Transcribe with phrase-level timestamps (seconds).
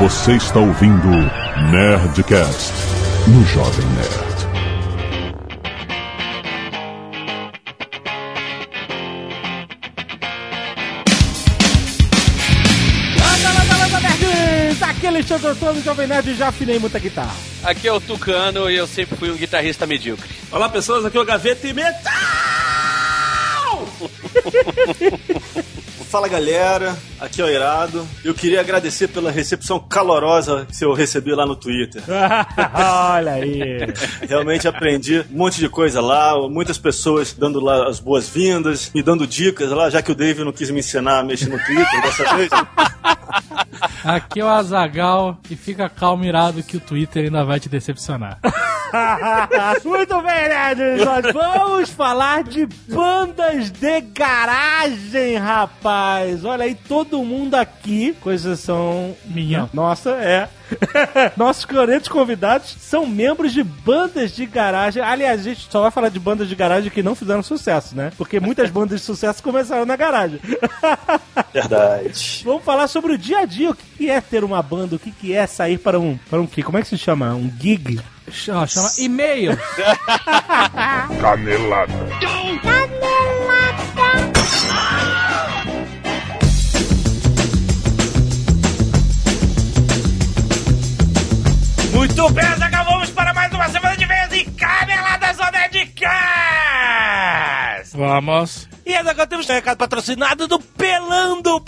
[0.00, 1.10] Você está ouvindo
[1.70, 2.72] Nerdcast
[3.28, 4.40] no Jovem Nerd.
[13.20, 14.82] Landa, landa, landa, nerds!
[14.82, 17.36] Aqui é Alexandre Antônio, Jovem Nerd, já afinei muita guitarra.
[17.62, 20.30] Aqui é o Tucano e eu sempre fui um guitarrista medíocre.
[20.50, 22.29] Olá pessoas, aqui é o Gaveta e Metal!
[26.10, 28.04] Fala galera, aqui é o Irado.
[28.24, 32.02] Eu queria agradecer pela recepção calorosa que eu recebi lá no Twitter.
[32.74, 33.78] Olha aí.
[34.28, 39.24] Realmente aprendi um monte de coisa lá, muitas pessoas dando lá as boas-vindas, me dando
[39.24, 42.36] dicas lá, já que o Dave não quis me ensinar a mexer no Twitter dessa
[42.36, 42.50] vez.
[44.04, 48.40] Aqui é o Azagal e fica calmo irado que o Twitter ainda vai te decepcionar.
[49.84, 51.04] Muito bem, nerds!
[51.04, 56.44] Nós vamos falar de bandas de garagem, rapaz!
[56.44, 59.16] Olha aí, todo mundo aqui, coisas são...
[59.26, 59.68] Minha.
[59.72, 60.48] Nossa, é...
[61.36, 65.02] Nossos grandes convidados são membros de bandas de garagem.
[65.02, 68.12] Aliás, a gente só vai falar de bandas de garagem que não fizeram sucesso, né?
[68.16, 70.40] Porque muitas bandas de sucesso começaram na garagem.
[71.52, 72.42] Verdade.
[72.44, 73.70] Vamos falar sobre o dia a dia.
[73.70, 74.96] O que é ter uma banda?
[74.96, 76.18] O que que é sair para um...
[76.28, 76.62] Para um quê?
[76.62, 77.34] Como é que se chama?
[77.34, 78.00] Um gig?
[78.30, 79.58] Chama, chama e-mail.
[81.20, 81.92] Canelada.
[91.92, 96.10] Muito bem, Zagal, vamos para mais uma semana de vez em Caneladas Onedicas!
[97.94, 98.68] Vamos.
[98.90, 101.60] E agora temos um recado patrocinado do pelando.com.br,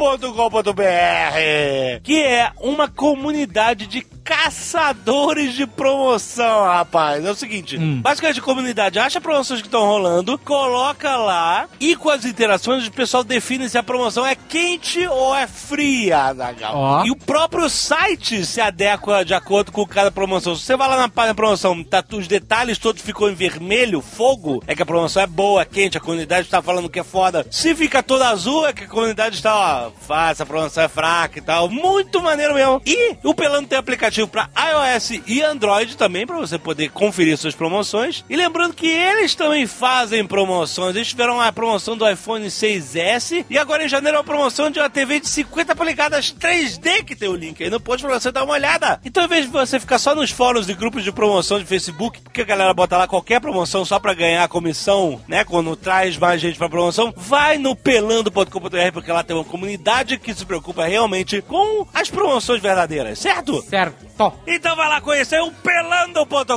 [2.02, 7.24] que é uma comunidade de caçadores de promoção, rapaz.
[7.24, 12.08] É o seguinte, basicamente a comunidade acha promoções que estão rolando, coloca lá e com
[12.08, 16.34] as interações o pessoal define se a promoção é quente ou é fria.
[16.72, 17.04] Ó.
[17.04, 20.54] E o próprio site se adequa de acordo com cada promoção.
[20.54, 24.00] Se você vai lá na página da promoção, tá, os detalhes todos ficou em vermelho,
[24.00, 27.04] fogo, é que a promoção é boa, é quente, a comunidade está falando que é
[27.12, 27.46] foda.
[27.50, 31.38] Se fica toda azul, é que a comunidade está, ó, fácil, a promoção é fraca
[31.38, 31.68] e tal.
[31.68, 32.80] Muito maneiro mesmo.
[32.86, 37.54] E o Pelando tem aplicativo para iOS e Android também, para você poder conferir suas
[37.54, 38.24] promoções.
[38.30, 40.96] E lembrando que eles também fazem promoções.
[40.96, 44.88] Eles tiveram a promoção do iPhone 6S e agora em janeiro a promoção de uma
[44.88, 48.44] TV de 50 polegadas 3D que tem o link aí no post pra você dar
[48.44, 48.98] uma olhada.
[49.04, 52.22] Então, em vez de você ficar só nos fóruns e grupos de promoção de Facebook,
[52.22, 55.44] porque a galera bota lá qualquer promoção só pra ganhar comissão, né?
[55.44, 60.34] Quando traz mais gente pra promoção, vai no pelando.com.br porque lá tem uma comunidade que
[60.34, 63.62] se preocupa realmente com as promoções verdadeiras, certo?
[63.62, 64.06] Certo.
[64.46, 66.52] Então vai lá conhecer o pelando.com.br.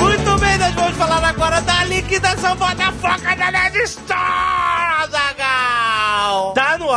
[0.00, 4.35] Muito bem, nós vamos falar agora da liquidação Botafoca da Nerd Store!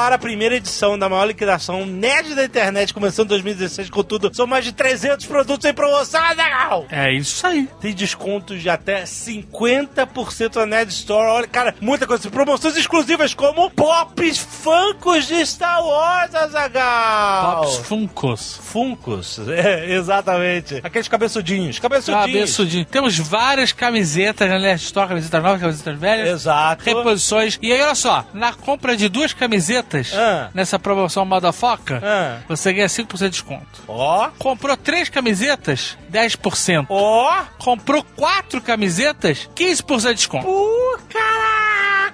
[0.10, 4.34] Ar a primeira edição da maior liquidação nerd da internet, começando em 2016 com tudo.
[4.34, 6.88] São mais de 300 produtos em promoção, Azaghal!
[6.90, 7.70] É isso aí.
[7.80, 11.28] Tem descontos de até 50% na Nerd Store.
[11.28, 12.28] Olha, cara, muita coisa.
[12.32, 17.62] Promoções exclusivas como Pops Funkos de Star Wars, Azaghal!
[17.66, 18.60] Pops Funkos.
[18.64, 20.82] Funkos, é, exatamente.
[20.84, 21.78] Aqueles cabeçudinhos.
[21.78, 22.34] Cabeçudinhos.
[22.34, 22.86] Cabeçudinho.
[22.86, 26.30] Temos várias camisetas na Nerd Store, camisetas novas, camisetas velhas.
[26.30, 26.84] Exato.
[26.84, 27.60] Reposições.
[27.62, 30.50] E aí, olha só, na compra de duas camisetas, Ah.
[30.54, 32.38] nessa promoção Motherfucker, Ah.
[32.48, 33.84] você ganha 5% de desconto.
[33.88, 36.88] Ó, Comprou três camisetas, 10%.
[36.90, 37.44] ó.
[37.58, 40.48] Comprou quatro camisetas, 15% de desconto.
[40.48, 41.00] Uh,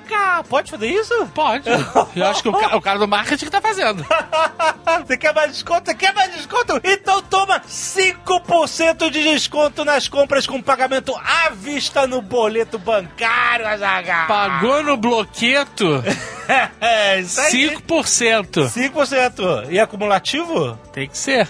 [0.06, 0.44] caraca!
[0.44, 1.26] Pode fazer isso?
[1.34, 1.70] Pode.
[2.16, 4.06] Eu acho que o cara, o cara do marketing que tá fazendo.
[5.06, 5.86] Você quer mais desconto?
[5.86, 6.80] Você quer mais desconto?
[6.84, 14.28] Então toma 5% de desconto nas compras com pagamento à vista no boleto bancário, Azaghal.
[14.28, 16.04] Pagou no bloqueto,
[16.80, 17.52] É, isso aí.
[17.76, 18.70] 5%.
[18.70, 19.72] 5%.
[19.72, 20.78] E acumulativo?
[20.94, 21.48] Tem que ser.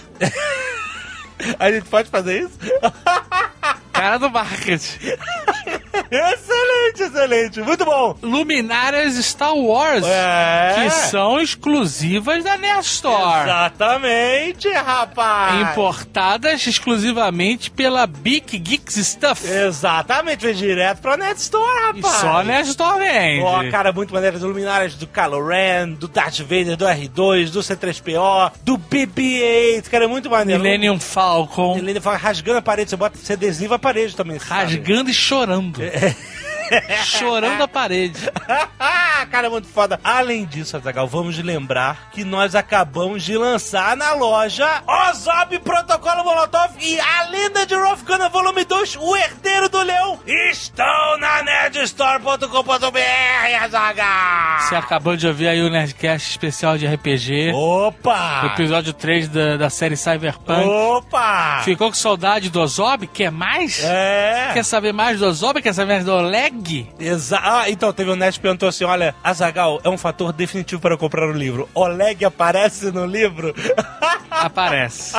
[1.58, 2.58] A gente pode fazer isso?
[3.96, 4.98] Cara do marketing.
[6.10, 7.60] excelente, excelente.
[7.62, 8.16] Muito bom.
[8.22, 10.04] Luminárias Star Wars.
[10.06, 10.74] É.
[10.76, 13.42] Que são exclusivas da Nerd Store.
[13.48, 15.70] Exatamente, rapaz.
[15.70, 19.46] Importadas exclusivamente pela Big Geeks Stuff.
[19.46, 22.14] Exatamente, vem direto pra Net Store, E rapaz.
[22.20, 23.42] só Store vende.
[23.42, 24.38] Ó, cara, muito maneiro.
[24.38, 29.88] Do Luminárias do Kylo Ren, do Darth Vader, do R2, do C3PO, do BB-8.
[29.88, 30.62] Cara, é muito maneiro.
[30.62, 31.76] Millennium Falcon.
[31.78, 34.38] Ele vai rasgando a parede, você bota você adesiva a parede também.
[34.38, 34.74] sabe?
[34.74, 35.82] Rasgando e chorando.
[35.82, 36.14] É.
[37.04, 38.18] Chorando a parede.
[39.30, 39.98] Cara, é muito foda.
[40.04, 46.72] Além disso, Azagal, vamos lembrar que nós acabamos de lançar na loja Ozob Protocolo Molotov
[46.80, 52.98] e a Lenda de Rolf Gunner Volume 2, O Herdeiro do Leão, estão na nerdstore.com.br.
[53.42, 54.60] aí, Azaghal!
[54.60, 57.52] Você acabou de ouvir aí o Nerdcast especial de RPG.
[57.54, 58.46] Opa!
[58.52, 60.66] Episódio 3 da, da série Cyberpunk.
[60.66, 61.60] Opa!
[61.64, 63.06] Ficou com saudade do Ozob?
[63.06, 63.82] Quer mais?
[63.82, 64.50] É.
[64.52, 65.60] Quer saber mais do Ozob?
[65.62, 66.55] Quer saber mais do Oleg?
[66.98, 70.80] Exa ah, então, teve um Nerd que perguntou assim: olha, Azagal é um fator definitivo
[70.80, 71.68] para comprar o livro.
[71.74, 73.54] Oleg aparece no livro?
[74.28, 75.14] Aparece.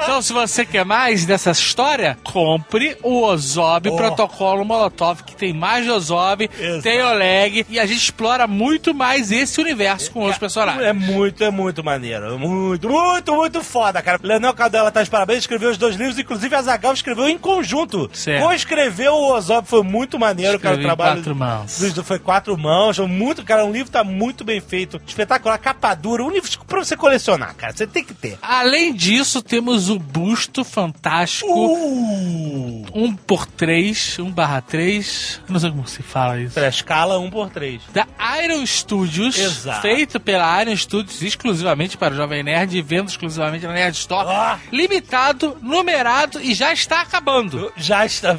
[0.00, 3.96] Então, se você quer mais dessa história, compre o Ozob Oh.
[3.96, 6.82] Protocolo Molotov, que tem mais de Ozob, Exato.
[6.82, 10.84] tem Oleg, e a gente explora muito mais esse universo com outros personagens.
[10.84, 12.38] É muito, é muito maneiro.
[12.38, 14.20] Muito, muito, muito foda, cara.
[14.22, 18.08] Leonel Cadela tá de parabéns, escreveu os dois livros, inclusive a Zagal escreveu em conjunto.
[18.12, 18.44] Certo.
[18.44, 20.76] Co-escreveu o Ozob, foi muito maneiro, cara.
[20.76, 21.16] O Escrevi trabalho.
[21.16, 21.78] quatro mãos.
[21.78, 23.64] dos- Foi quatro mãos, muito, cara.
[23.64, 27.72] O livro tá muito bem feito, espetacular, capa dura, um livro pra você colecionar, cara.
[27.72, 28.38] Você tem que ter.
[28.42, 32.84] Além disso, temos o busto fantástico Uh!
[32.94, 36.54] 1 por 3 1 barra 3 não sei como se fala isso.
[36.54, 38.06] Pra escala 1 por 3 Da
[38.42, 39.82] Iron Studios, Exato.
[39.82, 44.28] feito pela Iron Studios exclusivamente para o Jovem Nerd e vendo exclusivamente na Nerd Store.
[44.28, 44.58] Ah.
[44.72, 47.72] Limitado, numerado e já está acabando.
[47.76, 48.36] Já está.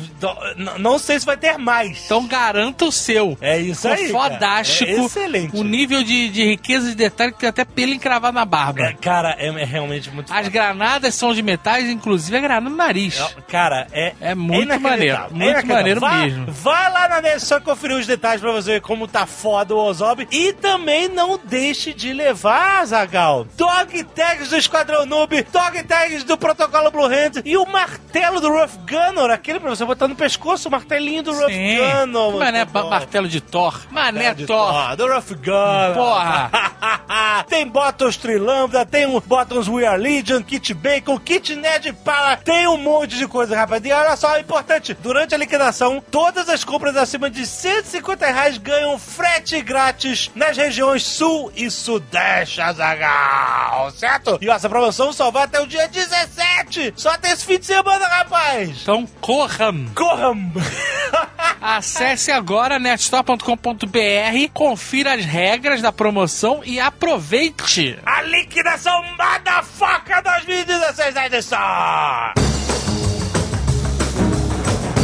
[0.80, 1.67] Não sei se vai ter mais.
[2.06, 3.38] Então garanta o seu.
[3.42, 4.32] É isso Ficou aí.
[4.32, 4.90] fodástico.
[4.90, 5.56] É excelente.
[5.58, 8.82] O nível de, de riqueza de detalhe que tem até pelo encravado na barba.
[8.82, 12.76] É, cara, é, é realmente muito As granadas são de metais, inclusive a granada no
[12.76, 13.20] nariz.
[13.48, 14.14] Cara, é.
[14.22, 15.76] É muito maneiro, muito inacreditável.
[15.76, 16.52] maneiro vai, mesmo.
[16.52, 19.78] Vai lá na net só conferir os detalhes pra você ver como tá foda o
[19.78, 20.28] Ozob.
[20.32, 26.38] E também não deixe de levar, Zagal, dog tags do Esquadrão Noob, dog tags do
[26.38, 30.68] Protocolo Blue Hand e o martelo do Rough Gunner, aquele pra você botar no pescoço,
[30.68, 31.78] o martelinho do Rough Sim.
[31.78, 32.38] Gunner.
[32.38, 32.90] Mané, muito bom.
[32.90, 33.82] martelo de Thor.
[33.92, 34.72] Mané de Thor.
[34.72, 35.94] Thor, do Rough Gunner.
[35.96, 36.52] Porra.
[37.50, 42.68] tem Bottoms Trilambda, tem um Bottoms We Are Legion, Kit Bacon, Kit Ned Power, tem
[42.68, 43.84] um monte de coisa, rapaz.
[43.84, 48.58] E olha só, é importante, durante a liquidação, todas as compras acima de 150 reais
[48.58, 54.38] ganham frete grátis nas regiões Sul e Sudeste, Azagal, certo?
[54.42, 58.06] E essa promoção só vai até o dia 17, só até esse fim de semana,
[58.08, 58.82] rapaz.
[58.82, 59.86] Então corram.
[59.96, 60.52] Corram!
[61.62, 67.98] Acesse agora netstore.com.br, confira as regras da promoção e aproveite.
[68.06, 72.57] A liquidação Motherfucker 2016 da edição!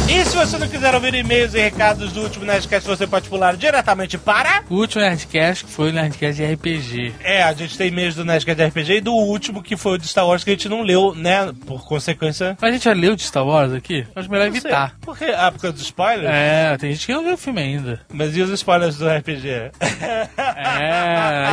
[0.08, 3.56] E se você não quiser ouvir e-mails e recados do último Nerdcast, você pode pular
[3.56, 4.62] diretamente para...
[4.68, 7.14] O último Nerdcast que foi o Nerdcast de RPG.
[7.22, 9.98] É, a gente tem e-mails do Nerdcast de RPG e do último, que foi o
[9.98, 11.50] de Star Wars, que a gente não leu, né?
[11.66, 12.56] Por consequência...
[12.60, 14.06] Mas a gente já leu de Star Wars aqui?
[14.14, 14.60] Acho melhor Não sei.
[14.60, 14.94] evitar.
[15.00, 15.32] Por quê?
[15.36, 16.28] Ah, por causa dos spoilers?
[16.30, 18.00] É, tem gente que não viu o filme ainda.
[18.12, 19.48] Mas e os spoilers do RPG?
[19.48, 19.72] É,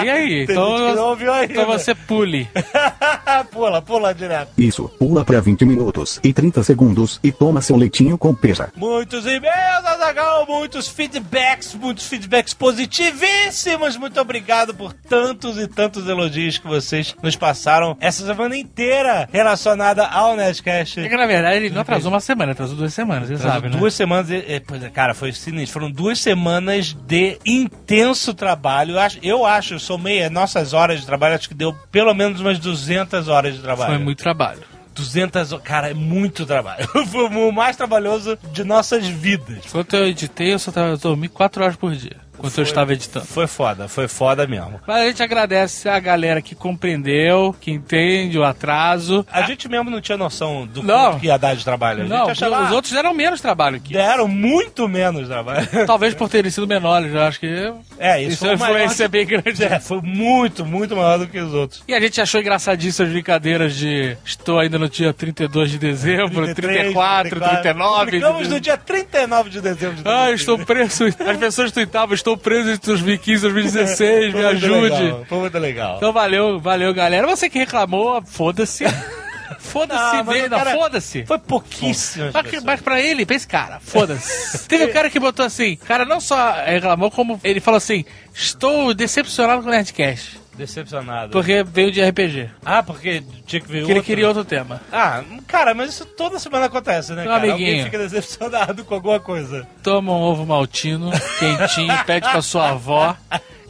[0.06, 0.46] e aí?
[0.46, 1.54] Tem Então, gente que não ouviu ainda.
[1.54, 2.48] então você pule.
[3.52, 4.50] pula, pula direto.
[4.58, 8.72] Isso, pula pra 20 minutos e 30 segundos e toma seu leitinho com pera.
[8.76, 13.96] Muitos e-mails, Azagal, muitos feedbacks, muitos feedbacks positivíssimos.
[13.96, 20.06] Muito obrigado por tantos e tantos elogios que vocês nos passaram essa semana inteira relacionada
[20.08, 21.00] ao Nerdcast.
[21.00, 23.78] É que na verdade ele não atrasou uma semana, atrasou duas semanas, você sabe, né?
[23.78, 24.28] duas semanas,
[24.66, 25.80] pois é, cara, foi sinistro.
[25.80, 28.96] Foram duas semanas de intenso trabalho.
[28.96, 32.14] Eu acho, eu acho, eu somei as nossas horas de trabalho, acho que deu pelo
[32.14, 33.94] menos umas 200 horas de trabalho.
[33.94, 34.71] Foi muito trabalho.
[34.94, 36.88] 200 horas, cara, é muito trabalho.
[37.08, 39.66] Foi o mais trabalhoso de nossas vidas.
[39.66, 42.18] Enquanto eu editei, eu só dormi quatro horas por dia.
[42.42, 43.26] Enquanto eu estava editando.
[43.26, 44.80] Foi foda, foi foda mesmo.
[44.86, 49.26] Mas a gente agradece a galera que compreendeu, que entende o atraso.
[49.32, 51.20] A gente mesmo não tinha noção do Não.
[51.20, 52.00] que ia dar de trabalho.
[52.00, 55.68] A gente Não, achava, os ah, outros deram menos trabalho que deram muito menos trabalho.
[55.86, 59.12] Talvez por terem sido menores, eu acho que É, isso, isso foi é influência de-
[59.12, 59.64] bem grande.
[59.64, 61.84] É, foi muito, muito maior do que os outros.
[61.88, 66.54] E a gente achou engraçadíssimo as brincadeiras de estou ainda no dia 32 de dezembro,
[66.54, 68.12] 34, 39.
[68.12, 68.54] Ficamos de...
[68.54, 71.06] no dia 39 de dezembro de Ah, estou preso.
[71.06, 74.72] As pessoas tuitavam, estou preso entre 2015 e 2016, me ajude.
[75.02, 75.98] legal, Foi muito legal.
[75.98, 77.28] Então valeu, valeu, galera.
[77.28, 78.84] Você que reclamou, foda-se.
[79.60, 81.26] Foda-se, cara- foda-se.
[81.26, 82.32] Foi pouquíssimo.
[82.34, 84.66] Mas, mas pra ele, pra esse cara, foda-se.
[84.68, 88.94] Teve um cara que botou assim, cara não só reclamou, como ele falou assim, estou
[88.94, 90.41] decepcionado com o Nerdcast.
[90.62, 91.32] Decepcionado.
[91.32, 92.50] Porque veio de RPG.
[92.64, 94.04] Ah, porque tinha que ver Porque ele outro.
[94.04, 94.80] queria outro tema.
[94.92, 97.44] Ah, cara, mas isso toda semana acontece, né, Meu cara?
[97.46, 97.70] amiguinho.
[97.70, 99.68] Alguém fica decepcionado com alguma coisa.
[99.82, 103.16] Toma um ovo maltino, quentinho, pede pra sua avó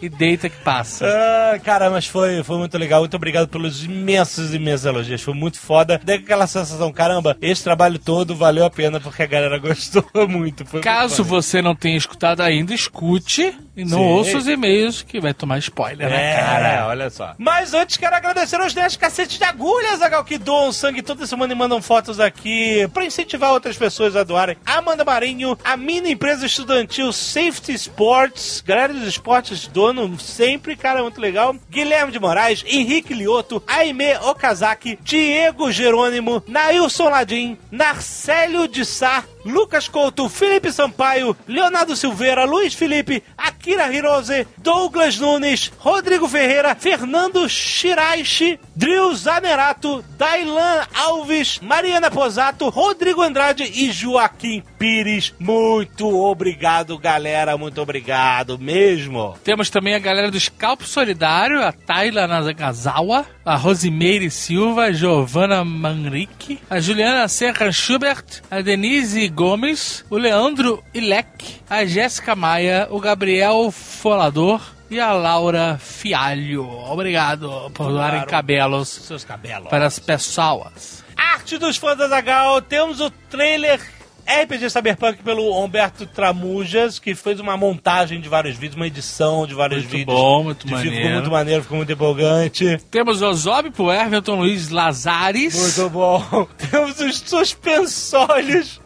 [0.02, 1.06] e deita que passa.
[1.08, 3.02] Ah, cara, mas foi, foi muito legal.
[3.02, 5.22] Muito obrigado pelos imensos, imensos elogios.
[5.22, 6.02] Foi muito foda.
[6.04, 10.66] Dei aquela sensação, caramba, esse trabalho todo valeu a pena porque a galera gostou muito.
[10.66, 11.30] Foi muito Caso foda.
[11.30, 14.04] você não tenha escutado ainda, escute e não Sim.
[14.06, 16.88] ouça os e-mails que vai tomar spoiler, né, É, cara?
[16.88, 17.34] olha só.
[17.38, 21.54] Mas antes quero agradecer aos 10 cacetes de agulha, Zagal, que doam sangue toda semana
[21.54, 24.58] e mandam fotos aqui pra incentivar outras pessoas a doarem.
[24.66, 31.22] Amanda Marinho, a mini empresa estudantil Safety Sports, galera dos esportes dono sempre, cara, muito
[31.22, 31.56] legal.
[31.70, 39.88] Guilherme de Moraes, Henrique Lioto, Aime Okazaki, Diego Jerônimo, Nailson Ladim, Narcélio de Sá, Lucas
[39.88, 48.60] Couto, Felipe Sampaio, Leonardo Silveira, Luiz Felipe, Akira Hirose, Douglas Nunes, Rodrigo Ferreira, Fernando Shiraishi,
[48.76, 55.34] Drill Zanerato, Dailan Alves, Mariana Posato, Rodrigo Andrade e Joaquim Pires.
[55.40, 57.58] Muito obrigado, galera.
[57.58, 59.36] Muito obrigado mesmo.
[59.44, 65.64] Temos também a galera do Scalpo Solidário, a Tayla Nagazawa, a Rosimeire Silva, a Giovanna
[65.64, 73.00] Manrique, a Juliana Serra Schubert, a Denise Gomes, o Leandro Ilek, a Jéssica Maia, o
[73.00, 76.68] Gabriel Folador e a Laura Fialho.
[76.70, 78.30] Obrigado por doarem Claro.
[78.30, 79.70] cabelos Seus cabelos.
[79.70, 81.04] para as pessoas.
[81.16, 83.80] Arte dos fãs da Zagal, temos o trailer
[84.28, 89.54] RPG Cyberpunk pelo Humberto Tramujas, que fez uma montagem de vários vídeos, uma edição de
[89.54, 90.18] vários Muito vídeos.
[90.18, 90.96] bom, muito De- maneiro.
[90.98, 92.78] Ficou muito maneiro, ficou muito empolgante.
[92.90, 95.56] Temos o Zob pro Everton Luiz Lazares.
[95.78, 96.48] Muito bom.
[96.72, 98.80] Temos os suspensórios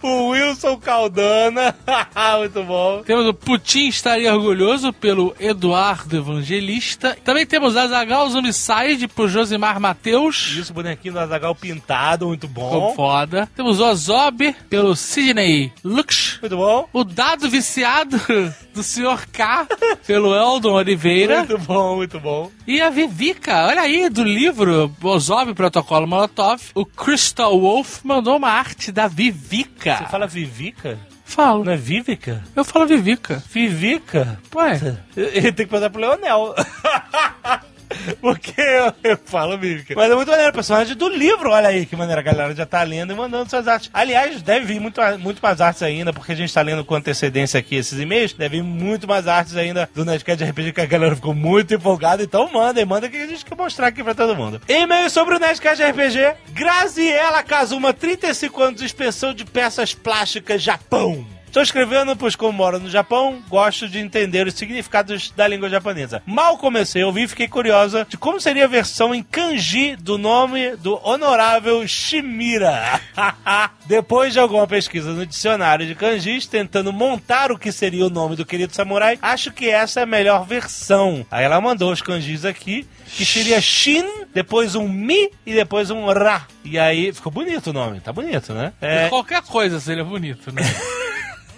[0.00, 1.74] pro Wilson Caldana.
[2.38, 3.02] muito bom.
[3.04, 7.16] Temos o Putin estaria orgulhoso pelo Eduardo Evangelista.
[7.24, 10.54] Também temos Azagal Zombicide pro Josimar Mateus.
[10.56, 12.94] Isso, bonequinho do Azagal pintado, muito Ficou bom.
[12.94, 13.48] foda.
[13.54, 16.38] Temos o Ozob pelo Sidney Lux.
[16.40, 16.88] Muito bom.
[16.92, 18.18] O dado viciado
[18.72, 19.26] do Sr.
[19.30, 19.66] K
[20.06, 21.38] pelo Eldon Oliveira.
[21.38, 22.50] Muito bom, muito bom.
[22.66, 26.62] E a Vivica, olha aí, do livro Ozob Protocolo Molotov.
[26.74, 29.96] O Crystal Wolf mandou uma arte da Vivica.
[29.98, 30.98] Você fala Vivica?
[31.24, 31.64] Falo.
[31.64, 32.42] Não é Vivica?
[32.56, 33.42] Eu falo Vivica.
[33.50, 34.40] Vivica?
[34.54, 36.54] Ué, Ele tem que perguntar pro Leonel.
[38.20, 39.94] Porque eu, eu falo Vivica.
[39.94, 41.50] Mas é muito maneiro, personagem do livro.
[41.50, 43.90] Olha aí que maneira, a galera já tá lendo e mandando suas artes.
[43.92, 47.58] Aliás, deve vir muito, muito mais artes ainda, porque a gente tá lendo com antecedência
[47.58, 48.32] aqui esses e-mails.
[48.32, 52.22] Deve vir muito mais artes ainda do Nerdcast RPG, que a galera ficou muito empolgada.
[52.22, 54.60] Então manda, manda que a gente quer mostrar aqui pra todo mundo.
[54.68, 56.34] E-mail sobre o Nerdcast RPG.
[56.52, 61.26] Graziela Kazuma, 35 anos, inspeção de peças plásticas, Japão.
[61.50, 66.22] Estou escrevendo, pois como moro no Japão, gosto de entender os significados da língua japonesa.
[66.24, 70.76] Mal comecei a ouvir, fiquei curiosa de como seria a versão em kanji do nome
[70.76, 73.00] do honorável Shimira.
[73.84, 78.36] Depois de alguma pesquisa no dicionário de kanjis, tentando montar o que seria o nome
[78.36, 81.26] do querido samurai, acho que essa é a melhor versão.
[81.32, 86.06] Aí ela mandou os kanjis aqui, que seria Shin, depois um Mi e depois um
[86.06, 86.46] Ra.
[86.64, 88.72] E aí, ficou bonito o nome, tá bonito, né?
[88.80, 90.62] É, qualquer coisa seria bonito, né?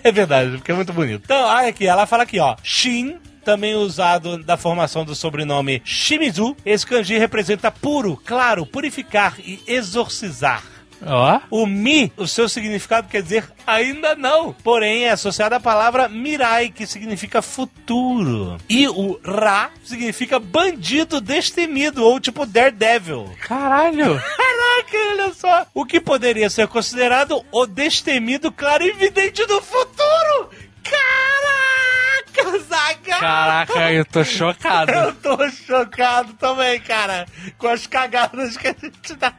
[0.05, 1.23] é verdade, porque é muito bonito.
[1.25, 2.57] Então, olha aqui, ela fala aqui, ó.
[2.63, 6.57] Shin, também usado da formação do sobrenome Shimizu.
[6.65, 10.63] Esse kanji representa puro, claro, purificar e exorcizar.
[11.07, 11.41] Ó.
[11.51, 14.53] O Mi, o seu significado quer dizer ainda não.
[14.53, 18.57] Porém, é associado à palavra Mirai, que significa futuro.
[18.69, 23.31] E o Ra significa bandido destemido, ou tipo Daredevil.
[23.47, 24.21] Caralho.
[24.23, 25.67] Caraca, olha só.
[25.75, 30.51] O que poderia ser considerado o destemido claro e evidente do futuro.
[30.83, 33.19] Caraca, Zaga!
[33.19, 34.91] Caraca, eu tô chocado.
[34.91, 37.27] Eu tô chocado também, cara,
[37.59, 39.33] com as cagadas que a gente dá.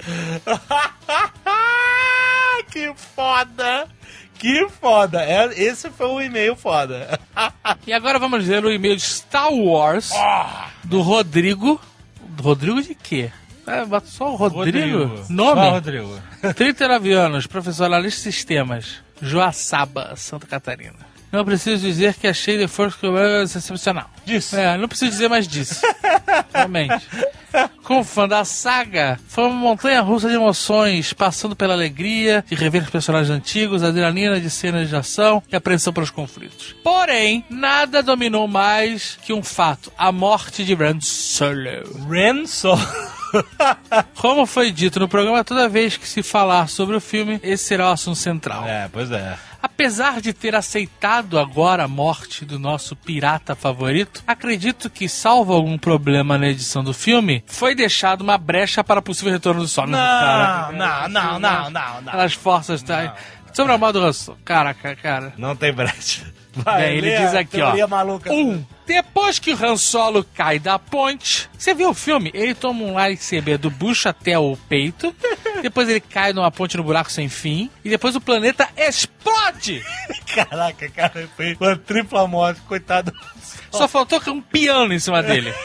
[2.70, 3.88] que foda!
[4.34, 5.22] Que foda!
[5.22, 7.18] É, esse foi um e-mail foda.
[7.86, 10.10] E agora vamos ler o e-mail de Star Wars
[10.84, 11.80] do Rodrigo.
[12.40, 13.30] Rodrigo de quê?
[13.66, 15.24] É, só o Rodrigo.
[15.28, 15.60] Nome?
[15.60, 16.20] Só Rodrigo.
[16.54, 21.09] 39 anos, professor analista de sistemas, Joaçaba, Santa Catarina.
[21.32, 24.10] Não preciso dizer que achei The Force Commanders excepcional.
[24.24, 24.56] Disse.
[24.56, 25.80] É, não preciso dizer mais disso.
[26.52, 27.06] Realmente.
[27.84, 32.82] Como fã da saga, foi uma montanha russa de emoções, passando pela alegria de rever
[32.82, 36.74] os personagens antigos, a adrenalina de cenas de ação e a apreensão pelos conflitos.
[36.84, 42.08] Porém, nada dominou mais que um fato: a morte de Ren Solo.
[42.08, 42.80] Ren Solo.
[44.16, 47.90] Como foi dito no programa, toda vez que se falar sobre o filme, esse será
[47.90, 48.66] o assunto central.
[48.66, 49.36] é, pois é.
[49.80, 55.78] Apesar de ter aceitado agora a morte do nosso pirata favorito, acredito que, salvo algum
[55.78, 59.86] problema na edição do filme, foi deixado uma brecha para possível retorno do sol.
[59.86, 62.08] Não, Caraca, não, não, não, não, não.
[62.08, 62.82] Aquelas forças.
[62.82, 63.16] Tá...
[63.52, 64.36] Sobre a moda do Russell.
[64.44, 65.32] Caraca, cara.
[65.36, 66.24] Não tem brecha.
[66.64, 67.86] Bem, ele diz aqui, ó.
[67.86, 68.32] maluca.
[68.32, 72.30] Um, Depois que o Han Solo cai da ponte, você viu o filme?
[72.34, 75.14] Ele toma um lightsaber do bucho até o peito,
[75.62, 79.84] depois ele cai numa ponte no buraco sem fim, e depois o planeta explode!
[80.34, 83.12] Caraca, cara, foi uma tripla morte, coitado.
[83.70, 85.54] Só faltou um piano em cima dele.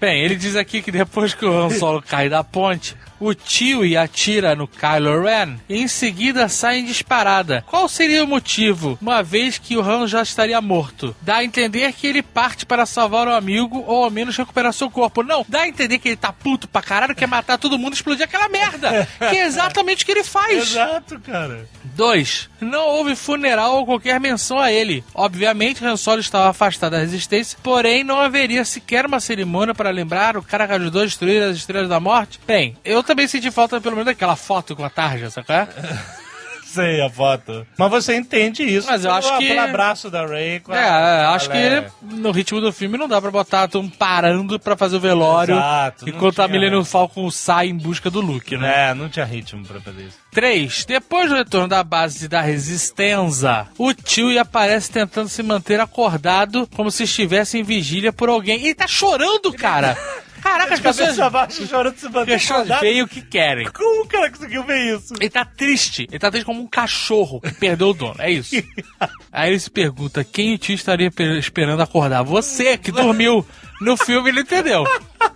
[0.00, 3.96] Bem, ele diz aqui que depois que o Han Solo cai da ponte, o Chewie
[3.96, 7.64] atira no Kylo Ren e em seguida sai em disparada.
[7.66, 11.14] Qual seria o motivo, uma vez que o Han já estaria morto?
[11.20, 14.90] Dá a entender que ele parte para salvar o amigo ou ao menos recuperar seu
[14.90, 15.22] corpo.
[15.22, 17.96] Não, dá a entender que ele tá puto pra caralho, quer matar todo mundo e
[17.96, 19.08] explodir aquela merda.
[19.18, 20.70] Que é exatamente o que ele faz.
[20.70, 21.68] Exato, cara.
[21.84, 22.48] 2.
[22.60, 25.02] Não houve funeral ou qualquer menção a ele.
[25.14, 30.36] Obviamente, Han Solo estava afastado da resistência, porém não haveria sequer uma cerimônia para lembrar
[30.36, 32.40] o cara que ajudou a destruir as Estrelas da Morte.
[32.46, 35.48] Bem, eu também senti falta pelo menos daquela foto com a tarja, sabe?
[36.68, 37.66] Sei a foto.
[37.78, 38.86] Mas você entende isso.
[38.88, 41.82] Mas eu pelo- acho que- Pelo abraço da Ray a- É, é, acho a Leia.
[42.00, 45.54] que no ritmo do filme não dá pra botar todo parando pra fazer o velório
[45.54, 48.90] Exato, enquanto a Millennium Falcon sai em busca do Luke, né?
[48.90, 50.18] É, não tinha ritmo pra fazer isso.
[50.30, 50.84] 3.
[50.84, 56.90] Depois do retorno da base da Resistência, o tio aparece tentando se manter acordado como
[56.90, 58.62] se estivesse em vigília por alguém.
[58.62, 59.96] Ele tá chorando, cara!
[60.50, 62.80] Caraca, as pessoas Cabeça abaixo, chorando se manter pessoas acordado.
[62.80, 63.66] veem o que querem.
[63.70, 65.14] Como o cara conseguiu ver isso?
[65.20, 66.06] Ele tá triste.
[66.10, 68.16] Ele tá triste como um cachorro que perdeu o dono.
[68.18, 68.54] É isso.
[69.32, 72.22] Aí ele se pergunta: quem o tio estaria pe- esperando acordar?
[72.22, 73.46] Você que dormiu
[73.80, 74.84] no filme, ele entendeu.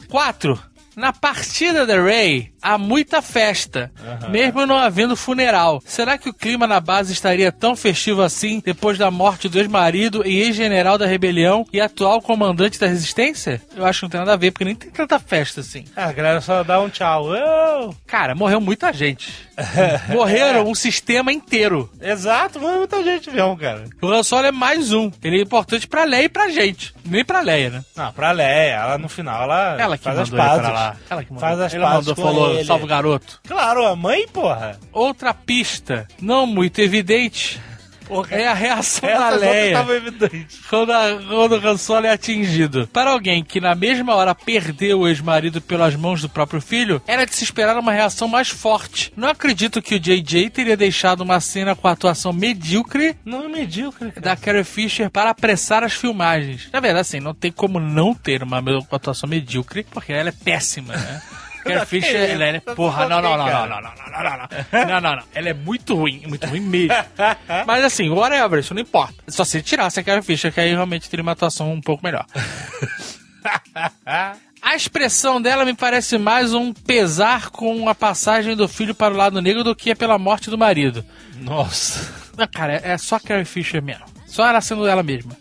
[0.08, 0.60] 4.
[0.94, 3.90] Na partida da Ray, há muita festa,
[4.28, 5.82] mesmo não havendo funeral.
[5.86, 10.22] Será que o clima na base estaria tão festivo assim depois da morte do ex-marido
[10.26, 13.60] e ex-general da rebelião e atual comandante da resistência?
[13.74, 15.84] Eu acho que não tem nada a ver, porque nem tem tanta festa assim.
[15.96, 17.30] Ah, a galera só dá um tchau.
[17.30, 17.94] Oh!
[18.06, 19.32] Cara, morreu muita gente.
[20.08, 21.90] Morreram um sistema inteiro.
[22.00, 23.84] Exato, mas muita gente viu, cara.
[24.00, 25.10] O Han Solo é mais um.
[25.22, 26.94] Ele é importante pra Leia e pra gente.
[27.04, 27.84] Nem pra Leia, né?
[27.96, 30.81] Não, pra Leia, ela no final, ela, Ela que faz as pazes.
[30.82, 30.96] Lá.
[31.10, 31.48] Ela que mandou.
[31.48, 32.64] Faz as Ela mandou, com falou, ele.
[32.64, 33.40] salve o garoto.
[33.46, 34.78] Claro, a mãe, porra.
[34.92, 37.60] Outra pista, não muito evidente,
[38.02, 38.34] porra.
[38.36, 39.66] é a reação da Leia.
[39.68, 40.60] estavam evidentes.
[40.68, 42.86] Quando, a, quando o Han Solo é atingido.
[42.92, 47.24] Para alguém que na mesma hora perdeu o ex-marido pelas mãos do próprio filho, era
[47.26, 49.12] de se esperar uma reação mais forte.
[49.16, 53.48] Não acredito que o JJ teria deixado uma cena com a atuação medíocre Não é
[53.48, 54.20] medíocre, cara.
[54.20, 56.68] da Carrie Fisher para apressar as filmagens.
[56.72, 60.94] Na verdade, assim, não tem como não ter uma atuação medíocre, porque ela é péssima,
[60.96, 61.22] né?
[61.62, 62.60] Carrie Fisher, ela é.
[62.60, 64.86] Porra, não, não, não, não, não, não, não, não, não, não.
[64.86, 65.22] Não, não, não.
[65.34, 66.94] Ela é muito ruim, muito ruim mesmo.
[67.66, 69.14] Mas assim, whatever, isso não importa.
[69.28, 72.26] Só se tirasse a Carrie Fisher, que aí realmente teria uma atuação um pouco melhor.
[74.62, 79.16] A expressão dela me parece mais um pesar com a passagem do filho para o
[79.16, 81.04] lado negro do que é pela morte do marido.
[81.34, 82.08] Nossa.
[82.38, 84.04] Não, cara, é só Carrie Fisher mesmo.
[84.32, 85.36] Só ela sendo ela mesma.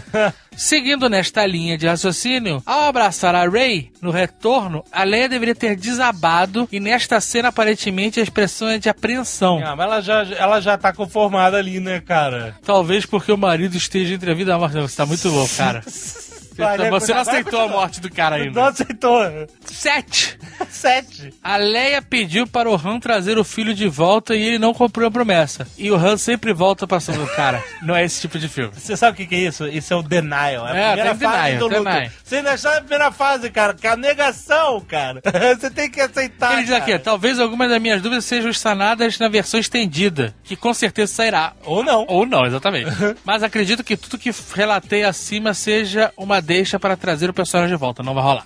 [0.56, 5.76] Seguindo nesta linha de raciocínio, ao abraçar a Ray no retorno, a Leia deveria ter
[5.76, 9.60] desabado e nesta cena aparentemente a expressão é de apreensão.
[9.62, 12.56] Ah, mas ela já, ela já tá conformada ali, né, cara?
[12.64, 14.72] Talvez porque o marido esteja entre a vida e a morte.
[14.80, 15.82] Você tá muito louco, cara.
[16.64, 18.68] Vai, né, Você não aceitou a morte do cara Não ainda.
[18.68, 19.20] aceitou.
[19.64, 20.38] Sete.
[20.70, 21.32] Sete.
[21.42, 25.06] A Leia pediu para o Han trazer o filho de volta e ele não cumpriu
[25.06, 25.66] a promessa.
[25.78, 27.62] E o Han sempre volta pra cima do cara.
[27.82, 28.72] Não é esse tipo de filme.
[28.74, 29.66] Você sabe o que, é isso?
[29.66, 30.68] Isso é o denial.
[30.68, 32.10] É a É, primeira tem fase denial, do denial.
[32.22, 35.20] Você ainda está na primeira fase, cara, que é a negação, cara.
[35.58, 36.52] Você tem que aceitar.
[36.54, 36.98] Ele diz aqui, cara.
[36.98, 41.52] talvez algumas das minhas dúvidas sejam sanadas na versão estendida, que com certeza sairá.
[41.64, 42.04] Ou não.
[42.08, 42.90] Ou não, exatamente.
[43.24, 47.80] Mas acredito que tudo que relatei acima seja uma deixa para trazer o personagem de
[47.80, 48.02] volta.
[48.02, 48.44] Não vai rolar.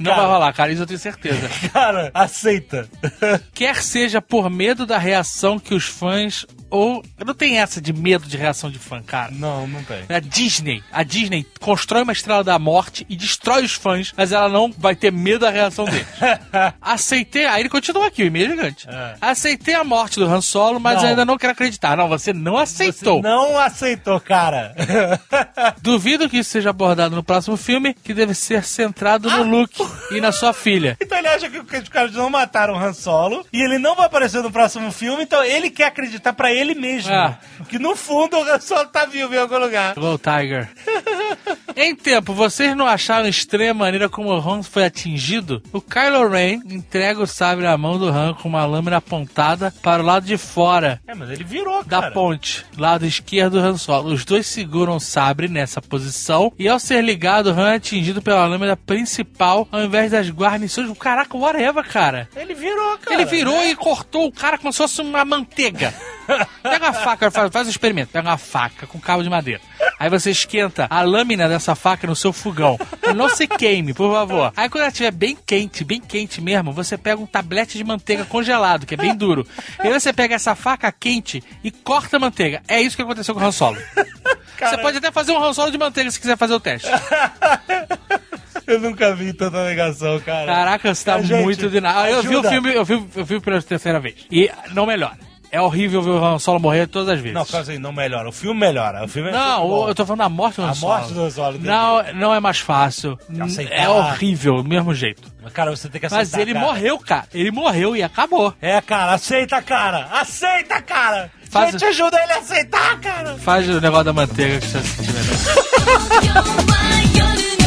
[0.00, 1.48] Não vai rolar, cara, isso eu tenho certeza.
[1.72, 2.88] Cara, aceita.
[3.54, 6.46] Quer seja por medo da reação que os fãs.
[6.70, 7.02] Ou.
[7.24, 9.30] Não tem essa de medo de reação de fã, cara.
[9.32, 10.04] não, não tem.
[10.14, 14.50] A Disney, a Disney constrói uma estrela da morte e destrói os fãs, mas ela
[14.50, 16.06] não vai ter medo da reação deles.
[16.80, 18.86] Aceitei, aí ele continua aqui, o e-mail é gigante.
[18.88, 19.14] É.
[19.18, 21.08] Aceitei a morte do Han Solo, mas Não.
[21.08, 21.96] ainda não quero acreditar.
[21.96, 23.22] Não, você não aceitou.
[23.22, 24.74] Você não aceitou, cara.
[25.80, 30.20] Duvido que isso seja abordado no próximo filme, que deve ser centrado no Luke e
[30.20, 30.96] na sua filha.
[31.00, 34.06] então ele acha que os caras não mataram o Han Solo e ele não vai
[34.06, 37.12] aparecer no próximo filme, então ele quer acreditar pra ele mesmo.
[37.12, 37.38] Ah.
[37.68, 39.94] Que no fundo o Han Solo tá vivo em algum lugar.
[39.94, 40.68] Go Tiger.
[41.76, 45.62] em tempo, vocês não acharam estranha a maneira como o Han foi atingido?
[45.72, 50.02] O Kylo Ren entrega o sabre na mão do Han com uma lâmina apontada para
[50.02, 52.12] o lado de fora É, mas ele virou, da cara.
[52.12, 54.12] ponte, lado esquerdo do Han Solo.
[54.12, 58.20] Os dois seguram o sabre nessa posição e ao ser ligado, o Han é atingido
[58.22, 60.96] pela lâmina principal ao invés das guarnições.
[60.98, 62.28] Caraca, whatever, cara.
[62.34, 63.14] Ele virou, cara.
[63.14, 65.94] Ele virou e cortou o cara como se fosse uma manteiga.
[66.62, 68.12] Pega uma faca, faz, faz um experimento.
[68.12, 69.60] Pega uma faca com cabo de madeira.
[69.98, 72.78] Aí você esquenta a lâmina dessa faca no seu fogão.
[73.16, 74.52] Não se queime, por favor.
[74.56, 78.24] Aí quando ela estiver bem quente, bem quente mesmo, você pega um tablete de manteiga
[78.24, 79.46] congelado, que é bem duro.
[79.82, 82.62] E aí você pega essa faca quente e corta a manteiga.
[82.68, 83.78] É isso que aconteceu com o Han Solo.
[84.58, 86.88] Você pode até fazer um Han Solo de manteiga se quiser fazer o teste.
[88.68, 90.46] Eu nunca vi tanta negação, cara.
[90.46, 92.10] Caraca, você tá A gente, muito de nada.
[92.10, 94.14] Eu vi o filme, eu vi, eu vi pela terceira vez.
[94.30, 95.16] E não melhora.
[95.50, 97.32] É horrível ver o Han Solo morrer todas as vezes.
[97.32, 98.28] Não, calma aí, não melhora.
[98.28, 99.02] O filme melhora.
[99.06, 99.88] O filme é Não, bom.
[99.88, 100.92] eu tô falando da morte do Han A Solo.
[100.92, 101.58] morte do Han Solo.
[101.58, 103.18] Não, não é mais fácil.
[103.40, 103.74] Aceitar.
[103.74, 105.22] É horrível, do mesmo jeito.
[105.54, 106.66] Cara, você tem que aceitar, Mas ele cara.
[106.66, 107.24] morreu, cara.
[107.32, 108.52] Ele morreu e acabou.
[108.60, 110.06] É, cara, aceita, cara.
[110.12, 111.30] Aceita, cara.
[111.48, 113.34] Faz- Gente, ajuda ele a aceitar, cara.
[113.38, 116.44] Faz o negócio da manteiga que você se sentir melhor.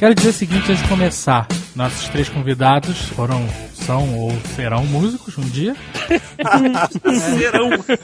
[0.00, 1.46] Quero dizer o seguinte antes de começar.
[1.76, 5.76] Nossos três convidados foram, são ou serão músicos um dia.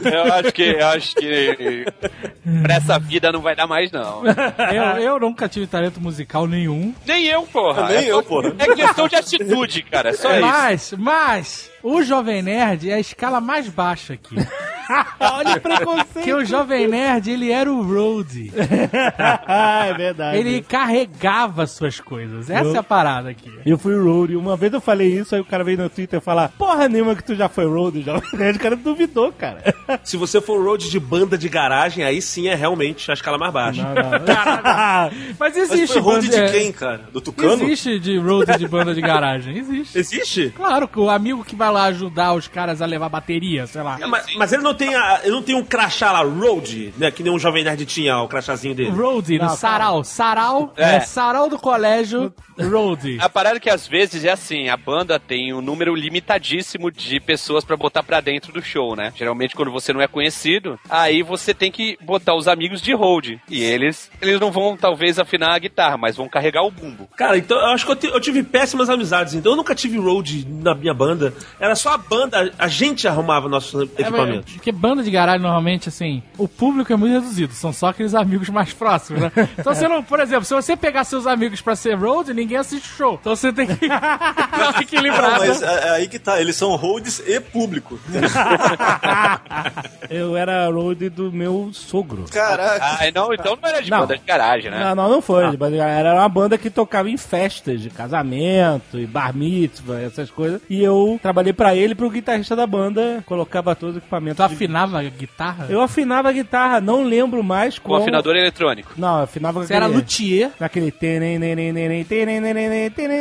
[0.05, 1.87] Eu acho que, eu acho que
[2.63, 4.23] pra essa vida não vai dar mais, não.
[4.27, 6.95] Eu, eu nunca tive talento musical nenhum.
[7.07, 7.89] Nem eu, porra.
[7.89, 8.55] Nem É eu, só- porra.
[8.59, 10.11] É questão de atitude, cara.
[10.11, 10.41] É só isso.
[10.47, 14.35] Mas, mas, o Jovem Nerd é a escala mais baixa aqui.
[15.19, 16.07] Olha o preconceito.
[16.13, 18.53] Porque o Jovem Nerd, ele era o Roadie.
[18.55, 20.39] é verdade.
[20.39, 22.49] Ele carregava suas coisas.
[22.49, 23.53] Essa é a parada aqui.
[23.65, 24.37] Eu fui road.
[24.37, 27.25] Uma vez eu falei isso, aí o cara veio no Twitter falar: Porra nenhuma que
[27.25, 28.17] tu já foi road, já.
[28.17, 29.75] O cara duvidou, cara.
[30.05, 33.53] Se você for road de banda de garagem, aí sim é realmente a escala mais
[33.53, 33.83] baixa.
[33.83, 34.03] Não, não.
[35.39, 37.09] Mas Mas existe foi road banda- de quem, cara?
[37.13, 37.65] Do Tucano?
[37.65, 39.57] Existe de road de banda de garagem.
[39.59, 39.99] Existe.
[39.99, 40.53] Existe?
[40.57, 43.99] Claro que o amigo que vai lá ajudar os caras a levar bateria, sei lá.
[44.01, 47.11] É, mas, mas ele não tem a, ele não tem um crachá lá, road, né?
[47.11, 48.91] Que nem um jovem nerd tinha o crachazinho dele.
[48.91, 50.03] Roadie, no Não, sarau.
[50.05, 50.97] Sarau, É.
[50.97, 51.01] é.
[51.01, 53.19] sarau do colégio, roadie.
[53.27, 57.21] A parada é que às vezes é assim, a banda tem um número limitadíssimo de
[57.21, 59.13] pessoas pra botar pra dentro do show, né?
[59.17, 63.35] Geralmente quando você não é conhecido, aí você tem que botar os amigos de hold.
[63.49, 67.09] E eles, eles não vão talvez afinar a guitarra, mas vão carregar o bumbo.
[67.17, 70.47] Cara, então eu acho que eu, eu tive péssimas amizades, então eu nunca tive road
[70.49, 71.35] na minha banda.
[71.59, 74.53] Era só a banda, a gente arrumava nossos É, equipamentos.
[74.55, 77.53] porque banda de garagem, normalmente, assim, o público é muito reduzido.
[77.55, 79.33] São só aqueles amigos mais próximos, né?
[79.59, 82.85] Então você não, por exemplo, se você pegar seus amigos pra ser road, ninguém assiste
[82.93, 83.19] o show.
[83.21, 84.73] Então você tem que dar uma
[85.29, 86.41] Não, mas é, é aí que tá.
[86.41, 87.99] Eles são holds e público.
[90.11, 92.25] Eu era road do meu sogro.
[92.31, 92.85] Caraca.
[92.85, 94.01] Ah, não, então não era de Não.
[94.01, 94.85] banda de garagem, né?
[94.85, 95.45] Não, não, não foi.
[95.57, 100.61] Mas Era uma banda que tocava em festas de casamento e bar mitzvah, essas coisas.
[100.69, 104.37] E eu trabalhei pra ele, pro guitarrista da banda, colocava todos os equipamentos.
[104.45, 105.67] Tu de- afinava a guitarra?
[105.69, 108.03] Eu afinava a guitarra, não lembro mais Com qual...
[108.03, 108.93] afinador eletrônico.
[108.97, 110.93] Não, eu afinava com Você era luthier, Naquele...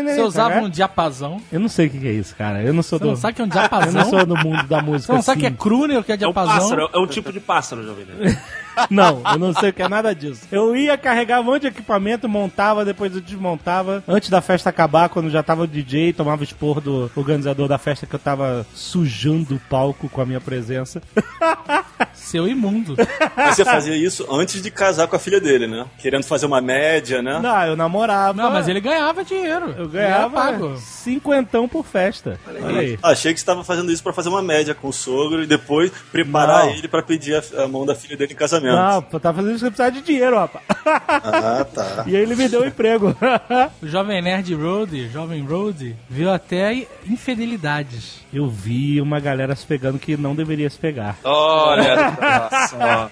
[0.06, 1.42] você usava um diapasão.
[1.52, 2.62] Eu não sei o que é isso, cara.
[2.62, 3.10] Eu não sou Você do...
[3.12, 4.10] não sabe o que é um Eu não diapasão?
[4.10, 6.16] sou do mundo da música Você não sabe o que é crooner, o que é
[6.16, 6.56] É um diapasão?
[6.60, 8.38] pássaro, é um tipo de pássaro, jovem nerd.
[8.90, 10.48] Não, eu não sei o que é nada disso.
[10.52, 14.04] Eu ia carregar um monte de equipamento, montava, depois eu desmontava.
[14.08, 18.06] Antes da festa acabar, quando já tava o DJ, tomava expor do organizador da festa
[18.06, 21.02] que eu tava sujando o palco com a minha presença.
[22.14, 22.96] Seu imundo.
[23.36, 25.86] Mas você fazia isso antes de casar com a filha dele, né?
[26.00, 27.40] Querendo fazer uma média, né?
[27.40, 28.42] Não, eu namorava.
[28.42, 29.76] Não, mas ele ganhava dinheiro.
[29.78, 30.76] Eu ganhava pago.
[30.78, 32.40] cinquentão por festa.
[32.48, 33.00] Olha aí.
[33.04, 35.92] Achei que você estava fazendo isso pra fazer uma média com o sogro e depois
[36.12, 36.72] preparar Não.
[36.72, 38.65] ele pra pedir a, a mão da filha dele em casamento.
[38.74, 40.64] Não, tava fazendo isso precisava de dinheiro, rapaz.
[40.86, 42.04] Ah, tá.
[42.08, 43.16] E aí ele me deu um emprego.
[43.82, 48.24] O Jovem Nerd Road, Jovem Road, viu até infidelidades.
[48.34, 51.16] Eu vi uma galera se pegando que não deveria se pegar.
[51.24, 51.96] Olha
[52.70, 53.10] só.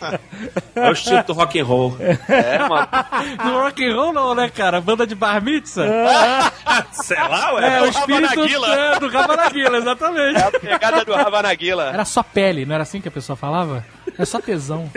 [0.76, 1.96] É o instinto do rock and roll.
[2.00, 2.88] É, mano.
[3.46, 4.82] No rock and roll não, né, cara?
[4.82, 5.86] Banda de bar mitzvah.
[6.92, 7.78] Sei lá, ué.
[7.78, 8.76] É, o o espírito Rabanaguila.
[8.76, 10.39] é, do Rabanaguila, exatamente.
[10.39, 11.89] É a pegada do Ravanaguila.
[11.94, 13.86] Era só pele, não era assim que a pessoa falava?
[14.18, 14.89] É só tesão.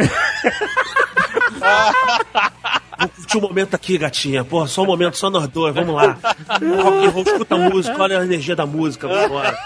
[2.98, 4.44] Vou curtir um momento aqui, gatinha.
[4.44, 6.18] Porra, só um momento, só nós dois, vamos lá.
[6.48, 9.56] Rock and roll, escuta a música, olha a energia da música, vambora.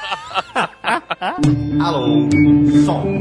[1.81, 2.29] Alô,
[2.85, 3.19] som.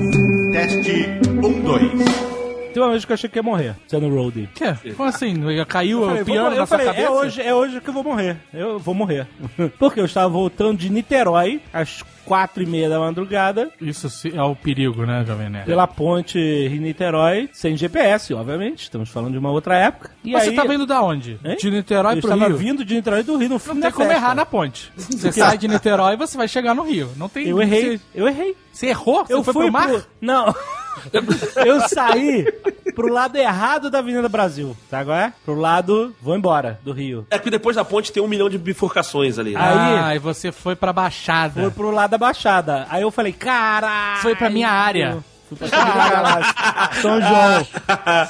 [0.51, 2.38] Teste 1, 2.
[2.73, 4.49] Tem uma vez que eu achei que ia morrer, sendo roadie.
[4.53, 4.73] Quê?
[4.95, 5.35] Como assim?
[5.67, 7.07] Caiu o eu na sua falei, cabeça?
[7.07, 8.37] É hoje, é hoje que eu vou morrer.
[8.53, 9.27] Eu vou morrer.
[9.79, 14.55] Porque eu estava voltando de Niterói às quatro e meia da madrugada, Isso é o
[14.55, 15.65] perigo, né, Jovem Nerd?
[15.65, 18.83] pela ponte Rio-Niterói, sem GPS, obviamente.
[18.83, 20.11] Estamos falando de uma outra época.
[20.23, 21.39] E Mas aí, você tava indo da onde?
[21.43, 21.57] Hein?
[21.59, 22.57] De Niterói eu pro estava Rio?
[22.57, 24.21] vindo de Niterói do Rio no fim Não tem como festa.
[24.23, 24.91] errar na ponte.
[24.95, 27.09] Você sai de Niterói e você vai chegar no Rio.
[27.17, 27.47] Não tem...
[27.47, 28.55] Eu errei, Você, eu errei.
[28.71, 29.25] você errou?
[29.25, 29.87] Você Eu fui pro mar?
[29.87, 30.03] pro...
[30.21, 30.53] Não.
[31.65, 32.45] Eu saí
[32.95, 35.33] pro lado errado da Avenida Brasil, tá agora?
[35.45, 37.25] Pro lado, vou embora, do Rio.
[37.29, 39.53] É que depois da ponte tem um milhão de bifurcações ali.
[39.53, 39.59] né?
[39.61, 41.61] Aí- Ah, e você foi pra Baixada.
[41.61, 42.85] Foi pro lado da Baixada.
[42.89, 44.21] Aí eu falei, caralho.
[44.21, 45.17] Foi pra minha área.
[45.47, 47.67] Fui pra São, São João.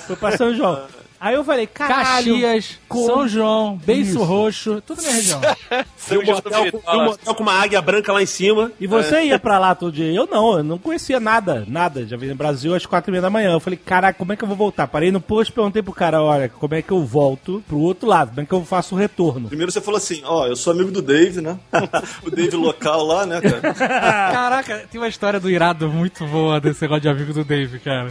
[0.07, 0.79] Fui pra São João.
[1.21, 2.33] Aí eu falei, caralho.
[2.33, 4.23] Caxias, como- São João, Beiço Isso.
[4.23, 5.41] Roxo, tudo na minha região.
[6.07, 8.71] Tem um, motel, com- tem um motel com uma águia branca lá em cima.
[8.79, 10.11] E você ia pra lá todo dia?
[10.11, 12.05] Eu não, eu não conhecia nada, nada.
[12.07, 13.51] Já vim no Brasil às quatro e meia da manhã.
[13.51, 14.87] Eu falei, caraca, como é que eu vou voltar?
[14.87, 18.07] Parei no posto e perguntei pro cara, olha, como é que eu volto pro outro
[18.07, 18.29] lado?
[18.29, 19.49] Como é que eu faço o retorno?
[19.49, 21.59] Primeiro você falou assim, ó, eu sou amigo do Dave, né?
[22.25, 23.73] o Dave local lá, né, cara?
[23.73, 28.09] Caraca, tem uma história do Irado muito boa desse negócio de amigo do Dave, cara.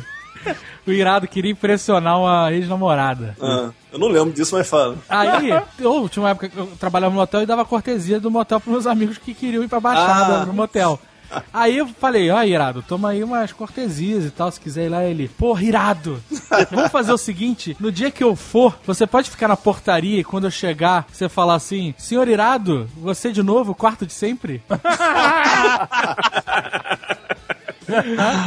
[0.86, 3.36] O Irado queria impressionar uma ex-namorada.
[3.40, 4.96] Ah, eu não lembro disso, mas fala.
[5.08, 8.58] Aí, eu tinha uma época que eu trabalhava no motel e dava cortesia do motel
[8.60, 10.46] pros meus amigos que queriam ir pra Baixada Ah.
[10.46, 10.98] no motel.
[11.52, 15.04] Aí eu falei, ó, Irado, toma aí umas cortesias e tal, se quiser ir lá.
[15.04, 16.22] Ele, porra, Irado,
[16.70, 20.24] vamos fazer o seguinte, no dia que eu for, você pode ficar na portaria e
[20.24, 24.62] quando eu chegar, você falar assim, senhor Irado, você de novo, quarto de sempre?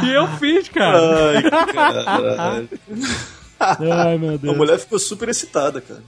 [0.04, 0.98] E eu fiz, cara.
[1.34, 2.64] Ai, cara.
[4.06, 4.56] Ai, meu A Deus.
[4.56, 6.02] mulher ficou super excitada, cara.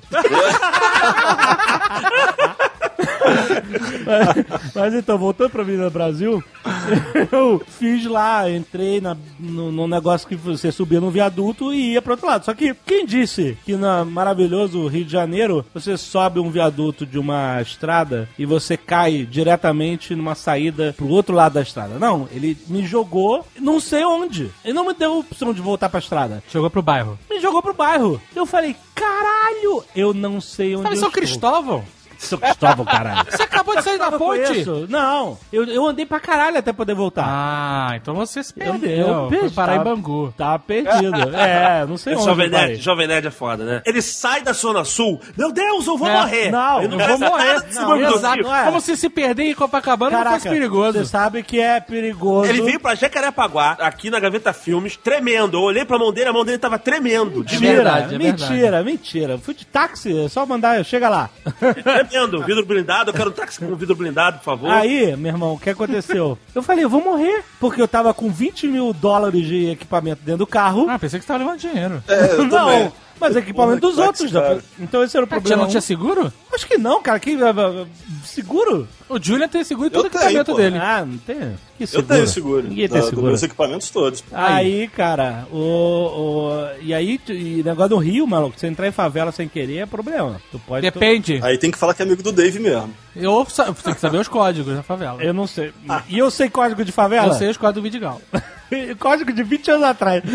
[4.75, 6.43] Mas então, voltando pra Avenida Brasil,
[7.33, 12.03] eu fiz lá, entrei na, no, num negócio que você subia no viaduto e ia
[12.03, 12.45] pro outro lado.
[12.45, 17.19] Só que quem disse que no maravilhoso Rio de Janeiro você sobe um viaduto de
[17.19, 21.99] uma estrada e você cai diretamente numa saída pro outro lado da estrada?
[21.99, 24.51] Não, ele me jogou não sei onde.
[24.65, 26.43] Ele não me deu opção de voltar pra estrada.
[26.49, 27.19] Chegou pro bairro.
[27.31, 28.21] Me jogou pro bairro.
[28.35, 31.23] Eu falei, caralho, eu não sei onde Sabe eu São estou.
[31.23, 31.85] Cristóvão?
[32.27, 33.27] São Cristóvão, caralho.
[33.31, 34.67] Você acabou de sair da Eu ponte?
[34.89, 37.25] Não, eu, eu andei pra caralho até poder voltar.
[37.27, 39.07] Ah, então você se Eu- perdeu.
[39.07, 40.33] eu Foi perdi, parar em Bangu.
[40.37, 41.37] Tava perdido.
[41.37, 42.25] É, não sei onde.
[42.25, 42.51] Jovem eu.
[42.53, 43.83] Nerd, Jovem Nerd é foda, né?
[43.87, 45.21] Ele sai da Zona Sul.
[45.37, 46.51] Meu Deus, eu vou É, morrer.
[46.51, 47.63] não, eu presta vou morrer.
[47.75, 48.43] Não, exato.
[48.43, 48.65] não é.
[48.65, 50.99] Como se se perder em Copacabana não Caraca, fosse perigoso.
[50.99, 52.49] Você sabe que é perigoso.
[52.49, 55.57] Ele veio pra Jacarepaguá, aqui na Gaveta Filmes, tremendo.
[55.59, 57.43] Eu olhei pra mão dele, a mão dele tava tremendo.
[57.45, 59.39] De Mentira, verdade, é mentira, mentira.
[59.39, 61.31] Fui de táxi, é só mandar, chega lá.
[62.15, 62.43] tremendo.
[62.45, 64.71] Vidro blindado, eu quero um táxi com vidro blindado, por favor.
[64.71, 66.39] Aí, meu irmão, o que aconteceu?
[66.55, 70.39] Eu falei, eu vou morrer, porque eu tava com 20 mil dólares de equipamento dentro
[70.39, 70.87] do carro.
[70.89, 72.03] Ah, pensei que você tava levando dinheiro.
[72.15, 72.93] É, eu não, também.
[73.21, 74.33] Mas equipamento Porra, dos outros.
[74.33, 74.63] cara.
[74.79, 75.63] Então esse era o Ah, tinha, problema.
[75.63, 76.33] não tinha seguro?
[76.53, 77.19] Acho que não, cara.
[77.19, 77.87] Que, uh, uh,
[78.25, 78.89] seguro?
[79.09, 80.57] O Julian tem seguro em todo Eu o equipamento pô.
[80.57, 80.79] dele.
[80.79, 81.37] Ah, não tem.
[81.77, 82.07] Que Eu seguro?
[82.09, 82.63] tenho seguro.
[82.69, 83.27] Ninguém tem seguro.
[83.27, 84.21] meus equipamentos todos.
[84.21, 84.29] pô.
[84.35, 86.51] Aí, cara, o, o.
[86.83, 89.87] E aí, tu- e negócio do Rio, maluco, você entrar em favela sem querer é
[89.87, 90.41] problema.
[90.51, 90.83] Tu pode.
[90.83, 91.41] Depende.
[91.43, 92.95] Aí tem que falar que é amigo do Dave mesmo.
[93.17, 93.47] Eu
[93.85, 95.23] tem que saber os códigos da favela.
[95.23, 95.73] Eu não sei.
[96.09, 97.29] E eu sei código de favela?
[97.29, 98.21] Eu sei os códigos do Vidigal.
[98.99, 100.23] código de 20 anos atrás.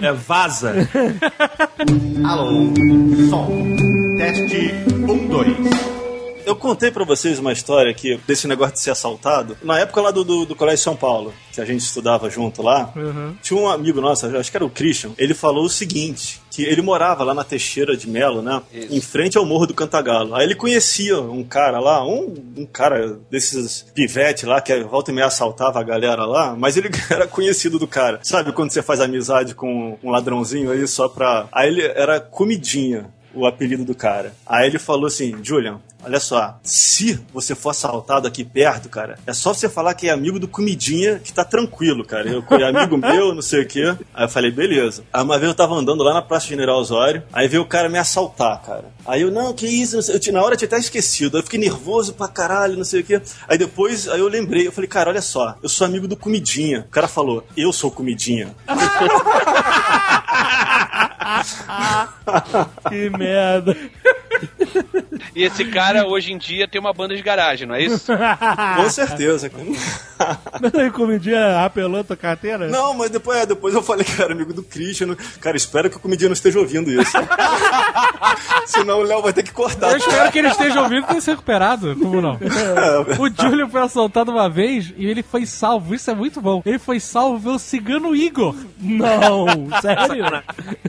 [0.00, 0.74] É vaza.
[2.24, 2.72] Alô,
[3.28, 3.48] som.
[4.16, 5.56] Teste 1, 2.
[6.46, 9.56] Eu contei pra vocês uma história aqui desse negócio de ser assaltado.
[9.62, 12.92] Na época lá do, do, do Colégio São Paulo, que a gente estudava junto lá,
[13.42, 16.82] tinha um amigo nosso, acho que era o Christian, ele falou o seguinte, que ele
[16.82, 18.60] morava lá na Teixeira de Melo, né?
[18.72, 20.34] Em frente ao Morro do Cantagalo.
[20.34, 25.14] Aí ele conhecia um cara lá, um, um cara desses pivete lá, que volta e
[25.14, 28.18] meia assaltava a galera lá, mas ele era conhecido do cara.
[28.24, 31.46] Sabe quando você faz amizade com um ladrãozinho aí só pra...
[31.52, 34.34] Aí ele era comidinha o apelido do cara.
[34.46, 39.32] Aí ele falou assim, Julian, olha só, se você for assaltado aqui perto, cara, é
[39.32, 42.28] só você falar que é amigo do Comidinha que tá tranquilo, cara.
[42.28, 43.94] Eu é amigo meu, não sei o quê.
[44.14, 45.04] Aí eu falei, beleza.
[45.12, 47.88] Aí uma vez eu tava andando lá na Praça General Osório, aí veio o cara
[47.88, 48.84] me assaltar, cara.
[49.06, 49.98] Aí eu, não, que isso.
[50.10, 51.36] Eu, tinha- na hora eu tinha até esquecido.
[51.36, 53.20] Aí eu fiquei nervoso pra caralho, não sei o quê.
[53.48, 56.84] Aí depois, aí eu lembrei, eu falei, cara, olha só, eu sou amigo do Comidinha.
[56.88, 58.54] O cara falou, eu sou Comidinha.
[62.88, 63.76] que merda.
[65.34, 68.12] E esse cara hoje em dia tem uma banda de garagem, não é isso?
[68.76, 69.50] Com certeza.
[70.60, 72.68] Mas aí, comidinha apelou tua carteira?
[72.68, 75.14] Não, mas depois, é, depois eu falei que era amigo do Christian.
[75.40, 77.12] Cara, espero que o comediante não esteja ouvindo isso.
[78.66, 79.92] Senão o Léo vai ter que cortar.
[79.92, 81.96] Eu espero que ele esteja ouvindo e tenha se recuperado.
[81.96, 82.34] Como não?
[82.34, 85.94] É, O Júlio foi assaltado uma vez e ele foi salvo.
[85.94, 86.62] Isso é muito bom.
[86.64, 88.54] Ele foi salvo pelo cigano Igor.
[88.78, 89.46] Não,
[89.80, 90.24] sério?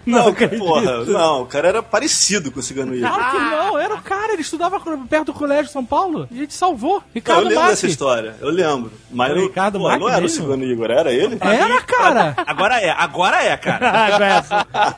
[0.05, 0.59] Não, acredito.
[0.59, 3.09] porra, não, o cara era parecido com o Cigano Igor.
[3.09, 4.33] Claro que não, era o cara.
[4.33, 6.95] Ele estudava perto do colégio de São Paulo e ele te salvou.
[6.95, 8.91] Não, eu Ricardo lembro dessa história, eu lembro.
[9.11, 10.41] Mas O não- Ricardo pô, não era o mesmo?
[10.43, 11.37] Cigano Igor, era ele?
[11.41, 12.33] Era, cara!
[12.45, 13.89] Agora é, agora é, cara.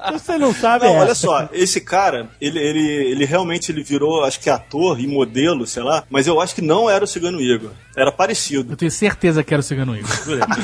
[0.07, 0.99] Se você não sabe, Não, é.
[0.99, 5.65] olha só, esse cara, ele, ele, ele realmente ele virou, acho que ator e modelo,
[5.65, 7.71] sei lá, mas eu acho que não era o Cigano Igor.
[7.95, 8.73] Era parecido.
[8.73, 10.09] Eu tenho certeza que era o Cigano Igor.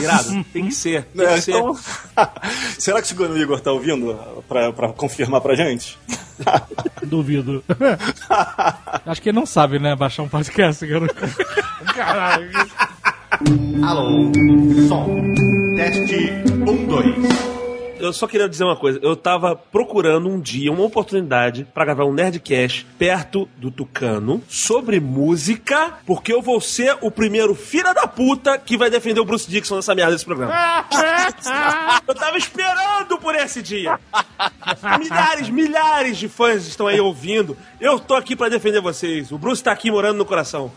[0.02, 0.44] Irado.
[0.54, 1.04] Tem que ser.
[1.16, 1.52] Tem É, que ser.
[1.52, 1.78] então,
[2.78, 5.98] será que o Cigano Igor tá ouvindo pra, pra confirmar pra gente?
[7.04, 7.64] Duvido.
[9.06, 9.96] Acho que ele não sabe, né?
[9.96, 11.08] Baixar um podcast, Cigano
[11.96, 12.50] Caralho.
[13.84, 14.32] Alô,
[14.88, 15.34] som.
[15.76, 16.32] Teste
[16.66, 17.57] 1, 2.
[18.00, 19.00] Eu só queria dizer uma coisa.
[19.02, 25.00] Eu tava procurando um dia, uma oportunidade pra gravar um Nerdcast perto do Tucano sobre
[25.00, 29.50] música, porque eu vou ser o primeiro filho da puta que vai defender o Bruce
[29.50, 30.54] Dixon nessa merda desse programa.
[32.08, 34.00] eu tava esperando por esse dia.
[35.00, 37.58] Milhares, milhares de fãs estão aí ouvindo.
[37.80, 39.32] Eu tô aqui pra defender vocês.
[39.32, 40.72] O Bruce tá aqui morando no coração.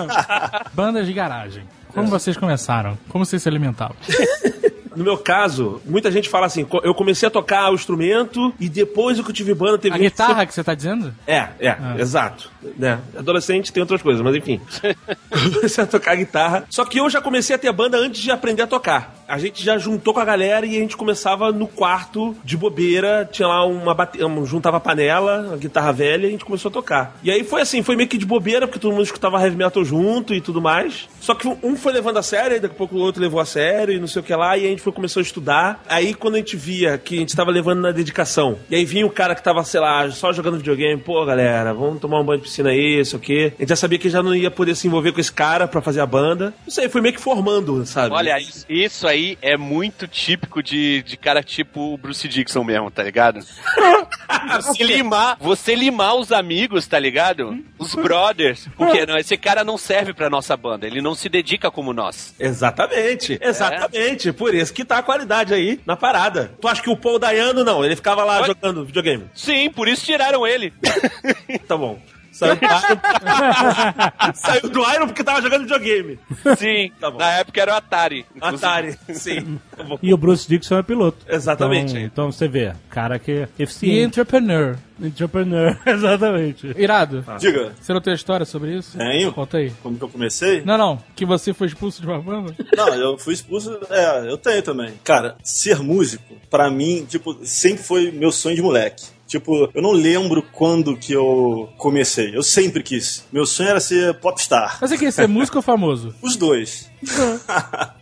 [0.72, 1.64] Bandas de garagem.
[1.92, 2.98] Como vocês começaram?
[3.08, 3.96] Como vocês se alimentavam?
[4.96, 9.20] No meu caso, muita gente fala assim: eu comecei a tocar o instrumento e depois
[9.20, 11.14] que eu tive banda teve A gente que guitarra que você tá dizendo?
[11.26, 12.50] É, é, exato.
[12.76, 12.98] Né?
[13.16, 14.60] Adolescente tem outras coisas, mas enfim.
[15.54, 16.64] comecei a tocar guitarra.
[16.70, 19.14] Só que eu já comecei a ter banda antes de aprender a tocar.
[19.28, 23.28] A gente já juntou com a galera e a gente começava no quarto de bobeira.
[23.30, 24.18] Tinha lá uma bate...
[24.44, 27.16] juntava a panela, a guitarra velha e a gente começou a tocar.
[27.22, 29.84] E aí foi assim, foi meio que de bobeira, porque todo mundo escutava heavy metal
[29.84, 31.08] junto e tudo mais.
[31.26, 33.44] Só que um foi levando a sério, e daqui a pouco o outro levou a
[33.44, 35.82] sério e não sei o que lá, e a gente foi começou a estudar.
[35.88, 39.04] Aí quando a gente via que a gente tava levando na dedicação, e aí vinha
[39.04, 42.38] o cara que tava, sei lá, só jogando videogame, pô, galera, vamos tomar um banho
[42.38, 43.52] de piscina aí, isso aqui.
[43.56, 45.82] A gente já sabia que já não ia poder se envolver com esse cara pra
[45.82, 46.54] fazer a banda.
[46.64, 48.14] Isso aí foi meio que formando, sabe?
[48.14, 52.88] Olha, isso, isso aí é muito típico de, de cara tipo o Bruce Dixon mesmo,
[52.88, 53.40] tá ligado?
[54.62, 57.58] você limar, você limar os amigos, tá ligado?
[57.80, 58.68] Os brothers.
[58.76, 62.34] Porque não, esse cara não serve pra nossa banda, ele não se dedica como nós.
[62.38, 64.32] Exatamente, exatamente.
[64.32, 66.52] Por isso que tá a qualidade aí na parada.
[66.60, 67.84] Tu acha que o Paul Dayano não?
[67.84, 68.46] Ele ficava lá Oi?
[68.46, 69.24] jogando videogame.
[69.34, 70.72] Sim, por isso tiraram ele.
[71.66, 71.98] Tá bom.
[72.36, 76.18] Saiu do Iron, Saiu do Iron porque tava jogando videogame.
[76.58, 77.18] Sim, Tá bom.
[77.18, 78.26] na época era o Atari.
[78.34, 78.64] inclusive.
[78.66, 79.58] Atari, sim.
[79.76, 79.84] Tá.
[80.02, 81.18] E o Bruce Dixon é piloto.
[81.28, 81.92] Exatamente.
[81.92, 84.00] Então, então você vê, cara que é E eficiente.
[84.06, 84.76] entrepreneur.
[85.00, 86.72] Entrepreneur, exatamente.
[86.76, 87.22] Irado.
[87.38, 88.96] Diga, Você não tem história sobre isso?
[88.96, 89.30] Tenho.
[89.32, 89.70] Conta aí.
[89.82, 90.62] como que eu comecei?
[90.64, 90.98] Não, não.
[91.14, 92.54] Que você foi expulso de uma banda?
[92.74, 93.78] Não, eu fui expulso.
[93.90, 94.94] É, eu tenho também.
[95.04, 99.04] Cara, ser músico, pra mim, tipo, sempre foi meu sonho de moleque.
[99.26, 102.36] Tipo, eu não lembro quando que eu comecei.
[102.36, 103.24] Eu sempre quis.
[103.32, 104.78] Meu sonho era ser popstar.
[104.80, 106.14] Mas você quer ser músico ou famoso?
[106.22, 106.90] Os dois.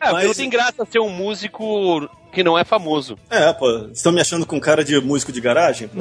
[0.00, 3.16] É, Mas- não tem graça ser um músico que não é famoso.
[3.30, 5.90] É, pô, estão me achando com cara de músico de garagem?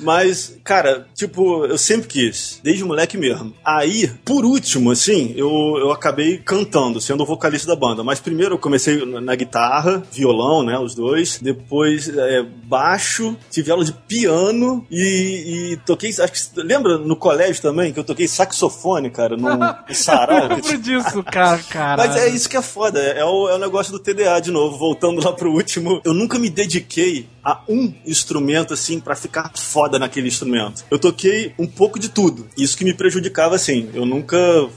[0.00, 3.54] Mas, cara, tipo, eu sempre quis, desde moleque mesmo.
[3.64, 8.04] Aí, por último, assim, eu, eu acabei cantando, sendo o vocalista da banda.
[8.04, 11.38] Mas primeiro eu comecei na, guitarra, violão, né, os dois.
[11.40, 17.62] Depois é, baixo, tive aula de piano e, e toquei, acho que, lembra no colégio
[17.62, 20.48] também, que eu toquei saxofone, cara, no, no sarau.
[20.60, 21.96] que Lembro disso, cara, cara.
[21.96, 24.76] mas é isso que é foda, é o, é o negócio do TDA de novo,
[24.76, 26.00] voltando lá pro último.
[26.04, 30.84] Eu nunca me dediquei a um instrumento assim pra ficar foda naquele instrumento.
[30.90, 32.46] Eu toquei um pouco de tudo.
[32.56, 33.90] Isso que me prejudicava assim.
[33.94, 34.36] Eu nunca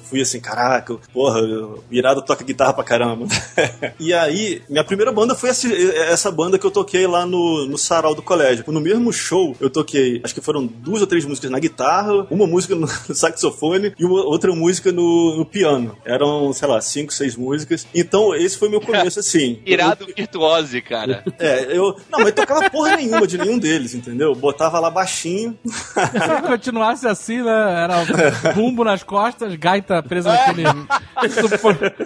[0.09, 3.27] fui assim, caraca, porra, o irado toca guitarra pra caramba.
[3.99, 7.77] e aí, minha primeira banda foi essa, essa banda que eu toquei lá no, no
[7.77, 8.63] sarau do colégio.
[8.67, 12.47] No mesmo show, eu toquei, acho que foram duas ou três músicas na guitarra, uma
[12.47, 15.97] música no saxofone e uma outra música no, no piano.
[16.03, 17.85] Eram, sei lá, cinco, seis músicas.
[17.93, 19.59] Então, esse foi meu começo, assim.
[19.65, 21.23] Irado virtuose, cara.
[21.37, 21.95] É, eu.
[22.09, 24.33] Não, mas tocava porra nenhuma de nenhum deles, entendeu?
[24.33, 25.57] Botava lá baixinho.
[25.65, 27.83] Se continuasse assim, né?
[27.83, 30.63] Era bumbo nas costas, gaita presa naquele.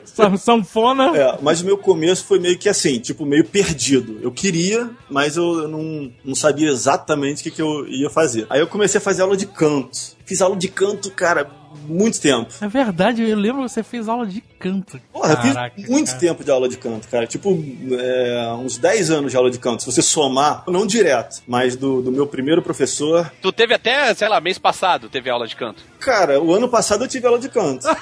[0.05, 1.15] san- sanfona.
[1.17, 4.19] É, mas o meu começo foi meio que assim, tipo, meio perdido.
[4.21, 8.45] Eu queria, mas eu não, não sabia exatamente o que, que eu ia fazer.
[8.49, 9.97] Aí eu comecei a fazer aula de canto.
[10.25, 11.49] Fiz aula de canto, cara,
[11.87, 12.51] muito tempo.
[12.61, 14.99] É verdade, eu lembro que você fez aula de canto.
[15.13, 16.19] Porra, Caraca, eu fiz muito cara.
[16.19, 17.25] tempo de aula de canto, cara.
[17.25, 17.57] Tipo,
[17.99, 19.83] é, uns 10 anos de aula de canto.
[19.83, 23.31] Se você somar, não direto, mas do, do meu primeiro professor.
[23.41, 25.81] Tu teve até, sei lá, mês passado teve aula de canto.
[25.99, 27.85] Cara, o ano passado eu tive aula de canto.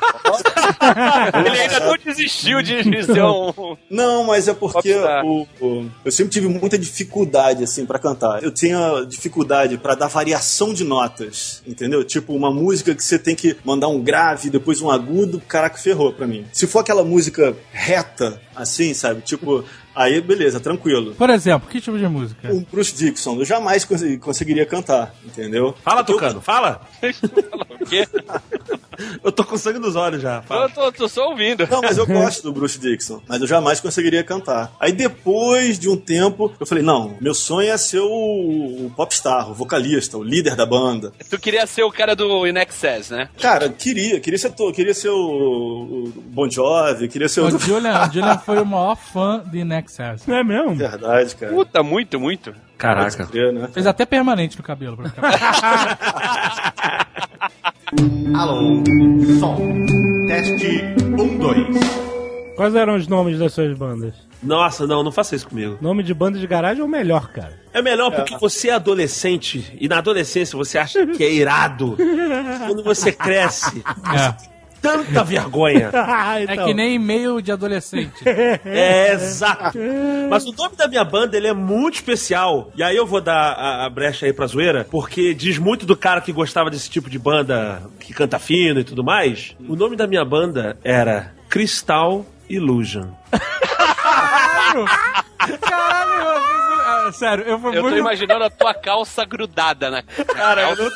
[1.46, 3.76] Ele ainda não desistiu de ser um...
[3.89, 4.93] Não, mas é porque
[5.24, 8.43] o, o- eu sempre tive muita dificuldade, assim, pra cantar.
[8.43, 12.04] Eu tinha dificuldade pra dar variação de notas, entendeu?
[12.04, 16.13] Tipo, uma música que você tem que mandar um grave, depois um agudo, caraca, ferrou
[16.13, 16.46] pra mim.
[16.52, 19.22] Se for aquela música reta, assim, sabe?
[19.22, 19.64] Tipo,
[19.98, 21.16] Aí, beleza, tranquilo.
[21.16, 22.54] Por exemplo, que tipo de música?
[22.54, 25.74] O Bruce Dixon, eu jamais cons- conseguiria cantar, entendeu?
[25.84, 26.82] Fala, Tucano, fala.
[27.82, 28.08] O quê?
[29.24, 30.38] Eu tô com sangue nos olhos já.
[30.38, 30.70] Eu Fala.
[30.70, 31.68] tô, tô só ouvindo.
[31.70, 34.74] Não, mas eu gosto do Bruce Dixon, mas eu jamais conseguiria cantar.
[34.80, 38.08] Aí depois de um tempo, eu falei, não, meu sonho é ser o,
[38.88, 41.14] o popstar, o vocalista, o líder da banda.
[41.30, 43.30] Tu queria ser o cara do In Excess, né?
[43.39, 47.48] Cara, queria, queria ser, to- queria ser o, o Bon Jovi, queria ser o...
[47.56, 50.28] O Julian, o Julian foi o maior fã de Nexus.
[50.28, 50.76] É mesmo?
[50.76, 51.52] Verdade, cara.
[51.54, 52.54] Puta, muito, muito.
[52.78, 53.26] Caraca.
[53.26, 53.68] Crer, né?
[53.74, 54.98] Fez até permanente no cabelo.
[54.98, 55.98] Pra ficar...
[58.36, 58.84] Alô,
[59.40, 59.58] som.
[60.28, 61.68] Teste 1, 2.
[62.56, 64.14] Quais eram os nomes das suas bandas?
[64.42, 65.78] Nossa, não, não faça isso comigo.
[65.82, 67.54] Nome de banda de garagem é o melhor, cara.
[67.74, 71.96] É melhor porque você é adolescente e na adolescência você acha que é irado.
[72.68, 73.84] Quando você cresce,
[74.14, 74.57] É.
[74.82, 75.89] tanta vergonha.
[76.09, 76.65] Ah, É então.
[76.65, 78.13] que nem e-mail de adolescente.
[78.25, 79.78] É, exato.
[80.30, 82.71] Mas o nome da minha banda, ele é muito especial.
[82.75, 85.95] E aí eu vou dar a, a brecha aí pra zoeira, porque diz muito do
[85.95, 89.55] cara que gostava desse tipo de banda que canta fino e tudo mais.
[89.67, 93.07] O nome da minha banda era Crystal Illusion.
[93.32, 94.86] Caralho,
[96.19, 96.66] eu
[97.12, 97.97] sério, eu fui Eu tô muito...
[97.97, 100.89] imaginando a tua calça grudada na Cara, eu não,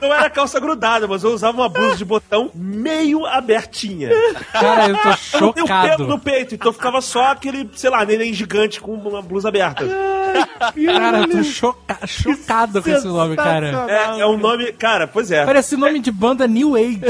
[0.00, 4.10] não era calça grudada, mas eu usava uma blusa de botão meio abertinha.
[4.52, 6.06] Cara, eu tô Eu não tenho pelo chocado.
[6.06, 9.84] no peito, então ficava só aquele, sei lá, neném gigante com uma blusa aberta.
[10.86, 12.06] Cara, eu tô choca...
[12.06, 13.86] chocado com esse nome, cara.
[13.88, 14.72] É, é um nome.
[14.72, 15.44] Cara, pois é.
[15.44, 17.00] Parece nome de banda New Age.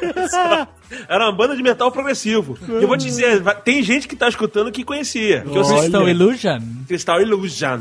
[1.08, 2.58] Era uma banda de metal progressivo.
[2.68, 5.42] E eu vou te dizer, tem gente que tá escutando que conhecia.
[5.42, 6.60] Que Crystal Illusion.
[6.86, 7.80] Crystal Illusion.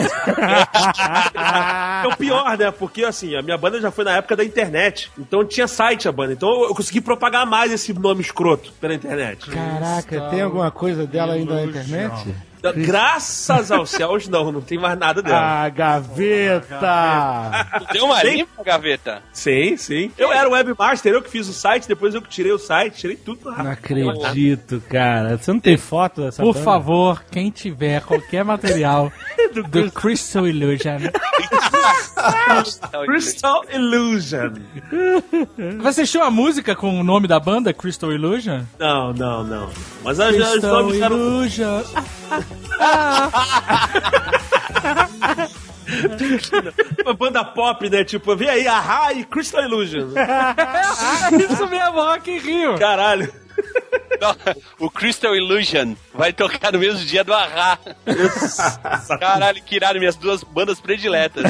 [2.02, 2.70] é o pior, né?
[2.70, 5.10] Porque assim, a minha banda já foi na época da internet.
[5.18, 6.32] Então tinha site a banda.
[6.32, 9.50] Então eu consegui propagar mais esse nome escroto pela internet.
[9.50, 12.34] Caraca, tem alguma coisa dela ainda na internet?
[12.76, 15.64] Graças aos céus, não, não tem mais nada dela.
[15.64, 17.66] Ah, gaveta!
[17.92, 18.30] Deu uma Sim.
[18.36, 19.22] limpa, gaveta?
[19.32, 20.10] Sim, sim.
[20.18, 22.96] Eu era o webmaster, eu que fiz o site, depois eu que tirei o site,
[22.98, 23.70] tirei tudo Não rápido.
[24.10, 25.36] acredito, cara.
[25.38, 26.64] Você não tem foto dessa Por banda?
[26.64, 29.12] favor, quem tiver qualquer material
[29.70, 30.98] do Crystal Illusion,
[33.06, 34.52] Crystal Illusion.
[35.82, 38.62] você achou a música com o nome da banda, Crystal Illusion?
[38.78, 39.70] Não, não, não.
[40.04, 41.20] Mas as, as Crystal nomes eram.
[45.90, 46.72] Illusion.
[47.04, 48.04] Uma banda pop, né?
[48.04, 50.08] Tipo, vem aí, Ahá e Crystal Illusion.
[51.50, 52.78] Isso mesmo, Rock in Rio.
[52.78, 53.32] Caralho.
[54.20, 54.36] Não,
[54.78, 57.78] o Crystal Illusion vai tocar no mesmo dia do Ahá.
[59.18, 61.44] Caralho, que irado, minhas duas bandas prediletas.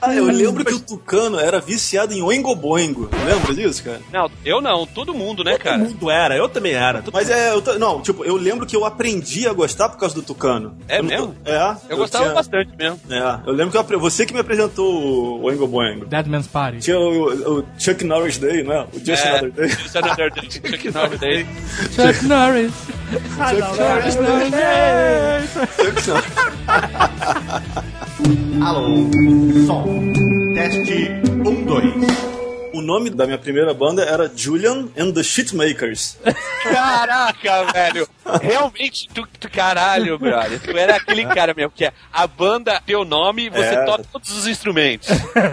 [0.00, 3.08] Ah, eu lembro que o Tucano era viciado em Oingo Boingo.
[3.26, 4.00] Lembra disso, cara?
[4.12, 5.78] Não, eu não, todo mundo, né, Todo cara?
[5.78, 7.02] mundo era, eu também era.
[7.12, 10.22] Mas é, eu não, tipo, eu lembro que eu aprendi a gostar por causa do
[10.22, 10.76] Tucano.
[10.88, 11.36] É Eu tô- mesmo?
[11.44, 11.76] É.
[11.88, 13.00] Eu gostava tinha- bastante mesmo.
[13.10, 16.06] É, eu lembro que eu apre- você que me apresentou o Oingo Boingo.
[16.06, 16.78] Dead Man's Party.
[16.78, 18.86] Tinha o, o Chuck Norris Day, né?
[18.92, 19.68] O Just É, Another Day.
[19.68, 21.46] Just Another Day, Chuck Norris.
[21.96, 22.72] Chuck Norris.
[23.36, 25.42] Chuck Norris Day.
[28.62, 29.08] Alô,
[29.66, 30.12] som.
[30.54, 32.37] Teste 1, 2.
[32.78, 36.16] O nome da minha primeira banda era Julian and the Shitmakers.
[36.62, 38.08] Caraca, velho.
[38.40, 40.60] Realmente, tu, tu- caralho, brother.
[40.60, 43.84] Tu era aquele cara mesmo, que é a banda, teu nome você É.
[43.84, 45.08] toca todos os instrumentos.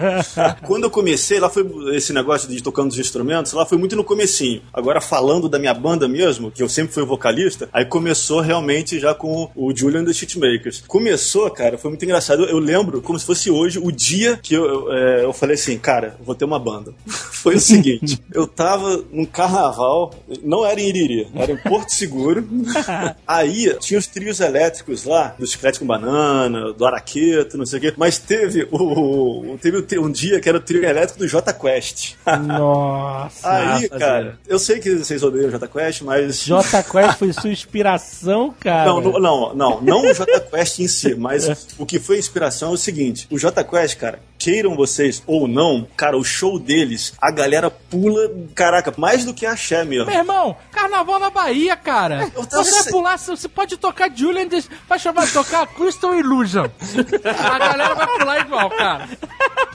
[0.66, 1.66] Quando eu comecei, lá foi
[1.96, 4.62] esse negócio de tocando os instrumentos, lá foi muito no comecinho.
[4.72, 9.14] Agora falando da minha banda mesmo, que eu sempre fui vocalista, aí começou realmente já
[9.14, 10.84] com o Julian the Shitmakers.
[10.86, 12.44] Começou, cara, foi muito engraçado.
[12.44, 15.54] Eu, eu lembro como se fosse hoje o dia que eu, eu, é, eu falei
[15.54, 16.92] assim, cara, vou ter uma banda.
[17.32, 20.12] foi o seguinte, eu tava num carnaval,
[20.42, 22.46] não era em Iriri, era em Porto Seguro.
[23.26, 27.82] aí tinha os trios elétricos lá, do Chiclete com Banana, do Araqueto, não sei o
[27.82, 31.52] quê, mas teve o, o- teve um dia que era o trio elétrico do J
[31.52, 32.14] Quest.
[32.46, 33.48] Nossa.
[33.50, 36.44] Aí, cara, eu sei que vocês odeiam o J Quest, mas.
[36.44, 38.86] J Quest foi sua inspiração, cara.
[38.90, 42.18] Não, não, não, não, não o J Quest em si, mas o que foi a
[42.18, 46.58] inspiração é o seguinte: o J Quest, cara, queiram vocês ou não, cara, o show
[46.58, 50.06] deles, a galera pula, caraca, mais do que axé mesmo.
[50.06, 52.30] Meu irmão, carnaval na Bahia, cara.
[52.34, 54.46] Eu tô Você vai se- pular, você pode tocar Julian,
[54.88, 56.66] vai chamar de tocar Crystal Illusion.
[57.52, 59.08] A galera vai pular igual, cara.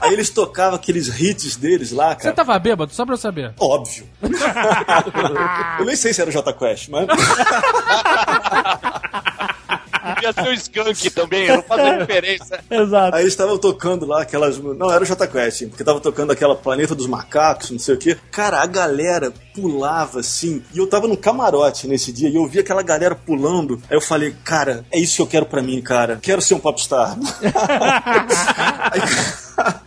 [0.00, 2.34] Aí eles tocavam aqueles hits deles lá, Você cara.
[2.34, 3.52] tava bêbado, só pra eu saber.
[3.60, 4.08] Óbvio.
[5.78, 7.06] eu nem sei se era o J Quest, mas.
[10.22, 12.60] Podia ser o Skunk também, não faz diferença.
[12.70, 13.16] Exato.
[13.16, 14.58] Aí estavam tocando lá aquelas.
[14.58, 17.98] Não, era o Jota Quest, porque tava tocando aquela Planeta dos Macacos, não sei o
[17.98, 18.16] quê.
[18.30, 20.62] Cara, a galera pulava assim.
[20.74, 23.80] E eu tava no camarote nesse dia e eu vi aquela galera pulando.
[23.90, 26.18] Aí eu falei, cara, é isso que eu quero pra mim, cara.
[26.20, 27.16] Quero ser um popstar.
[28.90, 29.00] aí,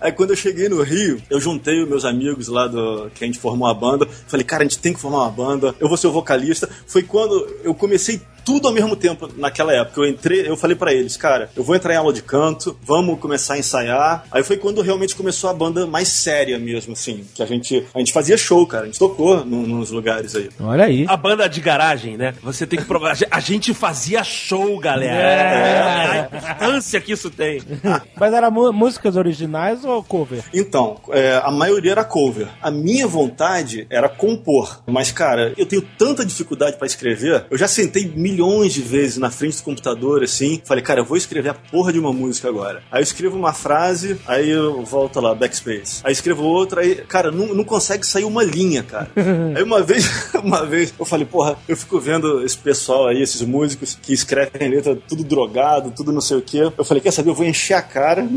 [0.01, 3.27] aí quando eu cheguei no Rio, eu juntei os meus amigos lá do que a
[3.27, 4.07] gente formou a banda.
[4.27, 5.75] Falei, cara, a gente tem que formar uma banda.
[5.79, 6.69] Eu vou ser o vocalista.
[6.87, 9.99] Foi quando eu comecei tudo ao mesmo tempo naquela época.
[10.01, 13.19] Eu entrei, eu falei pra eles, cara, eu vou entrar em aula de canto, vamos
[13.19, 14.23] começar a ensaiar.
[14.31, 17.97] Aí foi quando realmente começou a banda mais séria mesmo, assim, que a gente a
[17.97, 20.49] gente fazia show, cara, a gente tocou no- nos lugares aí.
[20.59, 21.05] Olha aí.
[21.07, 22.33] A banda de garagem, né?
[22.43, 23.17] Você tem que provar.
[23.29, 25.13] A gente fazia show, galera.
[25.13, 26.19] É.
[26.19, 27.61] A importância que isso tem.
[28.17, 30.43] Mas era músicas originais ou cover?
[30.53, 32.47] Então, é, a maioria era cover.
[32.61, 34.81] A minha vontade era compor.
[34.87, 37.45] Mas, cara, eu tenho tanta dificuldade pra escrever.
[37.49, 40.61] Eu já sentei milhões de vezes na frente do computador, assim.
[40.65, 42.81] Falei, cara, eu vou escrever a porra de uma música agora.
[42.91, 46.01] Aí eu escrevo uma frase, aí eu volto lá, backspace.
[46.03, 49.09] Aí escrevo outra, aí, cara, não, não consegue sair uma linha, cara.
[49.55, 53.41] aí uma vez, uma vez, eu falei, porra, eu fico vendo esse pessoal aí, esses
[53.41, 56.71] músicos que escrevem letra tudo drogado, tudo não sei o quê.
[56.77, 58.27] Eu falei, quer saber, eu vou encher a cara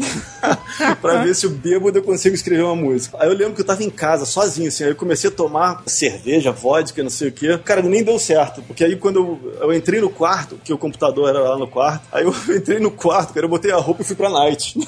[1.00, 3.16] pra ver se o bêbado eu consigo escrever uma música.
[3.20, 5.82] Aí eu lembro que eu tava em casa, sozinho, assim, aí eu comecei a tomar
[5.86, 7.58] cerveja, vodka, não sei o quê.
[7.64, 11.28] Cara, nem deu certo, porque aí quando eu, eu entrei no quarto, que o computador
[11.28, 14.04] era lá no quarto, aí eu entrei no quarto, cara, eu botei a roupa e
[14.04, 14.78] fui pra night.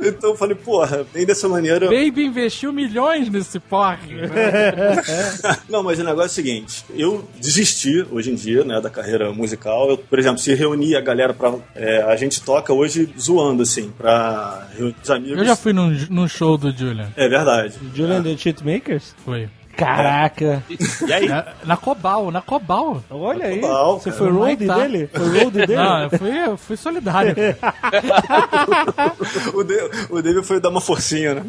[0.00, 1.86] então eu falei, porra, nem dessa maneira...
[1.86, 4.16] Baby investiu milhões nesse porre.
[5.68, 9.32] Não, mas o negócio é o seguinte: eu desisti hoje em dia, né, da carreira
[9.32, 9.90] musical.
[9.90, 11.54] Eu, por exemplo, se reunir a galera pra.
[11.74, 15.38] é, a gente toca hoje zoando, assim, pra reunir os amigos.
[15.38, 17.08] Eu já fui num, num show do Julian.
[17.16, 17.74] É verdade.
[17.94, 19.14] Julian the Cheatmakers?
[19.24, 19.48] Foi.
[19.78, 20.62] Caraca.
[21.06, 21.28] E aí?
[21.28, 23.02] Na, na Cobal, na Cobal.
[23.08, 23.60] Olha aí.
[23.60, 24.22] Total, Você cara.
[24.22, 24.78] foi road Tá.
[24.78, 25.08] dele?
[25.12, 25.76] Foi road dele?
[25.76, 27.34] Não, eu fui, eu fui solidário.
[29.54, 31.42] o, de, o David foi dar uma forcinha, né?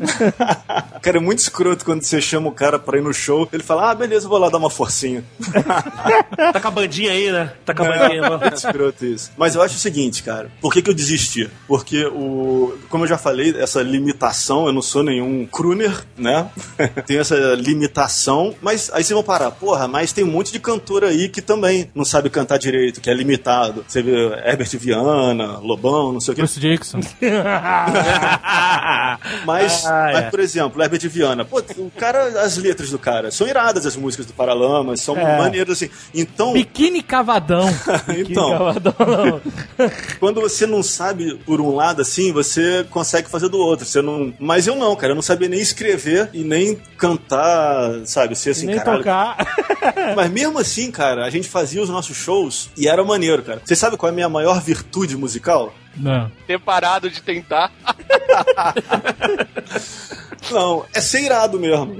[1.01, 3.47] cara, é muito escroto quando você chama o cara pra ir no show.
[3.51, 5.23] Ele fala, ah, beleza, eu vou lá dar uma forcinha.
[6.53, 7.51] Tá com a bandinha aí, né?
[7.65, 8.25] Tá com a bandinha.
[8.25, 9.31] É muito escroto isso.
[9.37, 10.49] Mas eu acho o seguinte, cara.
[10.61, 11.49] Por que, que eu desisti?
[11.67, 12.77] Porque o.
[12.89, 16.47] Como eu já falei, essa limitação, eu não sou nenhum crooner, né?
[17.07, 18.18] Tenho essa limitação.
[18.61, 21.89] Mas aí vocês vão parar, porra, mas tem um monte de cantor aí que também
[21.95, 23.83] não sabe cantar direito, que é limitado.
[23.87, 24.11] Você vê
[24.45, 26.41] Herbert Viana, Lobão, não sei o que.
[26.41, 26.99] Bruce Dixon.
[29.45, 30.21] Mas, Ah, mas, é.
[30.29, 34.25] por exemplo, Herbert Viana, pô, o cara, as letras do cara são iradas, as músicas
[34.25, 35.37] do Paralamas, são É.
[35.37, 35.89] maneiras assim.
[36.13, 37.67] Então, Biquíni Cavadão.
[38.17, 39.41] então, Cavadão,
[40.19, 43.85] quando você não sabe por um lado assim, você consegue fazer do outro.
[43.85, 44.33] Você não.
[44.39, 45.11] Mas eu não, cara.
[45.11, 48.35] Eu não sabia nem escrever e nem cantar, sabe?
[48.35, 48.99] Ser assim, Nem caralho.
[48.99, 49.37] tocar.
[50.15, 53.61] Mas mesmo assim, cara, a gente fazia os nossos shows e era maneiro, cara.
[53.63, 55.73] Você sabe qual é a minha maior virtude musical?
[55.97, 56.31] Não.
[56.47, 57.71] Ter parado de tentar.
[60.51, 61.95] Não, é ser irado mesmo.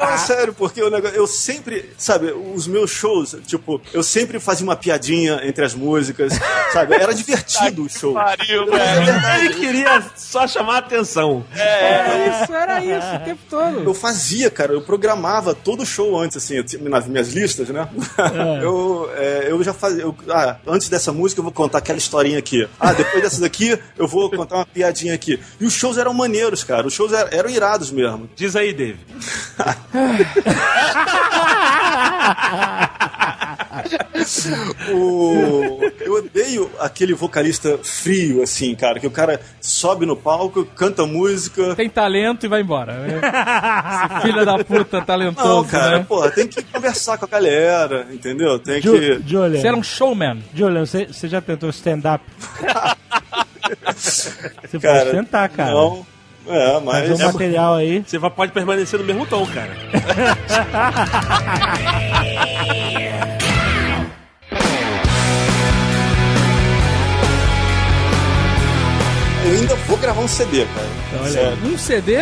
[0.00, 4.40] Não, é sério, porque o negócio, eu sempre, sabe, os meus shows, tipo, eu sempre
[4.40, 6.32] fazia uma piadinha entre as músicas,
[6.72, 6.94] sabe?
[6.94, 8.14] Era divertido o show.
[8.14, 9.44] Pariu, É velho.
[9.44, 11.44] Ele queria só chamar a atenção.
[11.54, 13.82] Era isso, era isso o tempo todo.
[13.84, 17.68] Eu fazia, cara, eu programava todo o show antes, assim, eu tinha- nas minhas listas,
[17.68, 17.86] né?
[18.62, 20.02] Eu, é, eu já fazia.
[20.02, 22.68] eu- ah, antes dessa música eu vou contar aquela historinha aqui.
[22.78, 25.38] Ah, depois dessa daqui eu vou contar uma piadinha aqui.
[25.60, 26.86] E os shows eram maneiros, cara.
[26.86, 28.28] Os shows eram, eram irados mesmo.
[28.34, 28.98] Diz aí, Dave.
[34.92, 35.80] O...
[36.00, 41.74] Eu odeio aquele vocalista frio, assim, cara, que o cara sobe no palco, canta música.
[41.74, 42.94] Tem talento e vai embora.
[42.94, 43.20] né?
[44.14, 46.04] Esse filho da puta talentoso, Não, cara, né?
[46.08, 48.58] porra, tem que conversar com a galera, entendeu?
[48.58, 49.20] Tem Ju- que.
[49.26, 50.42] Julian, Você era um showman.
[50.54, 52.24] Julian, você, você já tentou stand-up?
[53.94, 55.72] Você Cara, pode tentar, cara.
[55.72, 56.06] Não.
[56.46, 57.10] É, Fazer mas.
[57.20, 58.02] um material aí.
[58.06, 59.76] Você pode permanecer no mesmo tom, cara.
[69.44, 71.30] Eu ainda vou gravar um CD, cara.
[71.30, 71.58] Sério.
[71.64, 72.16] Um CD?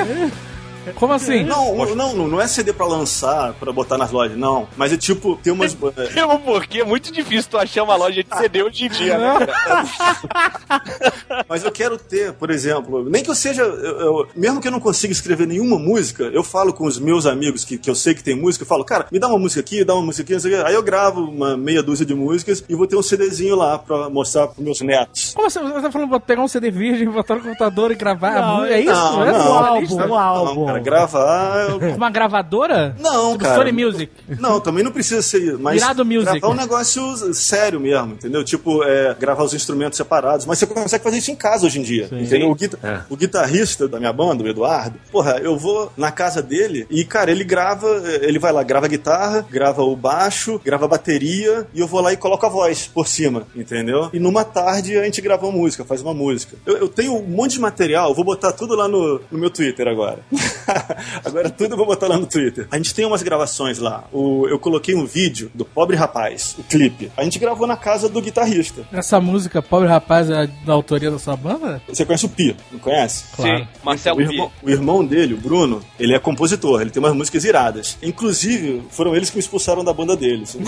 [0.94, 1.44] Como assim?
[1.44, 4.66] Não, não, não, não é CD pra lançar, pra botar nas lojas, não.
[4.76, 5.76] Mas é tipo, tem umas.
[5.96, 9.18] é, Mesmo porque é muito difícil tu achar uma loja de CD hoje em dia,
[9.18, 9.34] né?
[11.48, 13.62] Mas eu quero ter, por exemplo, nem que eu seja.
[13.62, 17.26] eu- eu- mesmo que eu não consiga escrever nenhuma música, eu falo com os meus
[17.26, 19.60] amigos que, que eu sei que tem música, eu falo, cara, me dá uma música
[19.60, 20.64] aqui, dá uma música aqui, não sei o quê.
[20.68, 24.08] Aí eu gravo uma meia dúzia de músicas e vou ter um CDzinho lá pra
[24.10, 25.32] mostrar pros meus netos.
[25.34, 25.60] Como assim?
[25.60, 28.40] Você tá falando de pegar um CD virgem, botar no computador e gravar?
[28.40, 28.90] Não, é isso?
[28.92, 29.40] não, é não.
[29.40, 30.02] Um jornalista?
[30.02, 30.66] álbum, um álbum.
[30.80, 31.68] Cara, gravar.
[31.70, 32.96] eu- Uma gravadora?
[33.00, 33.56] Não, Tipo cara.
[33.56, 34.12] Sony Music.
[34.38, 35.56] Não, também não precisa ser.
[35.58, 36.40] Mas Virado music.
[36.40, 38.44] gravar um negócio sério mesmo, entendeu?
[38.44, 40.46] Tipo, é, gravar os instrumentos separados.
[40.46, 42.08] Mas você consegue fazer isso em casa hoje em dia.
[42.12, 42.50] Entendeu?
[42.50, 43.00] O, guita- É.
[43.08, 47.30] o guitarrista da minha banda, o Eduardo, porra, eu vou na casa dele e, cara,
[47.30, 47.86] ele grava,
[48.22, 52.00] ele vai lá, grava a guitarra, grava o baixo, grava a bateria e eu vou
[52.00, 54.10] lá e coloco a voz por cima, entendeu?
[54.12, 56.56] E numa tarde a gente grava uma música, faz uma música.
[56.66, 59.86] Eu, eu tenho um monte de material, vou botar tudo lá no, no meu Twitter
[59.88, 60.18] agora.
[61.24, 62.66] agora tudo eu vou botar lá no Twitter.
[62.70, 64.04] A gente tem umas gravações lá.
[64.12, 67.10] O, eu coloquei um vídeo do Pobre Rapaz, o clipe.
[67.16, 68.86] A gente gravou na casa do guitarrista.
[68.92, 71.80] Essa música, Pobre Rapaz, é da autoria da sua banda?
[71.88, 73.24] Você conhece o Pi, não conhece?
[73.36, 77.14] Sim, Marcelo O irmão, o irmão dele, o Bruno, ele é compositor, ele tem umas
[77.14, 77.98] músicas iradas.
[78.02, 80.56] Inclusive, foram eles que me expulsaram da banda deles.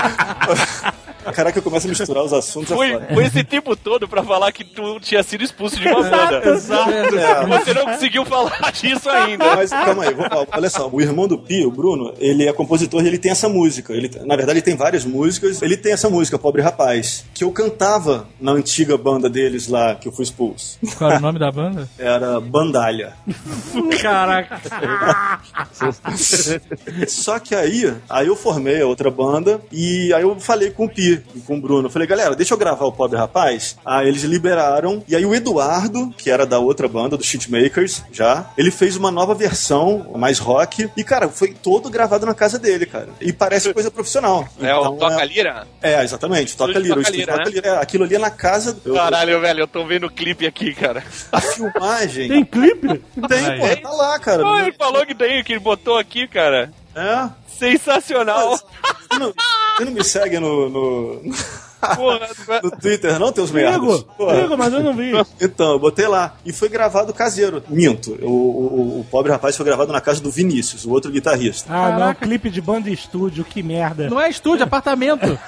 [1.32, 2.70] Caraca, eu começo a misturar os assuntos.
[2.70, 6.02] é Foi, foi esse tempo todo pra falar que tu tinha sido expulso de uma
[6.02, 6.50] banda.
[6.50, 7.46] Exato, é.
[7.46, 9.56] Você não conseguiu falar disso ainda.
[9.56, 10.14] Mas calma aí,
[10.52, 13.48] olha só, o irmão do Pi, o Bruno, ele é compositor e ele tem essa
[13.48, 13.92] música.
[13.92, 15.62] Ele, na verdade, ele tem várias músicas.
[15.62, 20.08] Ele tem essa música, Pobre Rapaz, que eu cantava na antiga banda deles lá, que
[20.08, 20.78] eu fui expulso.
[20.96, 21.88] Qual era o nome da banda?
[21.98, 23.14] Era Bandalha.
[24.00, 24.60] Caraca.
[27.08, 30.88] Só que aí, aí eu formei a outra banda e aí eu falei com o
[30.88, 31.86] Pi e com o Bruno.
[31.86, 33.76] Eu falei, galera, deixa eu gravar o Pobre Rapaz.
[33.84, 35.02] Aí eles liberaram.
[35.08, 39.10] E aí o Eduardo, que era da outra banda, do Shitmakers, já, ele fez uma
[39.10, 40.90] nova versão, mais rock.
[40.96, 43.08] E, cara, foi todo gravado na casa dele, cara.
[43.20, 44.46] E parece coisa profissional.
[44.60, 45.66] É o Então, Toca é- Lira?
[45.82, 46.94] É, exatamente, toca lira.
[47.00, 47.50] O Toca Lira, toca né?
[47.50, 47.68] lira.
[47.68, 48.76] É, aquilo ali é na casa.
[48.84, 51.02] eu- Caralho, velho, eu tô vendo o clipe aqui, cara.
[51.32, 52.28] A filmagem.
[52.28, 52.88] Tem clipe?
[53.28, 54.42] Tem, porra, tá lá, cara.
[54.46, 56.70] Ah, ele falou que tem, que ele botou aqui, cara.
[56.94, 57.28] É.
[57.60, 58.56] Sensacional.
[58.56, 59.34] Você não,
[59.76, 61.22] você não me segue no, no,
[61.96, 62.28] Porra,
[62.62, 63.74] no Twitter, não, teus merdas?
[63.74, 64.42] Sigo, Porra.
[64.42, 65.10] sigo, mas eu não vi.
[65.40, 66.36] Então, eu botei lá.
[66.44, 67.62] E foi gravado caseiro.
[67.68, 68.16] Minto.
[68.22, 71.72] O, o, o pobre rapaz foi gravado na casa do Vinícius, o outro guitarrista.
[71.72, 72.26] Ah, não, Caraca.
[72.26, 74.08] clipe de banda e estúdio, que merda.
[74.08, 75.26] Não é estúdio, é apartamento.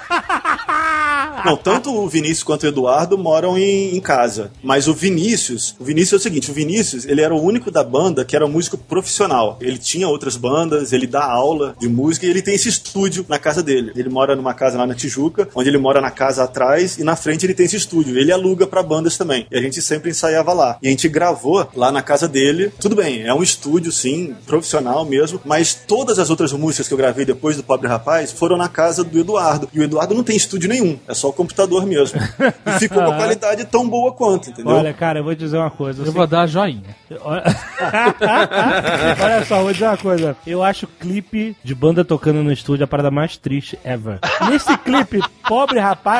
[1.45, 4.51] Não, tanto o Vinícius quanto o Eduardo moram em, em casa.
[4.63, 7.83] Mas o Vinícius, o Vinícius é o seguinte, o Vinícius, ele era o único da
[7.83, 9.57] banda que era um músico profissional.
[9.59, 13.37] Ele tinha outras bandas, ele dá aula de música e ele tem esse estúdio na
[13.39, 13.91] casa dele.
[13.95, 17.15] Ele mora numa casa lá na Tijuca, onde ele mora na casa atrás e na
[17.15, 18.17] frente ele tem esse estúdio.
[18.17, 19.47] Ele aluga pra bandas também.
[19.51, 20.77] E a gente sempre ensaiava lá.
[20.81, 22.71] E a gente gravou lá na casa dele.
[22.79, 26.97] Tudo bem, é um estúdio sim, profissional mesmo, mas todas as outras músicas que eu
[26.97, 29.69] gravei depois do Pobre Rapaz foram na casa do Eduardo.
[29.73, 32.19] E o Eduardo não tem estúdio nenhum, é só o computador mesmo.
[32.65, 34.73] E ficou com a qualidade tão boa quanto, entendeu?
[34.73, 36.01] Olha, cara, eu vou te dizer uma coisa.
[36.01, 36.95] Eu assim, vou dar joinha.
[37.21, 37.43] Olha...
[39.23, 40.35] Olha só, vou dizer uma coisa.
[40.45, 44.19] Eu acho o clipe de banda tocando no estúdio a parada mais triste ever.
[44.49, 46.12] Nesse clipe, pobre rapaz,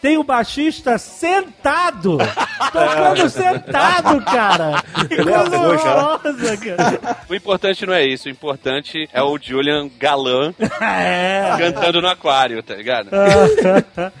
[0.00, 2.18] tem o baixista sentado.
[2.72, 4.82] Tocando sentado, cara.
[5.08, 7.16] Que coisa horrorosa, cara.
[7.28, 11.54] O importante não é isso, o importante é o Julian Galan É.
[11.58, 13.10] cantando no aquário, tá ligado?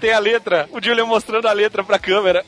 [0.00, 2.44] Tem a letra, o Julian mostrando a letra pra câmera.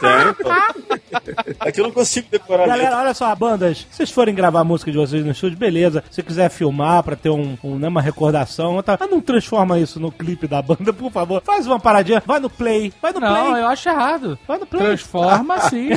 [0.00, 1.28] Tem.
[1.60, 2.98] Aqui eu não consigo decorar a Galera, letra.
[3.04, 6.02] olha só, bandas, se vocês forem gravar a música de vocês no estúdio, beleza.
[6.10, 8.96] Se quiser filmar pra ter um, um, né, uma recordação, tá?
[8.98, 11.42] mas não transforma isso no clipe da banda, por favor.
[11.44, 13.62] Faz uma paradinha, vai no play, vai no Não, play.
[13.62, 14.38] eu acho errado.
[14.46, 14.82] Vai no play.
[14.82, 15.90] Transforma sim.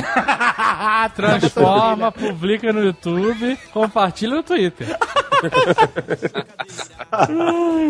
[1.14, 4.86] Transforma, publica no YouTube, compartilha no Twitter.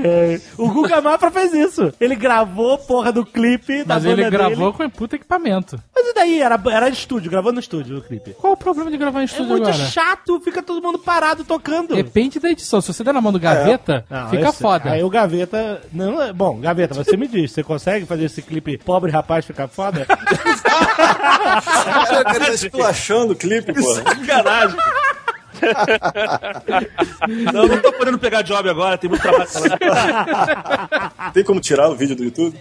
[0.04, 1.92] É, o Guga Mafra fez isso.
[2.00, 4.90] Ele gravou porra do clipe da Mas ele gravou dele.
[4.90, 5.78] com puta equipamento.
[5.94, 6.40] Mas e daí?
[6.42, 8.32] Era, era estúdio, gravou no estúdio o clipe.
[8.40, 9.84] Qual o problema de gravar em É estúdio muito agora?
[9.84, 11.94] chato, fica todo mundo parado tocando.
[11.94, 12.80] Depende da edição.
[12.80, 14.90] Se você der na mão do gaveta, Não, fica foda.
[14.90, 15.80] Aí o Gaveta.
[15.92, 19.68] Não, é- bom, Gaveta, você me diz, você consegue fazer esse clipe pobre rapaz ficar
[19.68, 20.06] foda?
[21.52, 23.94] Cara, o cara tá esculachando o clipe, pô.
[23.94, 24.76] Sacanagem.
[27.52, 29.48] Não, não tô podendo pegar job agora, tem muito trabalho.
[31.32, 32.58] Tem como tirar o vídeo do YouTube?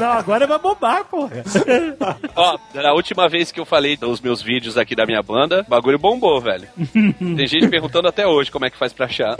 [0.00, 1.42] não, agora vai bombar, porra.
[2.34, 5.70] Ó, na última vez que eu falei dos meus vídeos aqui da minha banda, o
[5.70, 6.68] bagulho bombou, velho.
[7.18, 9.36] Tem gente perguntando até hoje como é que faz pra achar.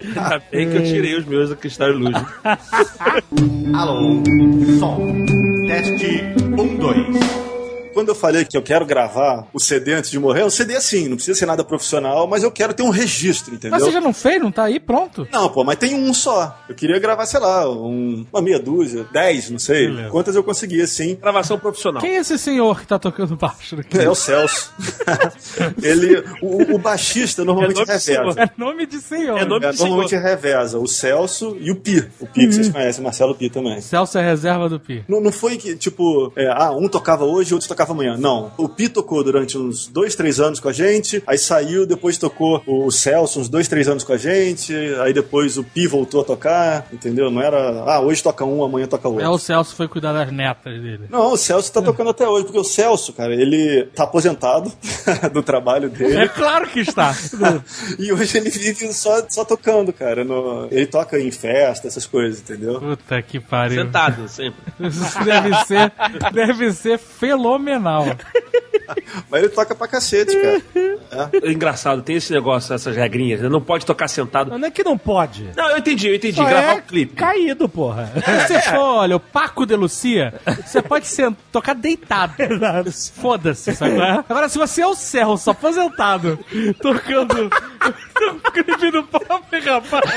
[0.00, 2.14] Ainda bem que eu tirei os meus da Cristal Luz.
[3.74, 4.22] Alô,
[4.78, 5.24] som.
[5.66, 6.22] Teste
[6.56, 7.57] 1, 2.
[7.92, 10.76] Quando eu falei que eu quero gravar o CD antes de morrer, o CD é
[10.76, 13.70] assim, não precisa ser nada profissional, mas eu quero ter um registro, entendeu?
[13.72, 14.40] Mas você já não fez?
[14.40, 14.78] Não tá aí?
[14.80, 15.26] Pronto.
[15.32, 16.56] Não, pô, mas tem um só.
[16.68, 19.88] Eu queria gravar, sei lá, um- uma meia dúzia, dez, não sei.
[20.10, 21.16] Quantas eu consegui, assim.
[21.16, 22.00] Gravação profissional.
[22.00, 23.98] Quem é esse senhor que tá tocando baixo aqui?
[23.98, 24.72] É o Celso.
[25.82, 28.40] Ele, o, o baixista normalmente É reveza.
[28.40, 29.38] É nome de senhor.
[29.38, 29.88] É nome É, de senhor.
[29.88, 32.08] normalmente reveza o Celso e o Pi.
[32.20, 33.80] O Pi, que vocês conhecem, Marcelo Pi também.
[33.80, 35.04] Celso é reserva do Pi.
[35.08, 38.16] Não, não foi que, tipo, é, ah, um tocava hoje e outro tocava amanhã.
[38.18, 38.50] Não.
[38.56, 42.62] O Pi tocou durante uns dois, três anos com a gente, aí saiu, depois tocou
[42.66, 46.24] o Celso uns dois, três anos com a gente, aí depois o Pi voltou a
[46.24, 47.30] tocar, entendeu?
[47.30, 49.24] Não era, ah, hoje toca um, amanhã toca outro.
[49.24, 51.06] É, o Celso foi cuidar das netas dele.
[51.10, 54.72] Não, o Celso tá tocando até hoje, porque o Celso, cara, ele tá aposentado
[55.32, 56.28] do trabalho É dele.
[56.30, 57.14] claro que está.
[57.98, 60.24] E hoje ele vive só, só tocando, cara.
[60.24, 62.80] no- Ele toca em festa, essas coisas, entendeu?
[62.80, 63.82] Puta que pariu.
[63.84, 64.58] Sentado, sempre.
[64.80, 65.92] Isso deve ser,
[66.32, 67.67] deve ser fenomenal.
[69.30, 71.30] Mas ele toca pra cacete, cara.
[71.42, 73.40] É engraçado, tem esse negócio, essas regrinhas.
[73.40, 73.48] né?
[73.48, 74.56] Não pode tocar sentado.
[74.56, 75.50] Não é que não pode.
[75.54, 76.36] Não, eu entendi, eu entendi.
[76.36, 77.14] Só gravar é o clipe.
[77.14, 78.10] caído, porra.
[78.46, 80.32] Se você for, olha, o Paco de Lucia,
[80.64, 82.34] você pode ser, tocar deitado.
[83.20, 84.00] Foda-se, sabe?
[84.28, 86.38] Agora, se você é o Celso, aposentado,
[86.80, 90.10] tocando o clipe do pobre rapaz.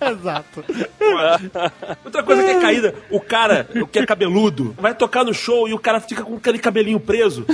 [0.00, 0.64] Exato.
[2.04, 5.68] Outra coisa que é caída, o cara, o que é cabeludo, vai tocar no show
[5.68, 7.44] e o cara fica com aquele cabelinho preso.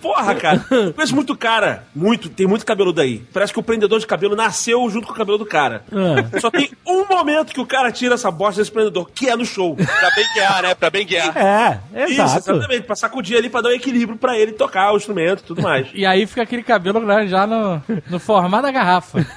[0.00, 0.64] Porra, cara.
[0.94, 1.84] Conheço muito cara.
[1.94, 3.22] Muito, tem muito cabeludo aí.
[3.32, 5.84] Parece que o prendedor de cabelo nasceu junto com o cabelo do cara.
[6.40, 9.44] Só tem um momento que o cara tira essa bosta desse prendedor, que é no
[9.44, 9.76] show.
[9.76, 10.74] Pra bem guiar, né?
[10.74, 11.36] Pra bem guiar.
[11.36, 12.50] É, Isso, exato.
[12.50, 12.82] exatamente.
[12.82, 15.88] Pra sacudir ali, pra dar um equilíbrio pra ele tocar o instrumento e tudo mais.
[15.94, 19.24] E aí fica aquele cabelo né, já no, no formato da garrafa.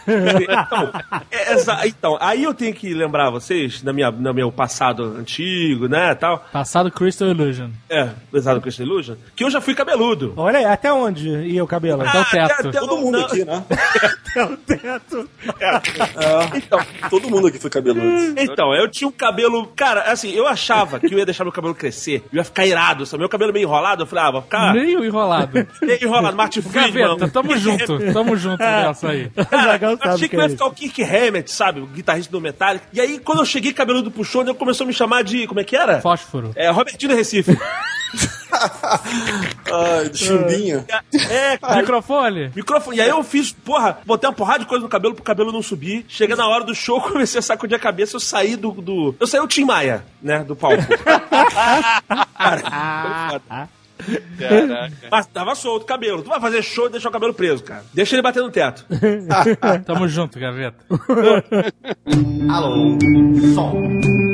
[0.58, 0.92] Então,
[1.32, 6.14] é, então, aí eu tenho que lembrar vocês, na minha, no meu passado antigo, né,
[6.16, 6.46] tal.
[6.52, 7.70] Passado Crystal Illusion.
[7.90, 10.34] É, apesar do Christian Illusion, que eu já fui cabeludo.
[10.36, 12.02] Olha aí, até onde ia o cabelo?
[12.02, 12.68] Até o teto.
[12.70, 13.64] até- Todo mundo não, aqui, né?
[14.38, 15.30] Até o teto.
[16.56, 16.80] Então,
[17.10, 18.40] Todo mundo aqui foi cabeludo.
[18.40, 19.68] então, eu tinha um cabelo.
[19.76, 22.24] Cara, assim, eu achava que eu ia deixar meu cabelo crescer.
[22.32, 23.06] Eu ia ficar irado.
[23.06, 23.22] Sabe?
[23.22, 24.04] Meu cabelo meio enrolado.
[24.04, 25.68] Eu falei, ah, vou ficar Meio enrolado.
[25.82, 26.36] meio enrolado.
[26.38, 27.04] Martin Friedman.
[27.08, 29.30] Gaveta, tamo junto, tamo junto nessa aí.
[29.30, 31.80] Cara, Zagal eu sabe achei que que eu é ia ficar o Kirk Hammett, sabe?
[31.82, 32.86] O guitarrista do Metallica.
[32.94, 35.48] E aí, quando eu cheguei cabeludo pro show, ele começou a me chamar de.
[35.48, 36.02] Como é que era?
[36.02, 36.52] Fósforo.
[36.56, 37.58] É, Robertino Recife.
[39.72, 40.86] Ai, do chumbinho.
[41.30, 41.78] É, cara.
[41.78, 42.52] Microfone?
[42.56, 42.98] Microfone.
[42.98, 45.62] E aí eu fiz, porra, botei uma porrada de coisa no cabelo pro cabelo não
[45.62, 46.06] subir.
[46.08, 48.72] Chega na hora do show, comecei a sacudir a cabeça, eu saí do.
[48.72, 49.16] do...
[49.20, 50.44] Eu saí o Tim Maia, né?
[50.44, 50.82] Do palco.
[54.38, 55.08] Caraca.
[55.12, 56.22] Mas tava solto o cabelo.
[56.22, 57.84] Tu vai fazer show e deixar o cabelo preso, cara.
[57.94, 58.86] Deixa ele bater no teto.
[59.86, 60.86] Tamo junto, Gaveta.
[62.50, 62.98] Alô,
[63.54, 63.82] som.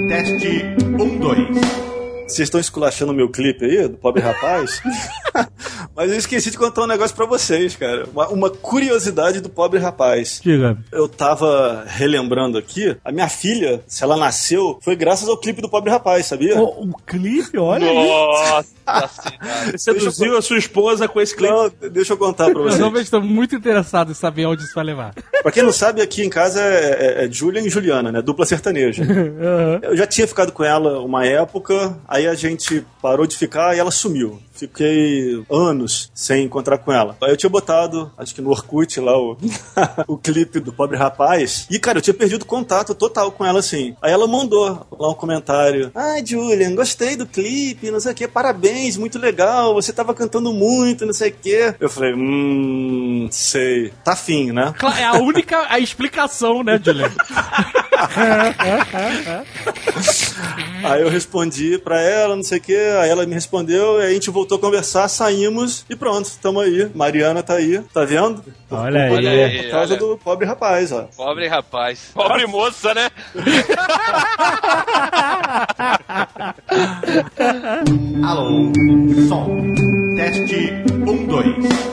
[0.10, 2.03] Teste 1, 2.
[2.28, 4.82] Vocês estão esculachando o meu clipe aí, do pobre rapaz?
[5.96, 8.06] Mas eu esqueci de contar um negócio pra vocês, cara.
[8.12, 10.40] Uma, uma curiosidade do pobre rapaz.
[10.44, 10.78] Diga.
[10.92, 15.70] Eu tava relembrando aqui, a minha filha, se ela nasceu, foi graças ao clipe do
[15.70, 16.60] pobre rapaz, sabia?
[16.60, 17.96] O, o clipe, olha aí.
[17.96, 18.68] Nossa
[19.22, 19.70] senhora.
[19.70, 21.54] Ele seduziu a sua esposa com esse clipe.
[21.54, 22.82] Não, deixa eu contar pra vocês.
[22.82, 25.14] homens estão muito interessados em saber onde isso vai levar.
[25.42, 28.22] Pra quem não sabe, aqui em casa é, é, é Julian e Juliana, né?
[28.22, 29.04] Dupla sertaneja.
[29.84, 33.80] Eu já tinha ficado com ela uma época, aí a gente parou de ficar e
[33.80, 34.40] ela sumiu.
[34.64, 37.18] Fiquei anos sem encontrar com ela.
[37.22, 39.38] Aí eu tinha botado, acho que no Orkut lá, o,
[40.08, 41.68] o clipe do pobre rapaz.
[41.70, 43.94] E, cara, eu tinha perdido contato total com ela, assim.
[44.02, 45.92] Aí ela mandou lá um comentário.
[45.94, 50.54] Ai, Julian, gostei do clipe, não sei o que, parabéns, muito legal, você tava cantando
[50.54, 51.76] muito, não sei o que.
[51.78, 53.92] Eu falei, hum, sei.
[54.04, 54.74] Tá fim, né?
[54.98, 57.12] É a única a explicação, né, Julian?
[60.84, 64.14] Aí eu respondi pra ela, não sei o que, aí ela me respondeu, aí a
[64.14, 66.90] gente voltou a conversar, saímos e pronto, tamo aí.
[66.94, 68.44] Mariana tá aí, tá vendo?
[68.72, 69.12] Olha aí.
[69.14, 70.00] Olha aí, Por causa olha.
[70.00, 71.08] do pobre rapaz, ó.
[71.16, 72.12] Pobre rapaz.
[72.14, 73.10] Pobre moça, né?
[78.26, 78.72] Alô,
[79.28, 79.74] som.
[80.16, 80.72] Teste
[81.08, 81.93] 1, 2.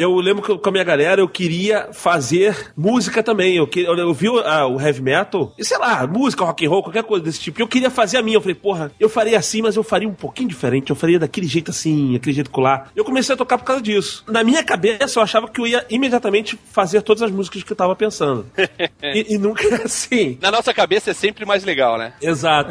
[0.00, 3.56] Eu lembro que eu- com a minha galera eu queria fazer música também.
[3.56, 6.70] Eu, que, eu, eu vi ah, o heavy metal, e sei lá, música, rock and
[6.70, 7.60] roll, qualquer coisa desse tipo.
[7.60, 8.36] E eu queria fazer a minha.
[8.36, 10.88] Eu falei, porra, eu faria assim, mas eu faria um pouquinho diferente.
[10.88, 12.90] Eu faria daquele jeito assim, aquele jeito colar.
[12.96, 14.24] Eu comecei a tocar por causa disso.
[14.26, 17.76] Na minha cabeça eu achava que eu ia imediatamente fazer todas as músicas que eu
[17.76, 18.46] tava pensando.
[19.02, 20.38] e, e nunca é assim.
[20.40, 22.14] Na nossa cabeça é sempre mais legal, né?
[22.22, 22.70] Exato.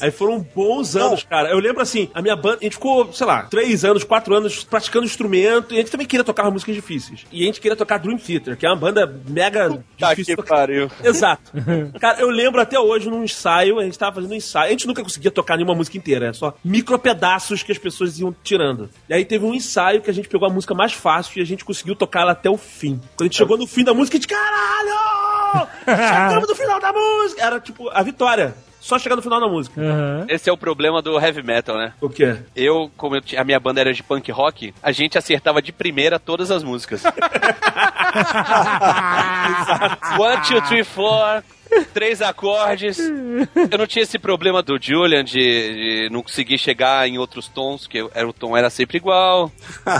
[0.00, 1.50] Aí foram bons anos, cara.
[1.50, 4.64] Eu lembro assim, a minha banda, a gente ficou, sei lá, três anos, quatro anos
[4.64, 7.26] praticando instrumento, e a gente também queria tocar músicas difíceis.
[7.32, 10.30] E a gente queria tocar Dream Theater, que é uma banda mega Tá difícil que
[10.32, 10.56] de tocar.
[10.56, 10.90] pariu.
[11.02, 11.52] Exato.
[12.00, 14.86] Cara, eu lembro até hoje num ensaio, a gente tava fazendo um ensaio, a gente
[14.86, 18.88] nunca conseguia tocar nenhuma música inteira, é só micro pedaços que as pessoas iam tirando.
[19.08, 21.46] E aí teve um ensaio que a gente pegou a música mais fácil e a
[21.46, 23.00] gente conseguiu tocar ela até o fim.
[23.16, 25.68] Quando a gente chegou no fim da música, a gente, caralho!
[25.86, 27.42] Chegamos no final da música!
[27.42, 28.54] Era tipo a vitória.
[28.88, 29.78] Só chegar no final da música.
[29.78, 30.24] Aham.
[30.30, 31.92] Esse é o problema do heavy metal, né?
[32.00, 32.38] O quê?
[32.56, 35.72] Eu, como eu tinha- a minha banda era de punk rock, a gente acertava de
[35.72, 37.02] primeira todas as músicas.
[40.18, 41.42] One, two, three, four.
[41.92, 42.98] Três acordes.
[42.98, 47.86] Eu não tinha esse problema do Julian de, de não conseguir chegar em outros tons,
[47.86, 49.50] que era, o tom era sempre igual.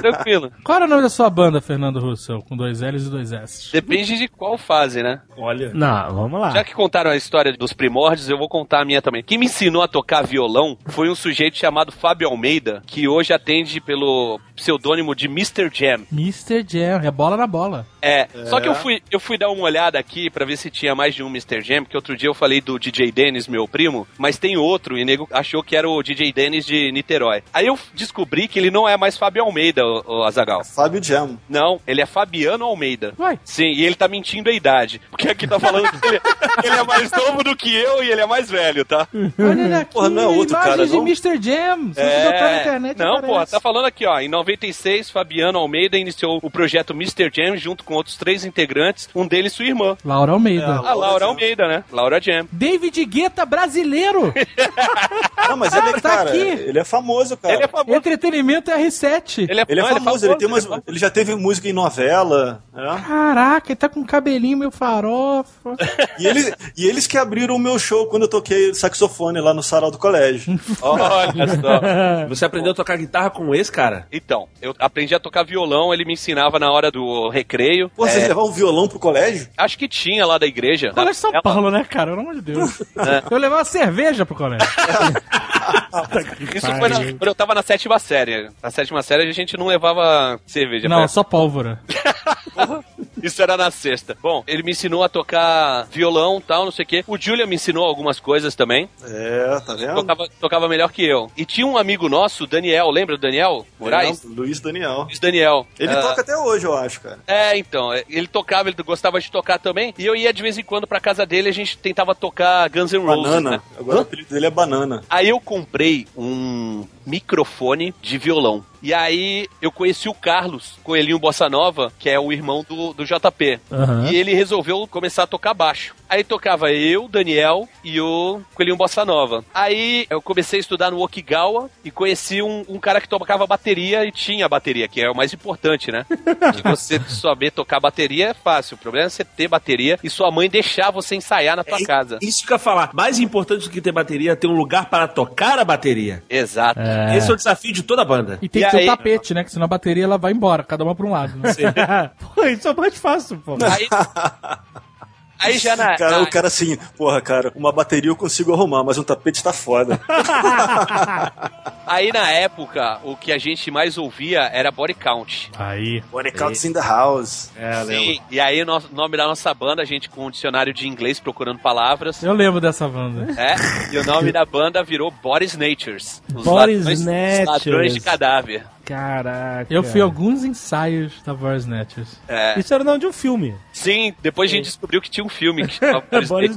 [0.01, 0.53] Tranquilo.
[0.65, 2.43] Qual era o nome da sua banda, Fernando Russell?
[2.43, 3.73] Com dois L's e dois S.
[3.73, 5.21] Depende de qual fase, né?
[5.37, 5.71] Olha.
[5.75, 6.51] Não, vamos lá.
[6.51, 9.23] Já que contaram a história dos primórdios, eu vou contar a minha também.
[9.23, 13.81] Quem me ensinou a tocar violão foi um sujeito chamado Fábio Almeida, que hoje atende
[13.81, 15.71] pelo pseudônimo de Mr.
[15.73, 16.05] Jam.
[16.13, 16.65] Mr.
[16.67, 17.87] Jam, é bola na bola.
[18.01, 20.95] É, só que eu fui, eu fui dar uma olhada aqui pra ver se tinha
[20.95, 21.58] mais de um Mr.
[21.61, 25.03] Jam, porque outro dia eu falei do DJ Dennis, meu primo, mas tem outro, e
[25.03, 27.43] o nego achou que era o DJ Dennis de Niterói.
[27.53, 30.65] Aí eu descobri que ele não é mais Fábio Almeida, o, Azagal.
[30.65, 31.39] Fábio Jam.
[31.49, 33.15] Não, ele é Fabiano Almeida.
[33.19, 33.39] Uai.
[33.45, 35.01] Sim, e ele tá mentindo a idade.
[35.11, 36.21] Porque aqui tá falando que ele,
[36.65, 39.07] ele é mais novo do que eu e ele é mais velho, tá?
[39.39, 41.03] Olha aqui, Porra, não é outro cara, de não?
[41.03, 41.41] Mr.
[41.41, 41.93] Jam.
[41.97, 44.19] Na internet, Não, porra, tá falando aqui, ó.
[44.21, 47.31] Em 96, Fabiano Almeida iniciou o projeto Mr.
[47.33, 49.97] Jam junto com outros três integrantes, um deles sua irmã.
[50.05, 50.67] Laura Almeida.
[50.67, 51.85] A Laura Almeida, né?
[51.93, 52.47] Laura Jam.
[52.53, 54.33] David Guetta brasileiro.
[55.49, 56.39] Não, mas ele é, Tá cara, aqui.
[56.39, 57.55] ele é famoso, cara.
[57.55, 57.97] Ele é famoso.
[57.97, 59.47] Entretenimento R7.
[59.49, 62.63] Ele é, Ele é não, famoso, ele, tem umas, ele já teve música em novela,
[62.73, 63.03] né?
[63.07, 65.75] Caraca, ele tá com um cabelinho meio farofa.
[66.19, 69.63] E eles, e eles que abriram o meu show quando eu toquei saxofone lá no
[69.63, 70.59] sarau do colégio.
[70.83, 72.27] Olha só.
[72.29, 74.07] Você aprendeu a tocar guitarra com esse cara?
[74.13, 77.91] Então, eu aprendi a tocar violão, ele me ensinava na hora do recreio.
[77.97, 79.49] Pô, vocês É, levavam um violão pro colégio?
[79.57, 80.93] acho que tinha lá da igreja.
[80.93, 82.11] Colégio São Ela- Paulo, né, cara?
[82.11, 82.83] Pelo amor de Deus.
[83.31, 84.67] Eu levava cerveja pro colégio.
[86.55, 88.51] Isso foi na, quando eu tava na sétima série.
[88.63, 90.89] Na sétima série a gente não levava cerveja.
[90.89, 91.81] Não, pra- só pólvora.
[93.23, 94.17] Isso era na sexta.
[94.23, 97.05] Bom, ele me ensinou a tocar violão tal, não sei o quê.
[97.07, 98.89] O Julia me ensinou algumas coisas também.
[99.05, 99.95] É, tá vendo?
[99.95, 101.31] Tocava, tocava melhor que eu.
[101.37, 103.67] E tinha um amigo nosso, Daniel, lembra do Daniel?
[103.79, 104.21] Moraes?
[104.21, 105.03] Daniel, Luiz Daniel.
[105.05, 105.67] Luiz Daniel.
[105.79, 107.19] Ele Ah, toca até hoje, eu acho, cara.
[107.27, 109.95] É, então, é, ele tocava, ele gostava de tocar também.
[109.99, 112.69] E eu ia de vez em quando pra casa dele e a gente tentava tocar
[112.69, 113.23] Guns N' Roses.
[113.25, 113.51] Banana.
[113.51, 113.61] né?
[113.79, 115.03] Agora o apelido dele é Banana.
[115.11, 118.65] Aí eu comprei um microfone de violão.
[118.83, 123.05] E aí eu conheci o Carlos, Coelhinho Bossa Nova, que é o irmão do, do
[123.05, 123.61] JP.
[123.73, 124.09] Aham.
[124.11, 125.95] E ele resolveu começar a tocar baixo.
[126.09, 129.45] Aí tocava eu, Daniel e o Coelhinho Bossa Nova.
[129.53, 134.05] Aí eu comecei a estudar no Okigawa e conheci um, um cara que tocava bateria
[134.07, 136.07] e tinha bateria, que é o mais importante, né?
[136.55, 138.77] Que você saber tocar bateria é fácil.
[138.77, 141.85] O problema é você ter bateria e sua mãe deixar você ensaiar na tua É
[141.85, 142.19] casa.
[142.23, 142.91] Isso que eu ia falar.
[142.95, 146.23] Mais importante do que ter bateria é ter um lugar para tocar a bateria.
[146.31, 146.81] Exato.
[147.17, 148.39] Esse é o desafio de toda a banda.
[148.43, 149.45] E tem E que ter aí- o tapete, né?
[149.45, 151.35] Que senão a bateria ela vai embora, cada uma pra um lado.
[151.37, 151.51] Né?
[152.35, 153.57] Pô, isso é mais fácil, pô.
[153.63, 153.89] Aí,
[155.39, 158.83] aí já na, Cara, na- o cara assim, porra, cara, uma bateria eu consigo arrumar,
[158.85, 160.01] mas um tapete tá foda.
[161.87, 165.51] aí na época, o que a gente mais ouvia era body count.
[165.59, 166.03] Aí.
[166.11, 167.51] Body Counts in the House.
[167.57, 170.87] É, Sim, e aí o nome da nossa banda, a gente com um dicionário de
[170.87, 172.23] inglês procurando palavras.
[172.23, 173.33] Eu lembro dessa banda.
[173.41, 173.55] É,
[173.95, 176.23] e o nome da banda virou Boris Natures.
[176.35, 177.95] Os Boris ladrões, os ladrões Natures.
[177.95, 178.67] de cadáver.
[178.89, 179.67] Caraca.
[179.73, 182.19] Eu fui a alguns ensaios da Voice Networks.
[182.27, 183.55] É, Isso era o nome de um filme.
[183.73, 186.29] sim, depois a gente descobriu que tinha um filme que chamava Boris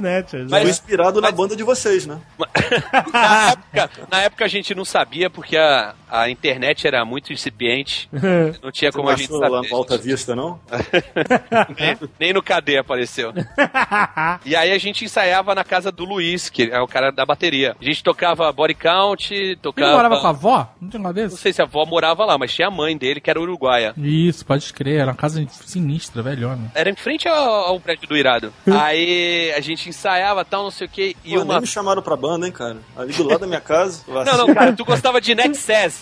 [0.50, 2.18] Mas- Foi inspirado na mas- banda de vocês, né?
[3.12, 8.06] Na época, na época a gente não sabia porque a, a internet era muito incipiente.
[8.62, 9.70] Não tinha como a gente Passou lá saber.
[9.70, 10.60] no Alta Vista, não?
[11.78, 13.32] nem, nem no KD apareceu.
[14.44, 17.74] e aí a gente ensaiava na casa do Luiz, que é o cara da bateria.
[17.80, 19.92] A gente tocava body count, Ele tocava.
[19.94, 20.68] morava com a avó?
[20.80, 21.42] Não tinha um negócio Não desse?
[21.42, 23.94] sei se a avó morava lá, mas tinha a mãe dele, que era uruguaia.
[23.96, 25.00] Isso, pode crer.
[25.00, 26.70] Era uma casa sinistra, velhona.
[26.74, 27.36] Era em frente ao,
[27.68, 28.52] ao prédio do Irado.
[28.70, 31.16] aí a gente ensaiava tal, não sei o que.
[31.24, 31.54] E Pô, uma.
[31.54, 32.76] nem me chamaram pra banda, hein, cara?
[32.96, 34.02] Ali do lado da minha casa.
[34.06, 36.01] Não, não, cara, tu gostava de Nexus.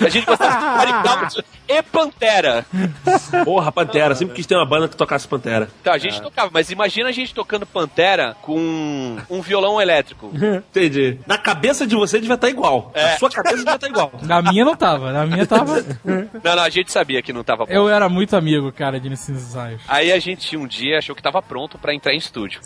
[0.00, 2.66] A gente gostava de Body Count e Pantera.
[3.44, 4.14] Porra, Pantera.
[4.14, 5.68] Sempre quis ter uma banda que tocasse Pantera.
[5.80, 10.32] Então, a gente tocava, mas imagina a gente tocando Pantera com um violão elétrico.
[10.34, 11.18] Entendi.
[11.26, 12.90] Na cabeça de você devia estar igual.
[12.94, 13.12] É.
[13.12, 14.12] Na sua cabeça devia estar igual.
[14.22, 15.12] Na minha não tava.
[15.12, 15.84] Na minha tava.
[16.04, 17.72] Não, não, a gente sabia que não tava bom.
[17.72, 19.82] Eu era muito amigo, cara, de nesses ensaios.
[19.86, 22.60] Aí a gente um dia achou que tava pronto pra entrar em estúdio.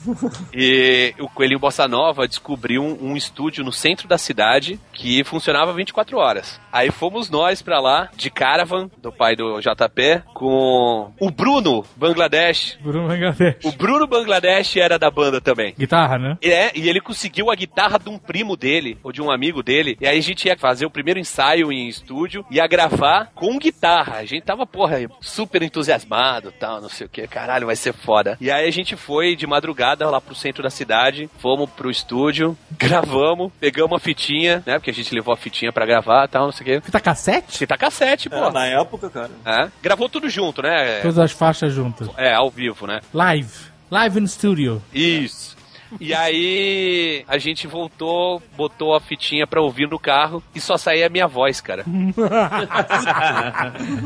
[0.53, 5.72] E o Coelhinho Bossa Nova descobriu um, um estúdio no centro da cidade que funcionava
[5.72, 6.61] 24 horas.
[6.72, 12.79] Aí fomos nós pra lá, de caravan, do pai do JP, com o Bruno Bangladesh.
[12.81, 13.57] Bruno Bangladesh.
[13.65, 15.75] O Bruno Bangladesh era da banda também.
[15.79, 16.39] Guitarra, né?
[16.43, 19.97] É, e ele conseguiu a guitarra de um primo dele, ou de um amigo dele,
[20.01, 24.17] e aí a gente ia fazer o primeiro ensaio em estúdio, ia gravar com guitarra.
[24.17, 28.37] A gente tava, porra, super entusiasmado tal, não sei o que, caralho, vai ser foda.
[28.41, 32.57] E aí a gente foi de madrugada lá pro centro da cidade, fomos pro estúdio,
[32.79, 36.53] gravamos, pegamos uma fitinha, né, porque a gente levou a fitinha pra gravar tal, não
[36.53, 36.87] sei o que.
[36.87, 37.59] Fita cassete?
[37.59, 38.36] Fita cassete, pô.
[38.36, 39.30] É, na época, cara.
[39.44, 41.00] É, gravou tudo junto, né?
[41.00, 42.09] Todas as faixas juntas.
[42.16, 43.00] É, ao vivo, né?
[43.12, 43.52] Live.
[43.90, 44.82] Live in studio.
[44.92, 45.55] Isso.
[46.00, 51.07] E aí a gente voltou, botou a fitinha pra ouvir no carro e só saía
[51.07, 51.84] a minha voz, cara.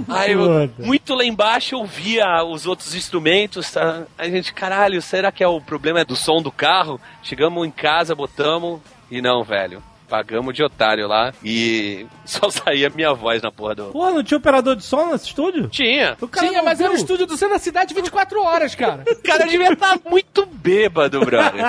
[0.09, 4.03] Aí eu, muito lá embaixo eu via os outros instrumentos, tá?
[4.19, 7.01] Aí a gente, caralho, será que é o problema é do som do carro?
[7.23, 8.81] Chegamos em casa, botamos
[9.11, 9.83] e não, velho.
[10.09, 13.85] Pagamos de otário lá e só saía a minha voz na porra do.
[13.87, 15.69] Pô, não tinha operador de som nesse estúdio?
[15.69, 16.17] Tinha.
[16.21, 17.01] O cara Tinha, não mas era o viu?
[17.03, 19.05] estúdio do centro da cidade 24 horas, cara.
[19.19, 21.63] O cara devia estar muito bêbado, brother.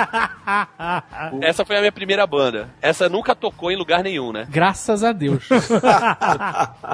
[1.42, 2.70] Essa foi a minha primeira banda.
[2.80, 4.46] Essa nunca tocou em lugar nenhum, né?
[4.48, 5.46] Graças a Deus.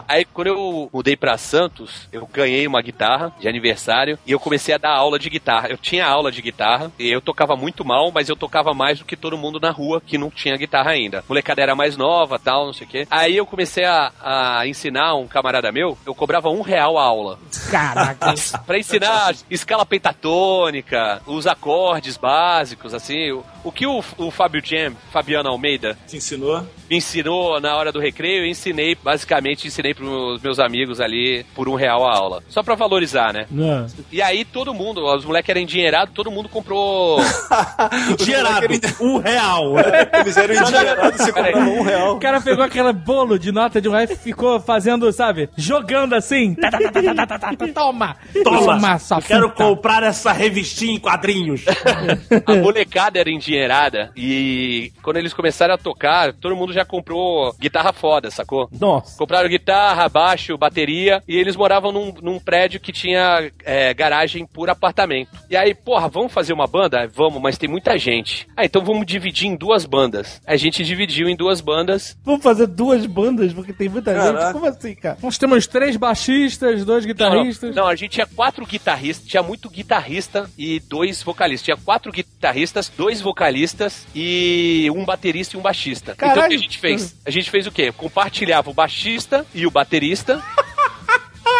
[0.08, 4.74] Aí quando eu mudei pra Santos, eu ganhei uma guitarra de aniversário e eu comecei
[4.74, 5.68] a dar aula de guitarra.
[5.68, 9.04] Eu tinha aula de guitarra e eu tocava muito mal, mas eu tocava mais do
[9.04, 11.22] que todo mundo na rua que não tinha guitarra ainda.
[11.36, 13.06] Molecada era mais nova, tal, não sei o quê.
[13.10, 17.38] Aí eu comecei a, a ensinar um camarada meu, eu cobrava um real a aula.
[17.70, 18.34] Caraca.
[18.66, 23.32] Pra ensinar escala pentatônica, os acordes básicos, assim.
[23.32, 26.66] O, o que o, o Fábio Jam, Fabiano Almeida, Te ensinou?
[26.88, 31.68] Me ensinou na hora do recreio, eu ensinei, basicamente, ensinei pros meus amigos ali por
[31.68, 32.42] um real a aula.
[32.48, 33.46] Só pra valorizar, né?
[33.50, 33.86] Não.
[34.12, 37.18] E aí todo mundo, os moleques eram endinheirados, todo mundo comprou.
[38.18, 38.66] Dinheirado.
[39.00, 39.74] Um real.
[40.20, 42.16] Eles eram endinheirados, você comprava um real.
[42.16, 45.48] O cara pegou aquele bolo de nota de um real e ficou fazendo, sabe?
[45.56, 46.54] Jogando assim.
[46.54, 48.16] Tá, tá, tá, tá, tá, tá, tá, tá, Toma!
[48.44, 51.64] Toma, eu quero comprar essa revistinha em quadrinhos.
[52.46, 54.10] A molecada era endinheirada.
[54.16, 58.68] E quando eles começaram a tocar, todo mundo já comprou guitarra foda, sacou?
[58.78, 59.16] Nossa.
[59.18, 64.68] Compraram guitarra, baixo, bateria, e eles moravam num, num prédio que tinha é, garagem por
[64.70, 65.30] apartamento.
[65.50, 67.08] E aí, porra, vamos fazer uma banda?
[67.12, 68.46] Vamos, mas tem muita gente.
[68.56, 70.40] Ah, então vamos dividir em duas bandas.
[70.46, 72.16] A gente dividiu em duas bandas.
[72.24, 74.44] Vamos fazer duas bandas porque tem muita Caraca.
[74.44, 74.52] gente.
[74.52, 75.18] Como assim, cara?
[75.22, 77.74] Nós temos três baixistas, dois Não, guitarristas.
[77.74, 81.64] não, a gente tinha quatro guitarristas, tinha muito guitarrista e dois vocalistas.
[81.64, 86.12] Tinha quatro guitarristas, dois vocalistas e um baterista e um baixista.
[86.12, 86.48] Então o Caralho.
[86.50, 87.16] que a gente fez?
[87.24, 87.92] A gente fez o quê?
[87.92, 90.42] Compartilhava o baixista e o baterista.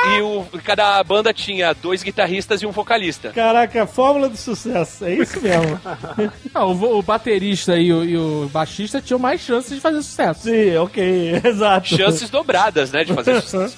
[0.09, 3.30] E o, cada banda tinha dois guitarristas e um vocalista.
[3.30, 5.04] Caraca, fórmula do sucesso.
[5.04, 5.80] É isso mesmo.
[6.54, 10.02] Não, o, vo- o baterista e o, e o baixista tinham mais chances de fazer
[10.02, 10.42] sucesso.
[10.44, 11.40] Sim, ok.
[11.44, 11.88] Exato.
[11.88, 13.76] chances dobradas, né, de fazer sucesso.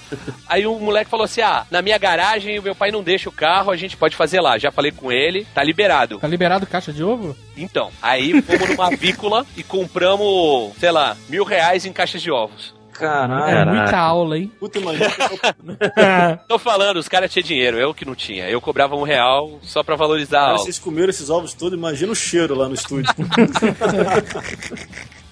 [0.49, 3.33] Aí o moleque falou assim: ah, na minha garagem o meu pai não deixa o
[3.33, 4.59] carro, a gente pode fazer lá.
[4.59, 6.19] Já falei com ele, tá liberado.
[6.19, 7.37] Tá liberado caixa de ovo?
[7.57, 12.75] Então, aí fomos numa avícola e compramos, sei lá, mil reais em caixas de ovos.
[13.05, 13.71] É Caralho.
[13.75, 14.53] muita aula, hein?
[14.59, 15.09] Puta, imagina.
[16.49, 18.49] Tô falando, os caras tinham dinheiro, eu que não tinha.
[18.49, 20.65] Eu cobrava um real só pra valorizar a Cara, aula.
[20.65, 23.13] vocês comeram esses ovos todos, imagina o cheiro lá no estúdio.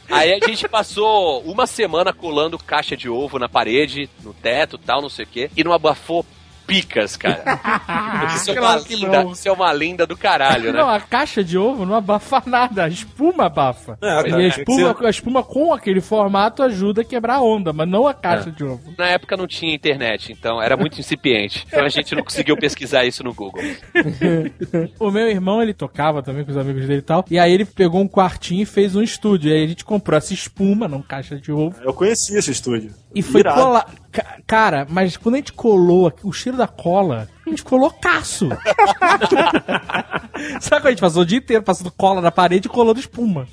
[0.09, 5.03] Aí a gente passou uma semana colando caixa de ovo na parede, no teto tal,
[5.03, 6.25] não sei o quê, e não abafou
[6.67, 7.43] picas, cara.
[8.37, 9.33] Isso é uma não.
[9.33, 10.79] isso é uma linda do caralho, né?
[10.81, 13.99] Não, a caixa de ovo não abafa nada, a espuma abafa.
[14.03, 17.89] É, e a espuma, a espuma com aquele formato ajuda a quebrar a onda, mas
[17.89, 18.53] não a caixa É.
[18.53, 18.93] de ovo.
[18.99, 21.65] Na época não tinha internet, então era muito incipiente.
[21.67, 23.63] Então a gente não conseguiu pesquisar isso no Google.
[24.99, 27.25] O meu irmão, ele tocava também com os amigos dele e tal.
[27.31, 29.51] E aí ele pegou um quartinho e fez um estúdio.
[29.51, 31.75] E aí a gente comprou essa espuma, não caixa de ovo.
[31.83, 32.91] Eu conheci esse estúdio.
[33.17, 33.61] E foi Irado.
[33.61, 33.87] colar.
[34.13, 37.91] Ca- Cara, mas quando a gente colou aqui, o cheiro da cola, a gente colou
[37.91, 38.49] caço.
[40.61, 43.47] Sabe quando a gente passou o dia inteiro passando cola na parede e colando espuma?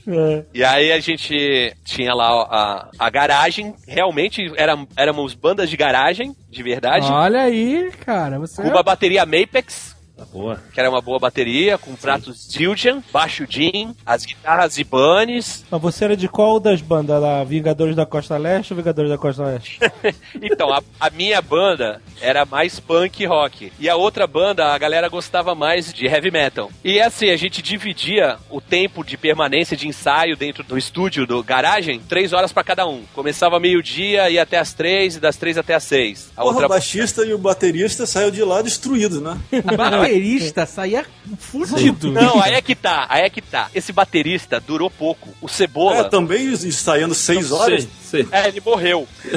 [0.54, 6.36] E aí a gente tinha lá a, a garagem, realmente era, éramos bandas de garagem,
[6.50, 7.08] de verdade.
[7.12, 8.62] Olha aí, cara, você.
[8.62, 9.96] Com uma bateria Mapex,
[10.32, 10.60] Boa.
[10.74, 15.66] que era uma boa bateria, com pratos Zildjian, baixo Jim, as guitarras Ibanez.
[15.70, 17.44] Mas você era de qual das bandas lá?
[17.44, 19.80] Vingadores da Costa Leste ou Vingadores da Costa Leste?
[20.42, 23.72] Então, a, a minha banda era mais punk rock.
[23.80, 26.70] E a outra banda, a galera gostava mais de heavy metal.
[26.84, 31.42] E assim, a gente dividia o tempo de permanência de ensaio dentro do estúdio, do
[31.44, 33.04] garagem, três horas pra cada um.
[33.14, 36.32] Começava meio-dia, ia até as três, e das três até as seis.
[36.36, 39.38] A Porra, outra o baixista e o baterista saiu de lá destruídos, né?
[40.14, 41.06] Baterista saía
[41.40, 42.12] fudido.
[42.12, 43.70] Não, aí é que tá, aí é que tá.
[43.74, 45.30] Esse baterista durou pouco.
[45.42, 46.04] O É, Cebola.
[46.10, 47.84] também ensaiando seis horas.
[47.84, 48.28] Sei, sei.
[48.32, 49.08] É, ele morreu.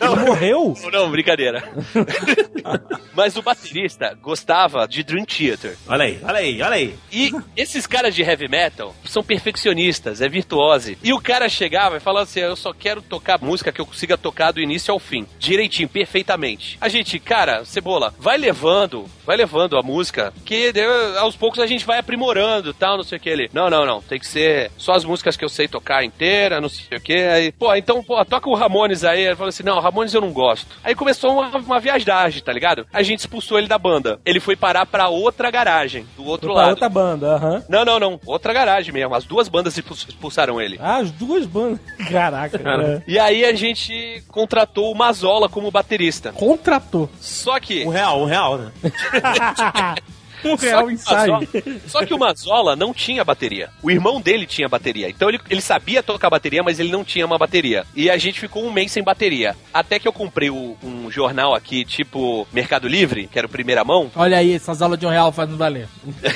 [0.00, 0.74] Ele morreu?
[0.82, 1.62] Não, não, brincadeira.
[3.14, 5.76] Mas o baterista gostava de Dream Theater.
[5.86, 6.94] Olha aí, olha aí, olha aí.
[7.12, 10.96] E esses caras de heavy metal são perfeccionistas, é virtuose.
[11.02, 14.16] E o cara chegava e falava assim: Eu só quero tocar música que eu consiga
[14.16, 16.78] tocar do início ao fim, direitinho, perfeitamente.
[16.80, 20.72] A gente, cara, cebola, vai levando, vai levando a música, que
[21.18, 23.28] aos poucos a gente vai aprimorando tal, não sei o que.
[23.28, 26.60] Ele, não, não, não, tem que ser só as músicas que eu sei tocar inteira,
[26.60, 27.14] não sei o que.
[27.14, 29.26] Aí, pô, então pô, toca o Ramones aí.
[29.26, 30.66] Ele falou assim, não, Ramones eu não gosto.
[30.82, 32.86] Aí começou uma, uma viagem, tá ligado?
[32.92, 34.18] A gente expulsou ele da banda.
[34.24, 36.70] Ele foi parar pra outra garagem, do outro Foi pra lado.
[36.70, 37.62] outra banda, aham.
[37.68, 38.20] Não, não, não.
[38.26, 39.14] Outra garagem mesmo.
[39.14, 40.78] As duas bandas expul- expulsaram ele.
[40.80, 41.78] Ah, as duas bandas.
[42.10, 42.56] Caraca.
[42.58, 43.02] é.
[43.06, 46.32] E aí a gente contratou o Mazola como baterista.
[46.32, 47.10] Contratou.
[47.20, 47.84] Só que.
[47.84, 48.72] Um real, um real, né?
[50.44, 51.32] Um Só real que, o ensaio.
[51.32, 51.48] Mazola,
[51.86, 53.70] só que o Mazola não tinha bateria.
[53.82, 55.08] O irmão dele tinha bateria.
[55.08, 57.84] Então ele, ele sabia tocar bateria, mas ele não tinha uma bateria.
[57.94, 59.56] E a gente ficou um mês sem bateria.
[59.72, 63.84] Até que eu comprei o- um jornal aqui, tipo Mercado Livre, que era o primeira
[63.84, 65.88] mão, Olha aí, essas aulas de um real fazem valer.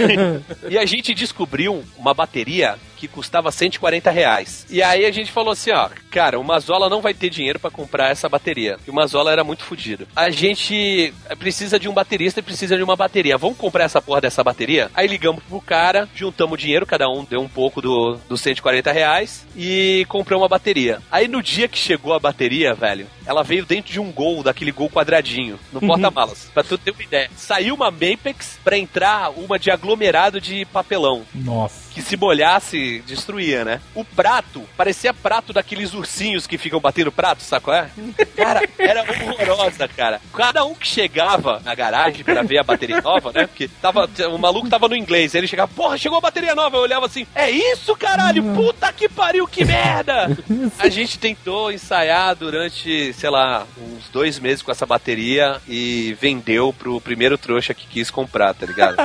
[0.68, 4.64] e a gente descobriu uma bateria que custava 140 reais.
[4.70, 7.68] E aí a gente falou assim, ó, cara, o Mazola não vai ter dinheiro pra
[7.68, 8.78] comprar essa bateria.
[8.86, 10.06] E o Mazola era muito fodido.
[10.14, 13.36] A gente precisa de um baterista e precisa de uma bateria.
[13.36, 14.88] Vamos comprar essa porra dessa bateria?
[14.94, 19.48] Aí ligamos pro cara, juntamos dinheiro, cada um deu um pouco do, dos 140 reais
[19.56, 21.00] e compramos uma bateria.
[21.10, 24.70] Aí no dia que chegou a bateria, velho, ela veio dentro de um gol, daquele
[24.70, 26.50] gol quadradinho, no porta-malas.
[26.54, 27.28] Pra tu ter uma ideia.
[27.36, 31.91] Saiu uma Mapex pra entrar uma de aglomerado de papelão Nossa.
[31.92, 33.80] Que se molhasse, destruía, né?
[33.94, 37.90] O prato parecia prato daqueles ursinhos que ficam batendo prato, sabe qual é?
[38.36, 40.20] Cara, era horrorosa, cara.
[40.34, 43.46] Cada um que chegava na garagem pra ver a bateria nova, né?
[43.46, 46.76] Porque tava, o maluco tava no inglês, aí ele chegava, porra, chegou a bateria nova.
[46.76, 48.42] Eu olhava assim, é isso, caralho?
[48.54, 50.36] Puta que pariu, que merda!
[50.78, 56.72] A gente tentou ensaiar durante, sei lá, uns dois meses com essa bateria e vendeu
[56.72, 58.96] pro primeiro trouxa que quis comprar, tá ligado?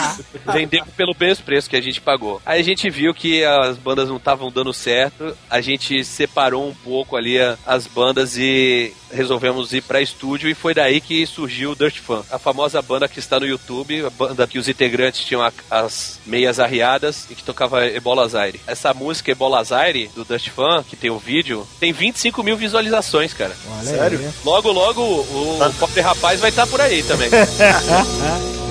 [0.52, 2.35] Vendeu pelo mesmo preço que a gente pagou.
[2.44, 6.74] Aí a gente viu que as bandas não estavam dando certo, a gente separou um
[6.74, 11.76] pouco ali as bandas e resolvemos ir pra estúdio e foi daí que surgiu o
[11.76, 15.42] Dirt Fan, a famosa banda que está no YouTube, a banda que os integrantes tinham
[15.42, 18.60] a- as meias arriadas e que tocava Ebola Zaire.
[18.66, 23.32] Essa música Ebola Zaire do Dust Fan, que tem o vídeo, tem 25 mil visualizações,
[23.32, 23.54] cara.
[23.78, 24.18] Olha Sério?
[24.18, 24.30] aí.
[24.44, 27.30] Logo, logo o Pobre Rapaz vai estar por aí também.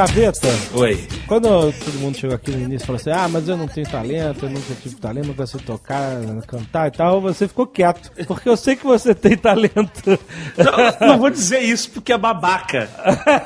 [0.00, 1.19] Gaveta, Oi.
[1.30, 3.88] Quando todo mundo chegou aqui no início e falou assim: Ah, mas eu não tenho
[3.88, 8.10] talento, eu nunca tive talento, nunca sei tocar, cantar e tal, você ficou quieto.
[8.26, 10.18] Porque eu sei que você tem talento.
[11.00, 12.88] Não, não vou dizer isso porque é babaca.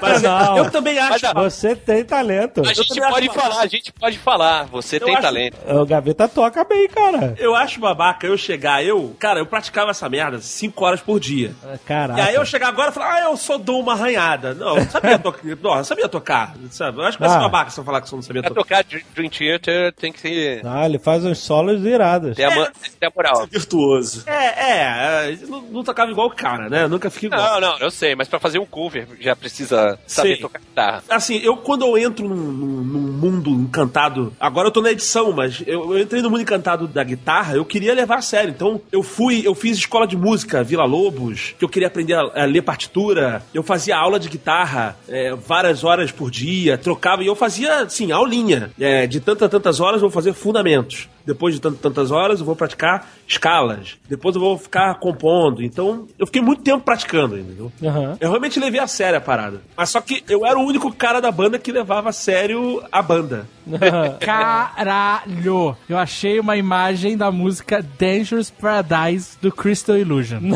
[0.01, 0.57] Mas Não.
[0.57, 1.27] eu também acho.
[1.35, 2.63] Mas Você tem talento.
[2.63, 4.65] A gente pode falar, a gente pode falar.
[4.65, 5.57] Você tem acho- talento.
[5.69, 7.35] O Gaveta toca bem, cara.
[7.39, 11.53] Eu acho babaca eu chegar, eu, cara, eu praticava essa merda 5 horas por dia.
[11.85, 12.19] Caraca.
[12.19, 14.55] E aí eu chegar agora e falar, ah, eu só dou uma arranhada.
[14.55, 15.45] Não, eu sabia tocar.
[15.63, 16.55] Não, eu sabia tocar.
[16.71, 16.99] Sabe?
[16.99, 17.41] Eu acho que vai ser Ah.
[17.41, 18.85] babaca eu falar que você não sabia Pra tocar.
[18.85, 22.39] tocar Dream Theater tem que ter, Ah, ele faz uns solos irados.
[22.39, 22.71] a, ma-
[23.01, 23.47] ter a moral.
[23.51, 24.25] Virtuoso.
[24.27, 26.87] É, é, é, não, não tocava igual o cara, né?
[26.87, 27.61] Nunca fiquei igual.
[27.61, 30.43] Não, não, eu sei, mas pra fazer um cover já precisa saber Sim.
[30.43, 31.05] tocar guitarra.
[31.09, 35.33] Assim, eu quando eu entro num, num- num mundo encantado, agora eu tô na edição,
[35.33, 38.51] mas eu, eu entrei no mundo encantado da guitarra, eu queria levar a sério.
[38.51, 42.43] Então eu fui, eu fiz escola de música, Vila Lobos, que eu queria aprender a,
[42.43, 43.43] a ler partitura.
[43.53, 48.13] Eu fazia aula de guitarra é, várias horas por dia, trocava e eu fazia, assim,
[48.13, 48.71] aulinha.
[48.79, 51.09] É, de tantas tantas horas eu vou fazer fundamentos.
[51.25, 53.97] Depois de tantas tantas horas eu vou praticar escalas.
[54.09, 55.63] Depois eu vou ficar compondo.
[55.63, 57.73] Então eu fiquei muito tempo praticando, entendeu?
[57.83, 58.17] Aham.
[58.21, 59.63] Eu realmente levei a sério a parada.
[59.77, 63.01] Mas só que eu era o único cara da banda que levava a sério a
[63.01, 63.47] banda.
[64.21, 65.77] Caralho!
[65.89, 70.41] Eu achei uma imagem da música Dangerous Paradise do Crystal Illusion.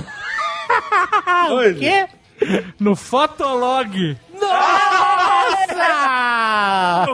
[1.50, 2.06] o quê?
[2.78, 4.16] No Fotolog.
[4.40, 4.87] Nossa!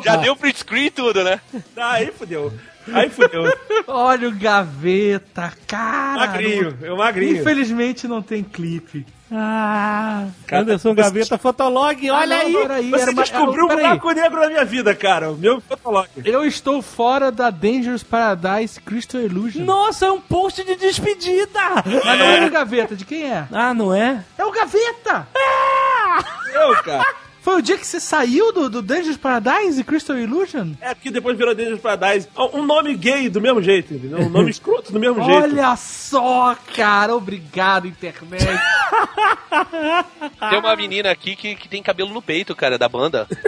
[0.02, 1.40] Já deu print screen e tudo, né?
[1.76, 2.52] Aí fudeu.
[2.92, 3.44] Aí fudeu.
[3.86, 6.18] Olha o gaveta, cara.
[6.26, 7.40] magrinho, eu magrinho.
[7.40, 9.06] Infelizmente não tem clipe.
[9.36, 10.26] Ah.
[10.52, 12.52] Anderson Gaveta Fotolog, olha não, aí.
[12.52, 13.84] Peraí, Você era uma- descobriu um peraí.
[13.84, 15.30] buraco negro na minha vida, cara.
[15.32, 16.08] O meu fotolog.
[16.24, 19.64] Eu estou fora da Dangerous Paradise Crystal Illusion.
[19.64, 21.60] Nossa, é um post de despedida.
[22.04, 23.48] Mas não é o gaveta, de quem é?
[23.50, 24.22] Ah, não é?
[24.38, 25.26] É o gaveta!
[26.54, 27.04] Eu, cara.
[27.44, 30.68] Foi o dia que você saiu do, do Dangerous Paradise e Crystal Illusion?
[30.80, 32.26] É porque depois virou Dangerous Paradise.
[32.54, 34.20] Um nome gay do mesmo jeito, entendeu?
[34.20, 35.42] Um nome escroto do mesmo jeito.
[35.42, 37.14] Olha só, cara.
[37.14, 38.46] Obrigado, internet.
[40.50, 43.28] Tem uma menina aqui que, que tem cabelo no peito, cara, da banda.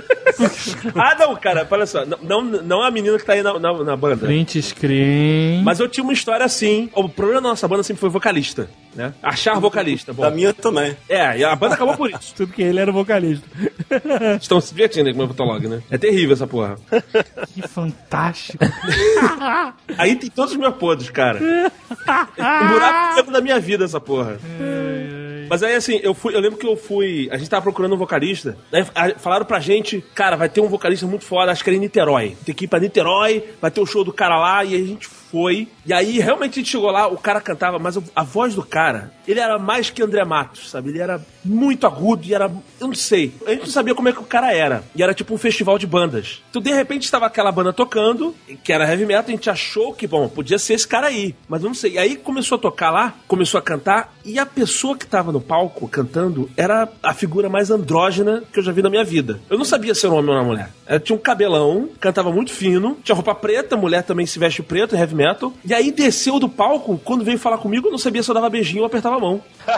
[0.94, 2.04] Ah, não, cara, olha só.
[2.04, 4.26] Não, não, não é a menina que tá aí na, na, na banda.
[4.26, 5.62] Print screen.
[5.62, 6.90] Mas eu tinha uma história assim.
[6.94, 9.14] O problema da nossa banda sempre foi vocalista, né?
[9.22, 10.12] Achar vocalista.
[10.12, 10.94] Bom, Da minha também.
[11.08, 12.34] É, e a banda acabou por isso.
[12.34, 13.46] Tudo que ele era vocalista.
[14.40, 15.82] Estão se divertindo aí com o meu fotolog, né?
[15.90, 16.76] É terrível essa porra.
[17.54, 18.58] Que fantástico.
[19.98, 21.38] Aí tem todos os meus podres, cara.
[22.36, 24.38] É um buraco da minha vida essa porra.
[25.48, 27.28] Mas aí, assim, eu fui, eu lembro que eu fui.
[27.30, 28.56] A gente tava procurando um vocalista.
[28.94, 31.80] A- falaram pra gente, cara, vai ter um vocalista muito foda, acho que era em
[31.80, 32.36] Niterói.
[32.44, 34.86] Tem que ir pra Niterói, vai ter o show do cara lá, e aí a
[34.86, 35.68] gente foi.
[35.84, 39.12] E aí, realmente, a gente chegou lá, o cara cantava, mas a voz do cara,
[39.26, 40.90] ele era mais que André Matos, sabe?
[40.90, 42.50] Ele era muito agudo e era.
[42.80, 43.32] Eu não sei.
[43.46, 44.84] A gente não sabia como é que o cara era.
[44.94, 46.42] E era tipo um festival de bandas.
[46.50, 50.06] Então, de repente, estava aquela banda tocando, que era heavy metal, a gente achou que,
[50.06, 51.34] bom, podia ser esse cara aí.
[51.48, 51.92] Mas eu não sei.
[51.92, 55.40] E aí começou a tocar lá, começou a cantar, e a pessoa que tava no
[55.40, 59.40] palco cantando era a figura mais andrógena que eu já vi na minha vida.
[59.48, 60.70] Eu não sabia se era um homem ou uma mulher.
[60.86, 64.94] Ela tinha um cabelão, cantava muito fino, tinha roupa preta, mulher também se veste preto,
[64.94, 65.52] heavy metal.
[65.64, 68.48] E aí desceu do palco, quando veio falar comigo, eu não sabia se eu dava
[68.50, 69.42] beijinho ou apertava a mão.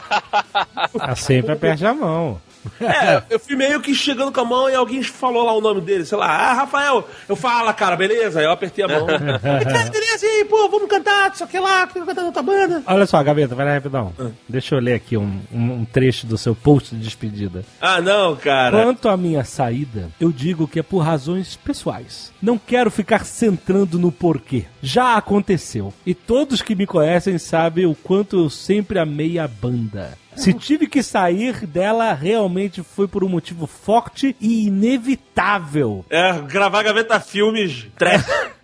[1.00, 2.40] Ah, sempre aperte a mão.
[2.80, 5.80] É, eu fui meio que chegando com a mão e alguém falou lá o nome
[5.80, 8.38] dele, sei lá, ah, Rafael, eu falo, cara, beleza?
[8.40, 9.06] Aí eu apertei a mão.
[9.08, 9.38] "Ah,
[9.90, 12.82] beleza, e aí, pô, vamos cantar, só que lá, quero cantar outra banda.
[12.86, 14.12] Olha só, Gaveta, vai lá rapidão.
[14.48, 17.64] Deixa eu ler aqui um, um- um trecho do seu post de despedida.
[17.80, 18.82] Ah, não, cara.
[18.82, 22.32] Quanto à minha saída, eu digo que é por razões pessoais.
[22.40, 24.64] Não quero ficar centrando no porquê.
[24.82, 25.92] Já aconteceu.
[26.06, 30.16] E todos que me conhecem sabem o quanto eu sempre amei a banda.
[30.38, 36.04] Se tive que sair dela, realmente foi por um motivo forte e inevitável.
[36.08, 38.24] É, gravar gaveta filmes trash.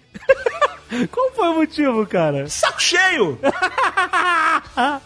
[1.11, 2.49] Qual foi o motivo, cara?
[2.49, 3.39] Saco cheio!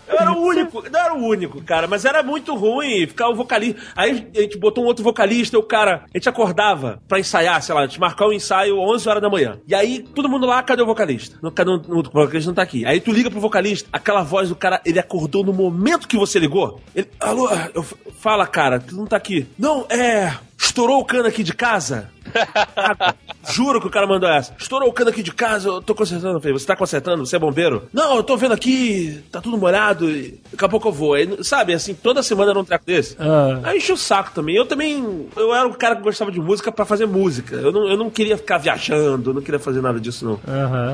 [0.09, 3.35] Eu era o único, não era o único, cara, mas era muito ruim ficar o
[3.35, 3.81] vocalista.
[3.95, 7.63] Aí a gente botou um outro vocalista e o cara, a gente acordava pra ensaiar,
[7.63, 9.59] sei lá, a gente marcar o ensaio 11 horas da manhã.
[9.67, 11.37] E aí todo mundo lá, cadê o vocalista?
[11.43, 12.87] Não, cadê o, o vocalista não tá aqui.
[12.87, 16.39] Aí tu liga pro vocalista, aquela voz do cara, ele acordou no momento que você
[16.39, 16.81] ligou.
[16.95, 17.83] Ele, alô, eu,
[18.19, 19.47] fala, cara, tu não tá aqui.
[19.59, 20.35] Não, é.
[20.61, 22.11] Estourou o cano aqui de casa?
[23.51, 24.55] Juro que o cara mandou essa.
[24.59, 26.37] Estourou o cano aqui de casa, eu tô consertando.
[26.37, 27.25] Eu falei, você tá consertando?
[27.25, 27.89] Você é bombeiro?
[27.93, 31.15] Não, eu tô vendo aqui, tá tudo molhado, e daqui a pouco eu vou.
[31.15, 33.17] Aí, sabe, assim, toda semana era um treco desse.
[33.19, 33.61] Ah.
[33.63, 34.57] Aí enchi o saco também.
[34.57, 37.55] Eu também, eu era um cara que gostava de música pra fazer música.
[37.57, 40.41] Eu não, eu não queria ficar viajando, eu não queria fazer nada disso, não.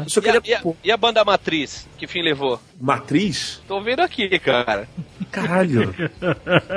[0.04, 0.42] Eu só E a, queria...
[0.44, 1.88] e a- e a banda matriz?
[1.98, 2.60] Que fim levou?
[2.80, 3.60] Matriz?
[3.66, 4.86] Tô vendo aqui, cara.
[5.32, 5.92] Caralho.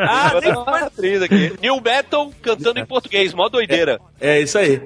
[0.10, 1.54] Ah, tem matriz aqui.
[1.62, 4.00] New Metal cantando em português, mó doideira.
[4.20, 4.82] É isso aí.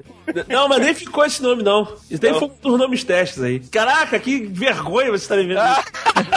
[0.48, 1.82] Não, mas nem ficou esse nome, não.
[2.10, 3.60] Isso daí foi um dos nomes testes aí.
[3.60, 5.60] Caraca, que vergonha você tá me vendo.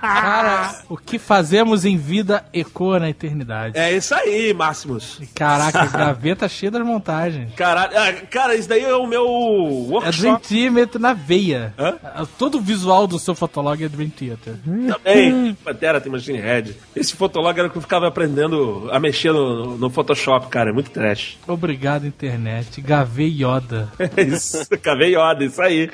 [0.00, 3.78] Cara, o que fazemos em vida ecoa na eternidade.
[3.78, 5.20] É isso aí, Máximos.
[5.34, 7.54] Caraca, gaveta cheia das montagens.
[7.54, 11.74] Caralho, ah, cara, isso daí é o meu É Dream workshop Theater na veia.
[11.78, 12.26] Hã?
[12.38, 14.54] Todo o visual do seu fotolog é Dream Theater.
[14.64, 15.54] também.
[15.64, 16.76] Pantera tem Machine Head.
[16.94, 20.70] Esse fotolog era o que eu ficava aprendendo a mexer no, no Photoshop, cara.
[20.70, 21.38] É muito trash.
[21.46, 22.80] Obrigado, internet.
[22.90, 23.88] Gavei Yoda.
[24.16, 24.68] É isso.
[24.82, 25.88] Cavei Yoda, isso aí.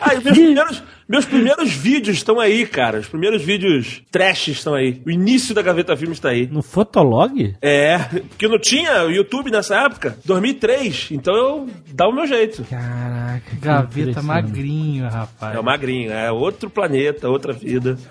[0.00, 2.98] Ah, e meus primeiros, meus primeiros vídeos estão aí, cara.
[2.98, 5.00] Os primeiros vídeos trash estão aí.
[5.06, 6.46] O início da Gaveta Filmes está aí.
[6.46, 7.56] No Fotolog?
[7.62, 7.98] É,
[8.28, 10.18] porque não tinha o YouTube nessa época.
[10.24, 11.08] 2003.
[11.12, 12.62] Então eu dava o meu jeito.
[12.64, 13.56] Caraca.
[13.60, 15.56] Gaveta magrinho, rapaz.
[15.56, 17.98] É o magrinho, é outro planeta, outra vida.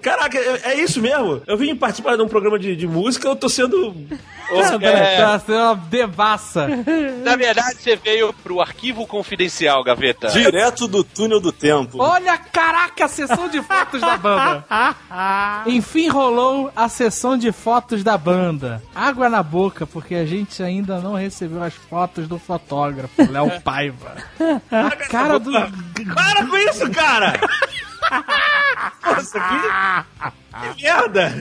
[0.00, 1.42] Caraca, é, é isso mesmo?
[1.46, 3.94] Eu vim participar de um programa de, de música, eu tô sendo.
[4.80, 6.66] É, tá sendo uma devassa.
[7.22, 10.28] Na verdade, você veio pro arquivo confidencial, Gaveta.
[10.28, 11.98] Direto do túnel do tempo.
[11.98, 14.64] Olha, caraca, a sessão de fotos da banda.
[15.66, 18.82] Enfim rolou a sessão de fotos da banda.
[18.94, 24.16] Água na boca, porque a gente ainda não recebeu as fotos do fotógrafo, Léo Paiva.
[24.70, 25.52] A cara do...
[25.52, 27.40] Para com isso, cara!
[29.02, 29.56] Pô, isso aqui.
[30.76, 31.32] Que merda!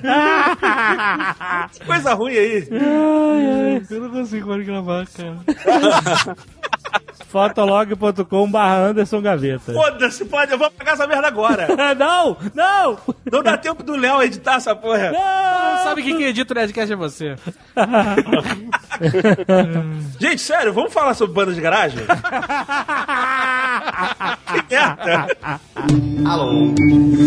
[1.73, 2.67] Que coisa ruim aí.
[3.89, 5.37] Eu não consigo mais gravar, cara.
[7.29, 9.71] Fotolog.com barra Anderson Gaveta.
[9.71, 11.67] Foda-se, pode, eu vou pagar essa merda agora.
[11.95, 12.97] não, não!
[13.31, 15.11] Não dá tempo do Léo editar essa porra.
[15.11, 17.35] Não sabe quem que edita o Nerdcast é você.
[20.19, 22.03] Gente, sério, vamos falar sobre banda de garagem?
[26.25, 26.73] Alô,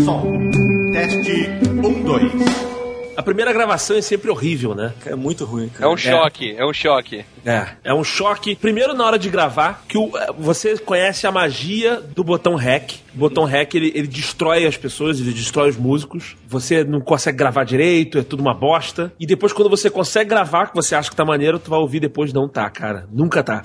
[0.05, 0.49] som.
[0.93, 1.49] Teste
[1.83, 2.72] 1, 2.
[3.15, 4.93] A primeira gravação é sempre horrível, né?
[5.05, 5.89] É muito ruim, É cara.
[5.91, 7.23] um choque, é um choque.
[7.45, 8.55] É, é um choque.
[8.55, 12.95] Primeiro, na hora de gravar, que o- é, você conhece a magia do botão REC.
[13.13, 16.35] O botão REC, ele, ele destrói as pessoas, ele destrói os músicos.
[16.47, 19.11] Você não consegue gravar direito, é tudo uma bosta.
[19.19, 21.99] E depois, quando você consegue gravar, que você acha que tá maneiro, tu vai ouvir
[21.99, 23.05] depois, não tá, cara.
[23.11, 23.61] Nunca tá.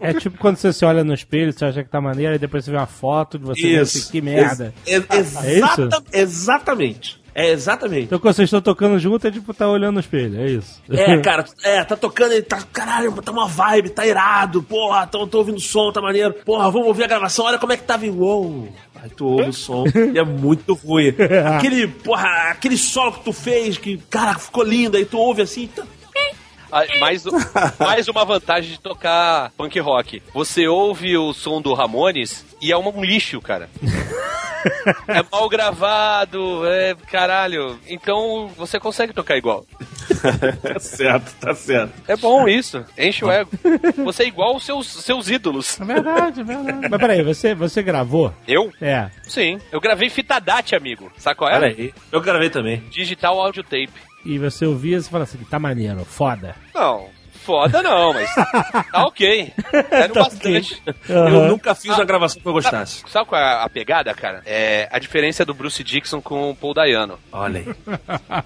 [0.00, 2.64] É tipo quando você se olha no espelho, você acha que tá maneiro, e depois
[2.64, 3.94] você vê uma foto de você e Isso.
[3.98, 4.74] pensa, que merda.
[4.86, 5.82] Ex- ex- É isso?
[5.82, 7.23] exata- Exatamente.
[7.34, 8.04] É, exatamente.
[8.04, 10.80] Então quando vocês estão tocando junto, é tipo tá olhando no espelho, é isso.
[10.88, 15.26] É, cara, é, tá tocando, ele tá, caralho, tá uma vibe, tá irado, porra, tô,
[15.26, 18.06] tô ouvindo som, tá maneiro, porra, vamos ouvir a gravação, olha como é que tava,
[18.06, 18.68] uou.
[19.02, 19.84] Aí tu ouve o som
[20.14, 21.12] e é muito ruim.
[21.58, 25.66] Aquele, porra, aquele solo que tu fez, que, cara, ficou lindo, aí tu ouve assim,
[25.66, 25.82] tá,
[27.00, 27.24] Mais,
[27.78, 30.22] mais uma vantagem de tocar punk rock.
[30.32, 33.68] Você ouve o som do Ramones e é um lixo, cara.
[35.08, 37.78] É mal gravado, é caralho.
[37.86, 39.66] Então você consegue tocar igual.
[40.62, 41.92] tá certo, tá certo.
[42.08, 43.50] É bom isso, enche o ego.
[44.04, 45.78] Você é igual os seus, seus ídolos.
[45.80, 46.88] É verdade, é verdade.
[46.90, 48.32] Mas peraí, você, você gravou?
[48.48, 48.72] Eu?
[48.80, 49.10] É.
[49.24, 49.60] Sim.
[49.70, 51.12] Eu gravei fita DAT, amigo.
[51.18, 51.54] Sabe qual é?
[51.54, 52.82] Pera aí, eu gravei também.
[52.90, 54.13] Digital Audio Tape.
[54.24, 56.56] E você ouvia e você fala assim, tá maneiro, foda.
[56.74, 57.08] Não,
[57.44, 59.52] foda não, mas tá ok.
[59.90, 60.82] Quero Tá bastante.
[61.08, 63.02] Eu nunca fiz uma gravação que eu gostasse.
[63.08, 64.42] Sabe qual é a pegada, cara?
[64.46, 67.18] É a diferença do Bruce Dixon com o Paul Dayano.
[67.32, 67.74] Olha aí.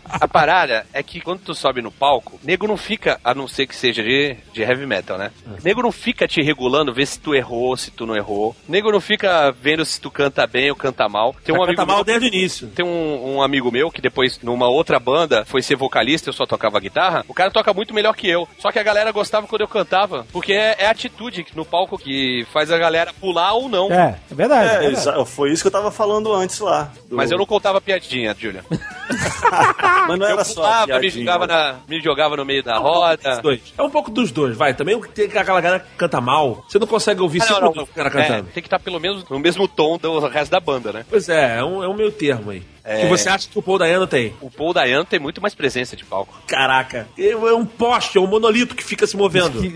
[0.04, 3.66] A parada é que quando tu sobe no palco, nego não fica, a não ser
[3.66, 5.30] que seja de, de heavy metal, né?
[5.62, 8.56] Nego não fica te regulando, ver se tu errou, se tu não errou.
[8.68, 11.34] Nego não fica vendo se tu canta bem ou canta mal.
[11.44, 12.68] Tem um Já amigo canta mal meu, desde o início.
[12.68, 16.46] tem um, um amigo meu que depois, numa outra banda, foi ser vocalista, eu só
[16.46, 17.24] tocava guitarra.
[17.28, 18.48] O cara toca muito melhor que eu.
[18.58, 20.26] Só que a galera gostava quando eu cantava.
[20.32, 23.92] Porque é, é a atitude no palco que faz a galera pular ou não.
[23.92, 24.68] É, é verdade.
[24.70, 25.28] é É, verdade.
[25.30, 26.90] foi isso que eu tava falando antes lá.
[27.08, 28.64] do- Mas eu não contava piadinha, Julia.
[30.08, 31.24] Mas não Eu era só pulava, me piadinha.
[31.24, 33.32] jogava, na, me jogava no meio da roda.
[33.32, 33.60] Os dois.
[33.76, 34.74] É um pouco dos dois, vai.
[34.74, 36.64] Também tem aquela galera que canta mal.
[36.68, 37.86] Você não consegue ouvir Ah, cinco não, não.
[37.86, 38.44] cara É, cantando.
[38.52, 41.04] tem que estar pelo menos no mesmo tom do resto da banda, né?
[41.08, 42.62] Pois é, é um, é um meio termo aí.
[42.84, 43.02] É.
[43.02, 44.32] Que você acha que o Paul Dayano tem?
[44.40, 46.34] O Paul Dayan tem muito mais presença de palco.
[46.46, 49.60] Caraca, é um poste, é um monolito que fica se movendo.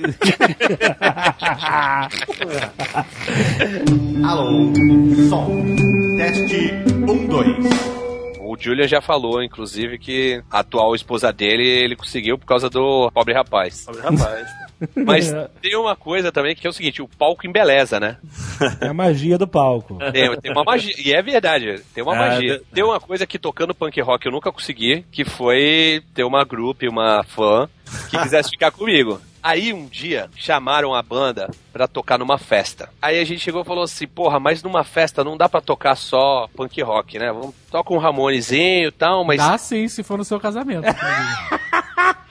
[4.24, 4.72] Alô,
[5.28, 5.62] som.
[6.16, 6.72] Teste
[7.06, 8.02] 1, 2.
[8.40, 13.10] O Julian já falou, inclusive, que a atual esposa dele ele conseguiu por causa do
[13.12, 13.86] pobre rapaz.
[14.02, 14.46] Rapaz.
[15.04, 15.32] Mas
[15.62, 18.16] tem uma coisa também que é o seguinte: o palco embeleza, né?
[18.80, 19.98] É a magia do palco.
[20.12, 20.94] Tem, tem uma magia.
[20.98, 22.59] E é verdade, tem uma Ah, magia.
[22.59, 26.44] de- Tem uma coisa que tocando punk rock eu nunca consegui, que foi ter uma
[26.44, 27.68] grupo, uma fã,
[28.10, 29.20] que quisesse ficar comigo.
[29.42, 32.88] Aí um dia chamaram a banda pra tocar numa festa.
[33.02, 35.96] Aí a gente chegou e falou assim: porra, mas numa festa não dá pra tocar
[35.96, 37.32] só punk rock, né?
[37.32, 39.38] Vamos tocar um Ramonezinho e tal, mas.
[39.38, 40.84] Dá sim, se for no seu casamento.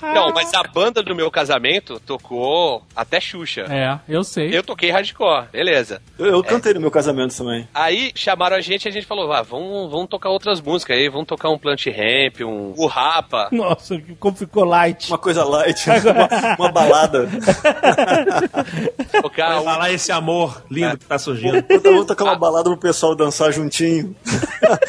[0.02, 3.62] Não, mas a banda do meu casamento tocou até Xuxa.
[3.70, 4.50] é, eu sei.
[4.56, 6.02] Eu toquei hardcore, beleza.
[6.18, 7.68] Eu, eu cantei no meu casamento também.
[7.74, 11.10] Aí chamaram a gente e a gente falou: ah, vamos, vamos tocar outras músicas aí,
[11.10, 13.50] vamos tocar um Plant Ramp, um o Rapa.
[13.52, 15.10] Nossa, que- como ficou light.
[15.10, 17.28] Uma coisa light, uma, uma balada.
[19.22, 21.64] Tocar Vai um- falar esse amor lindo que tá surgindo.
[21.84, 24.16] Vou tocar uma balada pro pessoal dançar juntinho.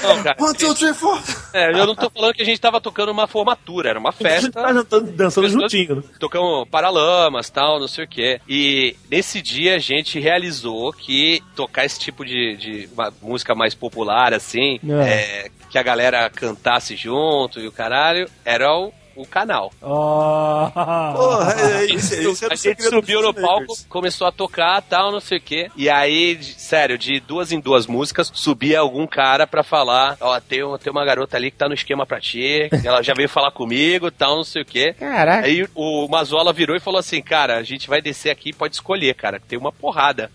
[0.03, 1.21] Não, cara, One, two, three, four.
[1.53, 4.13] é, eu não tô falando que a gente tava tocando uma formatura, era uma A
[4.13, 5.01] gente tá festa.
[5.03, 5.97] Dançando, dançando juntinho.
[5.97, 6.03] né?
[6.19, 8.41] Tocamos Paralamas, tal, não sei o quê.
[8.49, 12.89] E nesse dia a gente realizou que tocar esse tipo de, de
[13.21, 15.11] música mais popular, assim, É.
[15.47, 19.73] é, que a galera cantasse junto e o caralho, era o, o canal.
[19.81, 20.69] Oh.
[20.73, 24.81] Porra, é, é, isso, a isso era o gente subiu no palco, começou a tocar,
[24.83, 25.69] tal, não sei o quê.
[25.77, 30.39] E aí, de- sério, de duas em duas músicas, subia algum cara pra falar, ó,
[30.41, 33.29] tem, um- tem uma garota ali que tá no esquema pra ti, ela já veio
[33.29, 34.95] falar comigo, tal, não sei o quê.
[34.99, 35.47] Caraca.
[35.47, 39.15] Aí o Mazola virou e falou assim, cara, a gente vai descer aqui, pode escolher,
[39.15, 40.31] cara, tem uma porrada.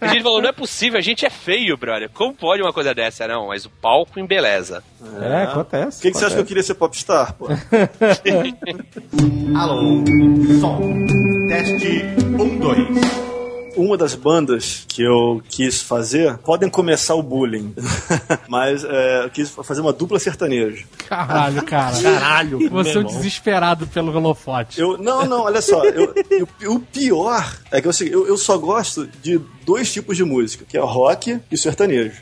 [0.00, 2.10] A gente falou, não é possível, a gente é feio, brother.
[2.10, 3.26] Como pode uma coisa dessa?
[3.26, 4.82] Não, mas o palco embeleza.
[5.20, 5.98] É, acontece.
[5.98, 7.48] Por que, que você acha que eu queria ser popstar, pô?
[9.58, 10.04] Alô,
[10.60, 11.06] som.
[11.48, 12.02] Teste
[12.38, 13.41] 1, 2.
[13.76, 17.74] Uma das bandas que eu quis fazer, podem começar o bullying,
[18.48, 20.84] mas é, eu quis fazer uma dupla sertaneja.
[21.08, 22.00] Caralho, cara.
[22.02, 24.80] Caralho, Você é um desesperado pelo holofote.
[24.80, 25.84] Eu, não, não, olha só.
[25.84, 26.14] eu-
[26.60, 30.24] eu- o pior é que eu, sei- eu, eu só gosto de dois tipos de
[30.24, 32.20] música, que é rock e sertanejo.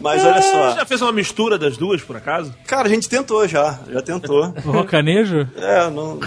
[0.00, 0.74] Mas olha Você só.
[0.76, 2.54] já fez uma mistura das duas, por acaso?
[2.66, 4.52] Cara, a gente tentou já, já tentou.
[4.64, 5.48] O rocanejo?
[5.56, 6.18] É, não.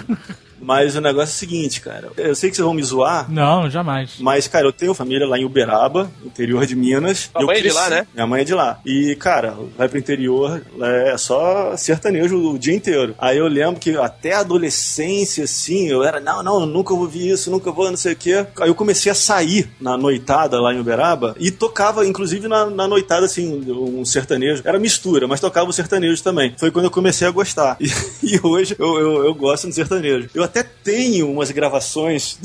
[0.64, 2.10] Mas o negócio é o seguinte, cara.
[2.18, 4.16] Eu sei que vocês vão me zoar, Não, jamais.
[4.20, 7.30] mas, cara, eu tenho família lá em Uberaba, interior de Minas.
[7.40, 8.08] Eu mãe é de lá, né?
[8.14, 8.80] Minha mãe é de lá.
[8.86, 13.16] E, cara, vai pro interior, é só sertanejo o dia inteiro.
[13.18, 17.30] Aí eu lembro que até a adolescência, assim, eu era, não, não, nunca vou ouvir
[17.32, 18.46] isso, nunca vou, não sei o quê.
[18.60, 22.88] Aí eu comecei a sair na noitada lá em Uberaba e tocava, inclusive, na, na
[22.88, 24.62] noitada, assim, um sertanejo.
[24.66, 26.54] Era mistura, mas tocava o sertanejo também.
[26.58, 27.78] Foi quando eu comecei a gostar.
[28.24, 30.30] E, e hoje eu, eu, eu gosto do sertanejo.
[30.34, 32.38] Eu até tenho umas gravações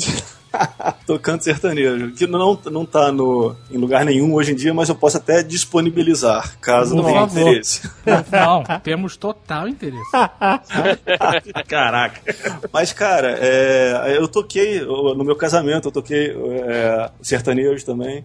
[1.07, 2.13] Tocando sertanejo.
[2.13, 5.43] Que não, não tá no, em lugar nenhum hoje em dia, mas eu posso até
[5.43, 7.41] disponibilizar, caso Por tenha favor.
[7.41, 7.91] interesse.
[8.31, 10.11] Não, temos total interesse.
[11.69, 12.21] Caraca.
[12.73, 18.25] Mas, cara, é, eu toquei, no meu casamento, eu toquei é, sertanejo também.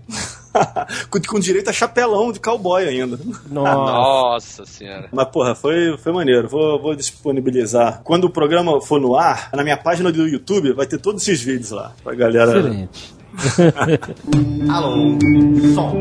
[1.09, 3.19] com, com direito a chapelão de cowboy ainda.
[3.49, 3.73] Nossa.
[3.73, 5.09] Nossa senhora.
[5.11, 6.47] Mas, porra, foi, foi maneiro.
[6.47, 8.01] Vou, vou disponibilizar.
[8.03, 11.41] Quando o programa for no ar, na minha página do YouTube, vai ter todos esses
[11.41, 11.93] vídeos lá.
[12.03, 12.59] Pra galera.
[12.59, 13.13] Excelente.
[14.69, 15.17] Alô,
[15.73, 15.93] som.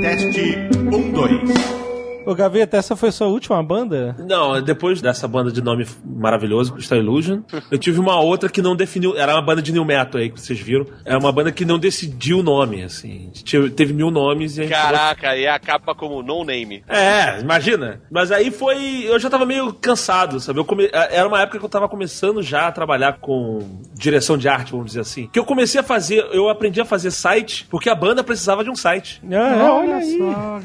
[0.00, 0.56] Teste
[0.90, 1.81] 1, 2.
[2.26, 4.14] Ô, Gaveta, essa foi sua última banda?
[4.28, 7.40] Não, depois dessa banda de nome maravilhoso, Crystal Illusion,
[7.70, 9.16] eu tive uma outra que não definiu.
[9.16, 10.86] Era uma banda de new metal aí que vocês viram.
[11.04, 13.30] Era uma banda que não decidiu o nome, assim.
[13.76, 14.72] Teve mil nomes e a gente.
[14.72, 16.82] Caraca, e acaba como no name.
[16.88, 18.00] É, imagina.
[18.10, 19.04] Mas aí foi.
[19.04, 20.58] Eu já tava meio cansado, sabe?
[20.60, 23.58] Eu come- Era uma época que eu tava começando já a trabalhar com
[23.94, 25.28] direção de arte, vamos dizer assim.
[25.32, 28.70] Que eu comecei a fazer, eu aprendi a fazer site porque a banda precisava de
[28.70, 29.20] um site.
[29.32, 30.18] Ah, olha aí.
[30.18, 30.60] só.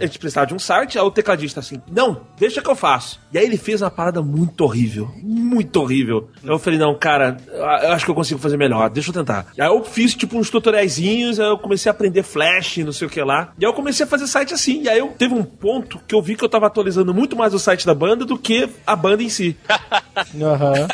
[0.00, 3.20] A gente precisava de um site, aí o tecladista assim, não, deixa que eu faço.
[3.32, 6.28] E aí ele fez uma parada muito horrível, muito horrível.
[6.44, 7.36] Eu falei, não, cara,
[7.82, 9.46] eu acho que eu consigo fazer melhor, deixa eu tentar.
[9.58, 13.10] Aí eu fiz tipo uns tutoriaizinhos, aí eu comecei a aprender Flash, não sei o
[13.10, 13.52] que lá.
[13.58, 14.82] E aí eu comecei a fazer site assim.
[14.82, 17.54] E aí eu teve um ponto que eu vi que eu tava atualizando muito mais
[17.54, 19.56] o site da banda do que a banda em si.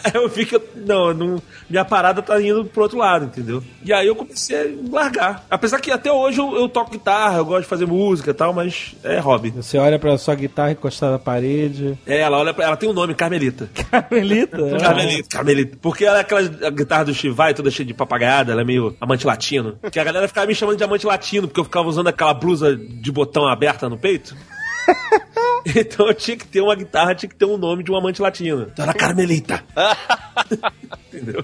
[0.05, 3.63] Aí eu vi que eu, não, não, minha parada tá indo pro outro lado, entendeu?
[3.85, 5.45] E aí eu comecei a largar.
[5.51, 8.53] Apesar que até hoje eu, eu toco guitarra, eu gosto de fazer música e tal,
[8.53, 9.51] mas é hobby.
[9.51, 11.99] Você olha pra sua guitarra encostada na parede.
[12.07, 13.69] É, ela olha pra, ela tem um nome, Carmelita.
[13.91, 14.57] Carmelita?
[14.79, 15.79] Carmelita, Carmelita.
[15.81, 19.27] Porque ela é aquela guitarra do Chivai, toda cheia de papagaiada, ela é meio amante
[19.27, 19.79] latino.
[19.91, 22.77] Que a galera ficava me chamando de amante latino, porque eu ficava usando aquela blusa
[22.77, 24.37] de botão aberta no peito.
[25.75, 28.23] Então eu tinha que ter uma guitarra, tinha que ter um nome de um amante
[28.23, 28.69] latino.
[28.73, 29.65] Então era Carmelita.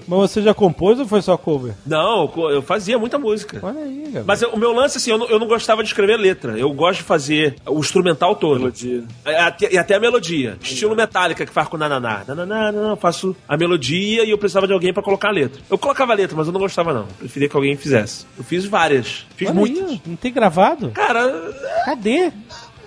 [0.07, 1.73] Mas você já compôs ou foi só cover?
[1.85, 3.59] Não, eu fazia muita música.
[3.61, 4.23] Olha aí, Gabriel.
[4.25, 6.57] Mas eu- o meu lance, assim, eu não, eu não gostava de escrever letra.
[6.57, 8.59] Eu gosto de fazer o instrumental todo.
[8.59, 9.03] Melodia.
[9.25, 10.57] É, E até a melodia.
[10.61, 12.23] Estilo Metallica, que faz com nananá.
[12.27, 15.59] Nananá, eu faço a melodia e eu precisava de alguém pra colocar a letra.
[15.69, 17.01] Eu colocava a letra, mas eu não gostava, não.
[17.01, 18.25] Eu preferia que alguém fizesse.
[18.37, 19.25] Eu fiz várias.
[19.35, 19.89] Fiz Olha muitas.
[19.89, 20.91] aí, não tem gravado?
[20.91, 21.51] Cara,
[21.85, 22.31] Cadê?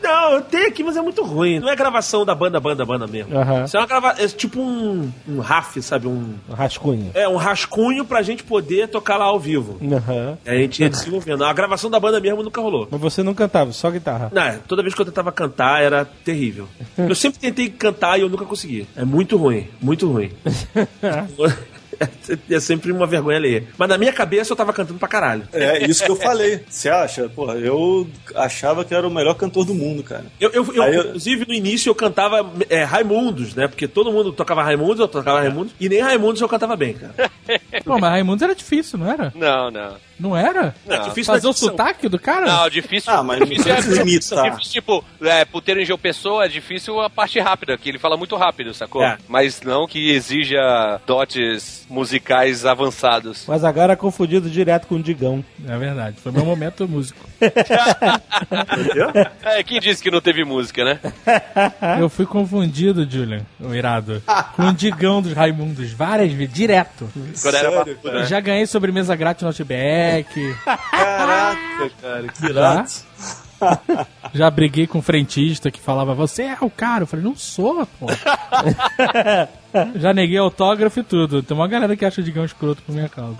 [0.06, 1.58] Não, eu tenho aqui, mas é muito ruim.
[1.58, 3.36] Não é gravação da banda, banda, banda mesmo.
[3.36, 3.64] Aham.
[3.64, 4.14] Isso é uma grava...
[4.18, 6.06] É tipo um, um RAF, sabe?
[6.06, 6.34] Um...
[6.50, 7.10] Rascunho.
[7.14, 9.78] É, um rascunho pra gente poder tocar lá ao vivo.
[10.46, 11.44] Aí a gente ia desenvolvendo.
[11.44, 12.88] A gravação da banda mesmo nunca rolou.
[12.90, 14.30] Mas você não cantava, só guitarra.
[14.32, 16.68] Não, é, toda vez que eu tentava cantar era terrível.
[16.96, 18.86] Eu sempre tentei cantar e eu nunca consegui.
[18.96, 20.32] É muito ruim, muito ruim.
[22.50, 23.64] É sempre uma vergonha alheia.
[23.78, 25.48] Mas na minha cabeça eu tava cantando pra caralho.
[25.52, 26.60] É isso que eu falei.
[26.68, 27.28] Você acha?
[27.28, 30.24] Porra, eu achava que era o melhor cantor do mundo, cara.
[30.40, 33.68] Eu, eu- eu- eu- inclusive, no início eu cantava é, Raimundos, né?
[33.68, 37.14] Porque todo mundo tocava Raimundos, eu tocava Raimundos, e nem Raimundos eu cantava bem, cara.
[37.84, 39.32] Pô, mas Raimundos era difícil, não era?
[39.34, 39.94] Não, não.
[40.18, 40.74] Não era?
[40.88, 41.08] É Não.
[41.08, 42.46] difícil Fazer o sotaque do cara?
[42.46, 43.12] Não, difícil.
[43.12, 44.50] Ah, mas difícil imitar.
[44.50, 48.16] difícil, tipo, é, puteiro em Geo Pessoa é difícil a parte rápida, que ele fala
[48.16, 49.02] muito rápido, sacou?
[49.02, 49.18] É.
[49.28, 50.56] Mas não que exija
[51.06, 53.44] dotes musicais avançados.
[53.46, 55.44] Mas agora é confundido direto com o Digão.
[55.68, 57.18] É verdade, foi meu momento músico.
[59.44, 60.98] É, quem disse que não teve música, né?
[62.00, 64.22] Eu fui confundido, Julian, o irado,
[64.54, 67.08] com o Digão dos Raimundos, várias vezes, direto.
[67.42, 68.20] Quando era Sério, cara?
[68.20, 68.26] né?
[68.26, 70.05] Já ganhei sobremesa grátis no Outback,
[70.64, 72.88] Caraca, cara, que já, irado.
[74.34, 77.04] já briguei com um frentista que falava, você é o cara.
[77.04, 78.06] Eu falei, não sou, pô.
[79.96, 81.42] já neguei autógrafo e tudo.
[81.42, 83.36] Tem uma galera que acha o Digão escroto por minha causa.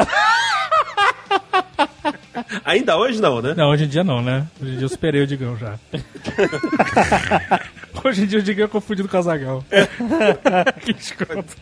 [2.65, 3.55] Ainda hoje não, né?
[3.57, 4.47] Não, hoje em dia não, né?
[4.61, 5.79] Hoje em dia eu superei o Digão já.
[8.09, 9.65] hoje em dia o Digão é confundido com Azagal.
[10.81, 11.55] que escroto.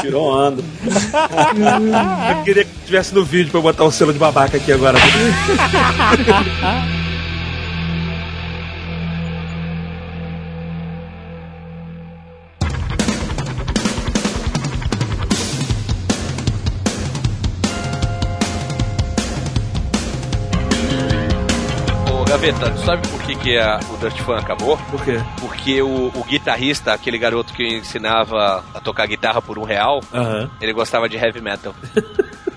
[0.00, 0.62] Tirou onda.
[2.36, 4.98] Eu queria que tivesse no vídeo pra eu botar o selo de babaca aqui agora.
[22.52, 24.76] Tu sabe por que, que a- o Dirt Fan acabou?
[24.90, 25.20] Por quê?
[25.40, 30.00] Porque o, o guitarrista, aquele garoto que ensinava a tocar guitarra por um real,
[30.60, 31.74] ele gostava de heavy metal.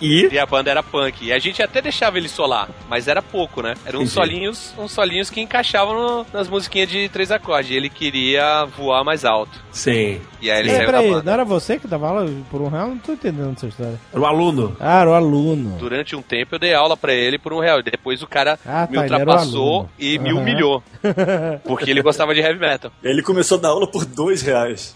[0.00, 0.28] E?
[0.34, 1.24] E a banda era punk.
[1.24, 3.74] E a gente até deixava ele solar, mas era pouco, né?
[3.86, 7.70] Eram uns solinhos, uns solinhos que encaixavam no- nas musiquinhas de três acordes.
[7.70, 9.62] E ele queria voar mais alto.
[9.70, 10.20] Sim.
[10.40, 11.22] E aí ele É, saiu da banda.
[11.22, 12.88] não era você que dava aula por um real?
[12.88, 13.98] Não tô entendendo essa história.
[14.12, 14.76] Era o aluno.
[14.78, 15.78] Ah, era o aluno.
[15.78, 17.80] Durante um tempo eu dei aula pra ele por um real.
[17.80, 20.40] E depois o cara Ah, me tá, era o ultrapassou e me Aham.
[20.40, 20.82] humilhou.
[21.64, 22.90] Porque ele gostava de heavy metal.
[23.02, 24.92] Ele começou a dar aula por dois reais.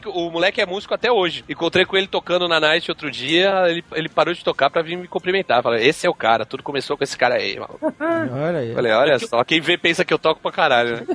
[0.00, 1.44] que o moleque é músico até hoje.
[1.54, 4.96] Encontrei com ele tocando na Night outro dia, ele, ele parou de tocar pra vir
[4.96, 5.62] me cumprimentar.
[5.62, 7.78] Falei, esse é o cara, tudo começou com esse cara aí, maluco.
[8.00, 8.74] Olha aí.
[8.74, 11.06] Falei, olha só, quem vê pensa que eu toco pra caralho, né?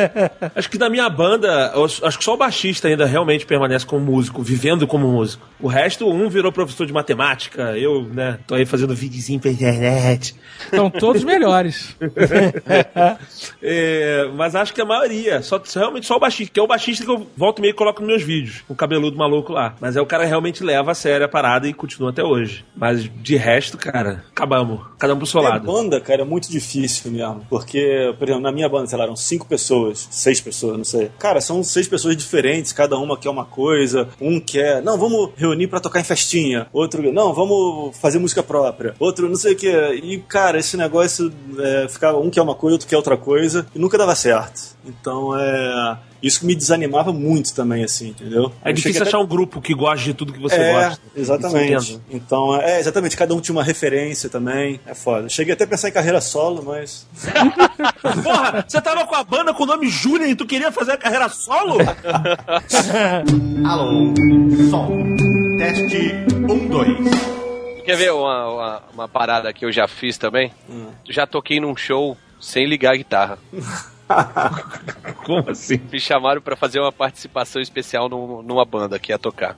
[0.56, 4.04] Acho que na minha banda, eu acho que só o baixista ainda realmente permanece como
[4.04, 5.46] músico, vivendo como músico.
[5.60, 10.34] O resto, um virou professor de matemática, eu, né, tô aí fazendo videozinho pra internet.
[10.64, 11.96] Estão todos melhores.
[13.62, 17.04] É, mas acho que a maioria, só, realmente só o baixista, que é o baixista
[17.04, 19.74] que eu volto e meio e coloco nos meus vídeos, o cabeludo maluco lá.
[19.84, 22.64] Mas é o cara realmente leva a sério a parada e continua até hoje.
[22.74, 24.80] Mas de resto, cara, acabamos.
[24.98, 25.66] Cada um pro seu Ter lado.
[25.66, 27.44] banda, cara, é muito difícil mesmo.
[27.50, 31.10] Porque, por exemplo, na minha banda, sei lá, eram cinco pessoas, seis pessoas, não sei.
[31.18, 34.08] Cara, são seis pessoas diferentes, cada uma quer uma coisa.
[34.18, 36.66] Um quer, não, vamos reunir pra tocar em festinha.
[36.72, 38.94] Outro, não, vamos fazer música própria.
[38.98, 39.68] Outro, não sei o que.
[39.68, 43.66] E, cara, esse negócio é, ficava, um quer uma coisa, outro quer outra coisa.
[43.74, 44.78] E nunca dava certo.
[44.86, 45.98] Então, é.
[46.24, 48.50] Isso me desanimava muito também, assim, entendeu?
[48.64, 50.72] É Eu difícil cheguei até- achar um grupo que goste de tudo que você é,
[50.72, 51.00] gosta.
[51.14, 52.00] Exatamente.
[52.10, 53.14] Então, é, exatamente.
[53.14, 54.80] Cada um tinha uma referência também.
[54.86, 55.28] É foda.
[55.28, 57.06] Cheguei até a pensar em carreira solo, mas.
[58.24, 60.96] Porra, você tava com a banda com o nome Júlia e tu queria fazer a
[60.96, 61.76] carreira solo?
[63.68, 64.14] Alô,
[64.70, 64.88] som.
[65.58, 66.10] Teste
[66.48, 66.88] 1, 2.
[67.84, 70.50] Quer ver uma, uma, uma parada que eu já fiz também?
[71.06, 73.38] Já toquei num show sem ligar a guitarra.
[75.24, 75.80] Como assim?
[75.90, 79.56] Me chamaram pra fazer uma participação especial num- numa banda que ia tocar.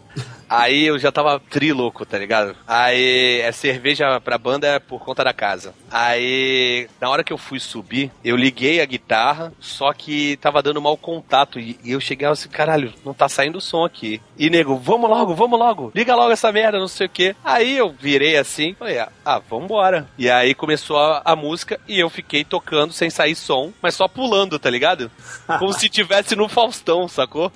[0.48, 2.56] Aí eu já tava trilouco, tá ligado?
[2.66, 5.74] Aí é cerveja pra banda é por conta da casa.
[5.90, 10.82] Aí, na hora que eu fui subir, eu liguei a guitarra, só que tava dando
[10.82, 11.58] mau contato.
[11.58, 14.20] E, e eu cheguei assim, caralho, não tá saindo som aqui.
[14.38, 17.36] E nego, vamos logo, vamos logo, liga logo essa merda, não sei o quê.
[17.44, 20.08] Aí eu virei assim, falei, ah, ah, vambora.
[20.18, 24.06] E aí começou a, a música e eu fiquei tocando sem sair som, mas só
[24.08, 25.10] pulando, tá ligado?
[25.58, 27.50] Como se tivesse no Faustão, sacou?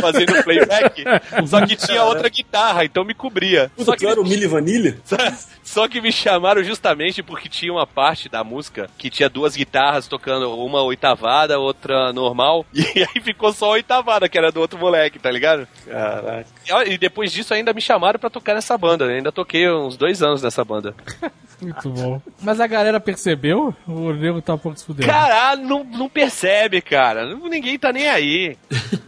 [0.00, 1.04] Fazendo playback.
[1.46, 3.70] Só que tinha outra guitarra, então me cobria.
[3.76, 4.98] Puta, Só tu era o Milli Vanilli?
[5.62, 10.08] só que me chamaram justamente porque tinha uma parte da música que tinha duas guitarras
[10.08, 14.78] tocando, uma oitavada, outra normal, e aí ficou só a oitavada, que era do outro
[14.78, 15.66] moleque, tá ligado?
[15.86, 16.46] Caraca.
[16.86, 20.22] E depois disso ainda me chamaram pra tocar nessa banda, eu ainda toquei uns dois
[20.22, 20.94] anos nessa banda.
[21.62, 22.20] Muito bom.
[22.40, 23.72] Mas a galera percebeu?
[23.86, 25.06] O nego tá um pouco se fudendo.
[25.08, 27.36] Caralho, não, não percebe, cara.
[27.36, 28.56] Ninguém tá nem aí.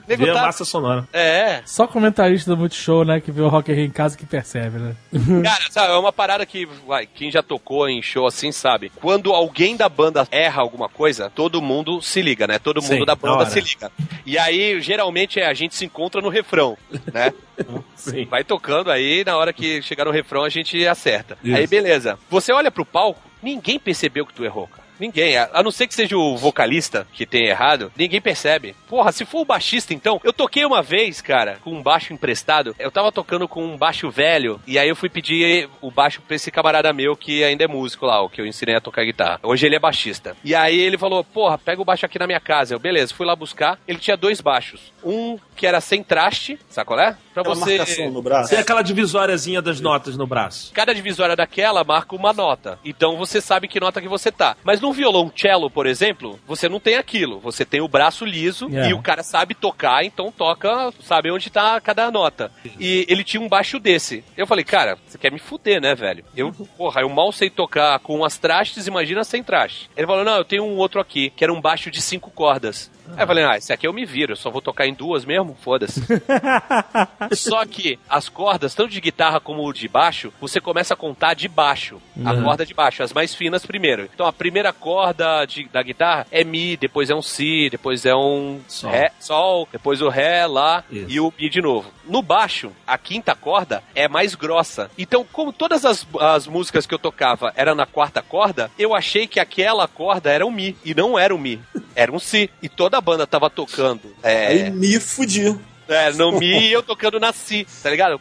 [0.06, 1.08] Nego Vê a tá- massa sonora.
[1.12, 1.62] É.
[1.66, 4.96] Só comentarista do Multishow, né, que vê o Rock Rio em casa que percebe, né?
[5.42, 8.90] Cara, sabe, é uma parada que, vai, quem já tocou em show assim sabe.
[8.96, 12.58] Quando alguém da banda erra alguma coisa, todo mundo se liga, né?
[12.58, 13.90] Todo mundo Sim, da banda se liga.
[14.24, 16.76] E aí, geralmente, é, a gente se encontra no refrão,
[17.12, 17.32] né?
[17.94, 18.24] Sim.
[18.26, 21.38] Vai tocando aí, na hora que chegar no refrão, a gente acerta.
[21.42, 21.56] Isso.
[21.56, 22.18] Aí, beleza.
[22.30, 24.83] Você olha pro palco, ninguém percebeu que tu errou, cara.
[24.98, 28.74] Ninguém, a não ser que seja o vocalista que tenha errado, ninguém percebe.
[28.88, 30.20] Porra, se for o baixista, então.
[30.22, 32.74] Eu toquei uma vez, cara, com um baixo emprestado.
[32.78, 36.36] Eu tava tocando com um baixo velho, e aí eu fui pedir o baixo pra
[36.36, 39.40] esse camarada meu que ainda é músico lá, o que eu ensinei a tocar guitarra.
[39.42, 40.36] Hoje ele é baixista.
[40.44, 42.74] E aí ele falou: Porra, pega o baixo aqui na minha casa.
[42.74, 43.78] Eu, beleza, fui lá buscar.
[43.86, 44.92] Ele tinha dois baixos.
[45.02, 47.16] Um que era sem traste, sacolé?
[47.32, 47.78] Pra Aquela você.
[47.78, 48.50] marcação no braço.
[48.50, 50.72] Tem aquela divisóriazinha das notas no braço.
[50.72, 52.78] Cada divisória daquela marca uma nota.
[52.84, 54.56] Então você sabe que nota que você tá.
[54.64, 57.38] Mas num violoncello, por exemplo, você não tem aquilo.
[57.40, 58.90] Você tem o braço liso É.
[58.90, 62.52] e o cara sabe tocar, então toca, sabe onde tá cada nota.
[62.78, 64.22] E ele tinha um baixo desse.
[64.36, 66.24] Eu falei, cara, você quer me fuder, né, velho?
[66.36, 69.88] Eu, porra, eu mal sei tocar com as trastes, imagina sem traste.
[69.96, 72.90] Ele falou, não, eu tenho um outro aqui, que era um baixo de cinco cordas.
[73.16, 75.24] Aí eu falei, ah, esse aqui eu me viro, eu só vou tocar em duas
[75.24, 76.00] mesmo, foda-se.
[77.32, 81.48] Só que as cordas, tanto de guitarra como de baixo, você começa a contar de
[81.48, 82.00] baixo.
[82.24, 84.08] A corda de baixo, as mais finas primeiro.
[84.14, 88.14] Então a primeira corda de- da guitarra é Mi, depois é um Si, depois é
[88.14, 88.90] um Sol.
[88.90, 91.06] Ré, Sol, depois o Ré, Lá Isso.
[91.08, 91.90] e o Mi de novo.
[92.06, 94.90] No baixo, a quinta corda é mais grossa.
[94.98, 99.26] Então, como todas as, as músicas que eu tocava eram na quarta corda, eu achei
[99.26, 100.76] que aquela corda era um Mi.
[100.84, 101.60] E não era um Mi,
[101.94, 102.50] era um Si.
[102.62, 104.14] E toda a banda tava tocando.
[104.22, 105.56] É, Aí me fudi.
[105.88, 108.20] é, no Mi e eu tocando na Si, tá ligado?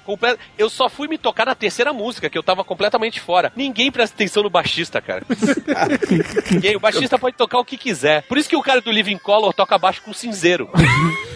[0.58, 3.52] Eu só fui me tocar na terceira música, que eu tava completamente fora.
[3.56, 5.26] Ninguém presta atenção no baixista, cara.
[6.52, 6.76] Ninguém.
[6.76, 8.24] O baixista pode tocar o que quiser.
[8.24, 10.70] Por isso que o cara do Living Color toca baixo com cinzeiro.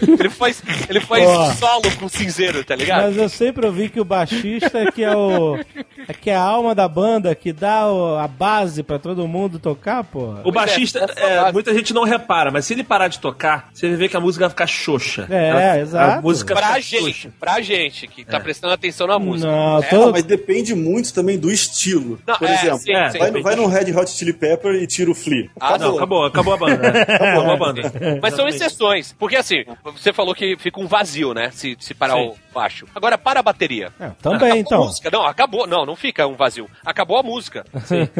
[0.00, 3.06] Ele faz, ele faz solo com cinzeiro, tá ligado?
[3.06, 5.58] Mas eu sempre ouvi que o baixista é que é o,
[6.06, 7.82] É que é a alma da banda que dá
[8.22, 10.34] a base pra todo mundo tocar, pô.
[10.44, 13.88] O baixista, é, é, muita gente não repara, mas se ele parar de tocar, você
[13.88, 15.26] vai ver que a música vai ficar xoxa.
[15.30, 16.18] É, A- exato.
[16.18, 17.30] A música Pra gente, xoxa.
[17.40, 19.50] pra gente, que tá prestando atenção na música.
[19.50, 22.18] Não, É, todo- Mas depende muito também do estilo.
[22.26, 23.18] Não, Por é, exemplo, sim, é, sim.
[23.18, 25.48] vai, no- vai no Red Hot Chili Pepper e tira o Flea.
[25.60, 26.88] Ah, Não, acabou, acabou a banda.
[26.88, 27.82] acabou a banda.
[28.22, 29.14] Mas são exceções.
[29.18, 29.64] Porque assim,
[29.96, 31.50] você falou que fica um vazio, né?
[31.52, 32.28] Se, se parar Sim.
[32.28, 32.86] o baixo.
[32.94, 33.92] Agora, para a bateria.
[34.00, 34.82] É, também, Acabou então.
[34.82, 35.10] A música.
[35.10, 35.66] Não, acabou.
[35.66, 36.68] Não, não fica um vazio.
[36.84, 37.64] Acabou a música.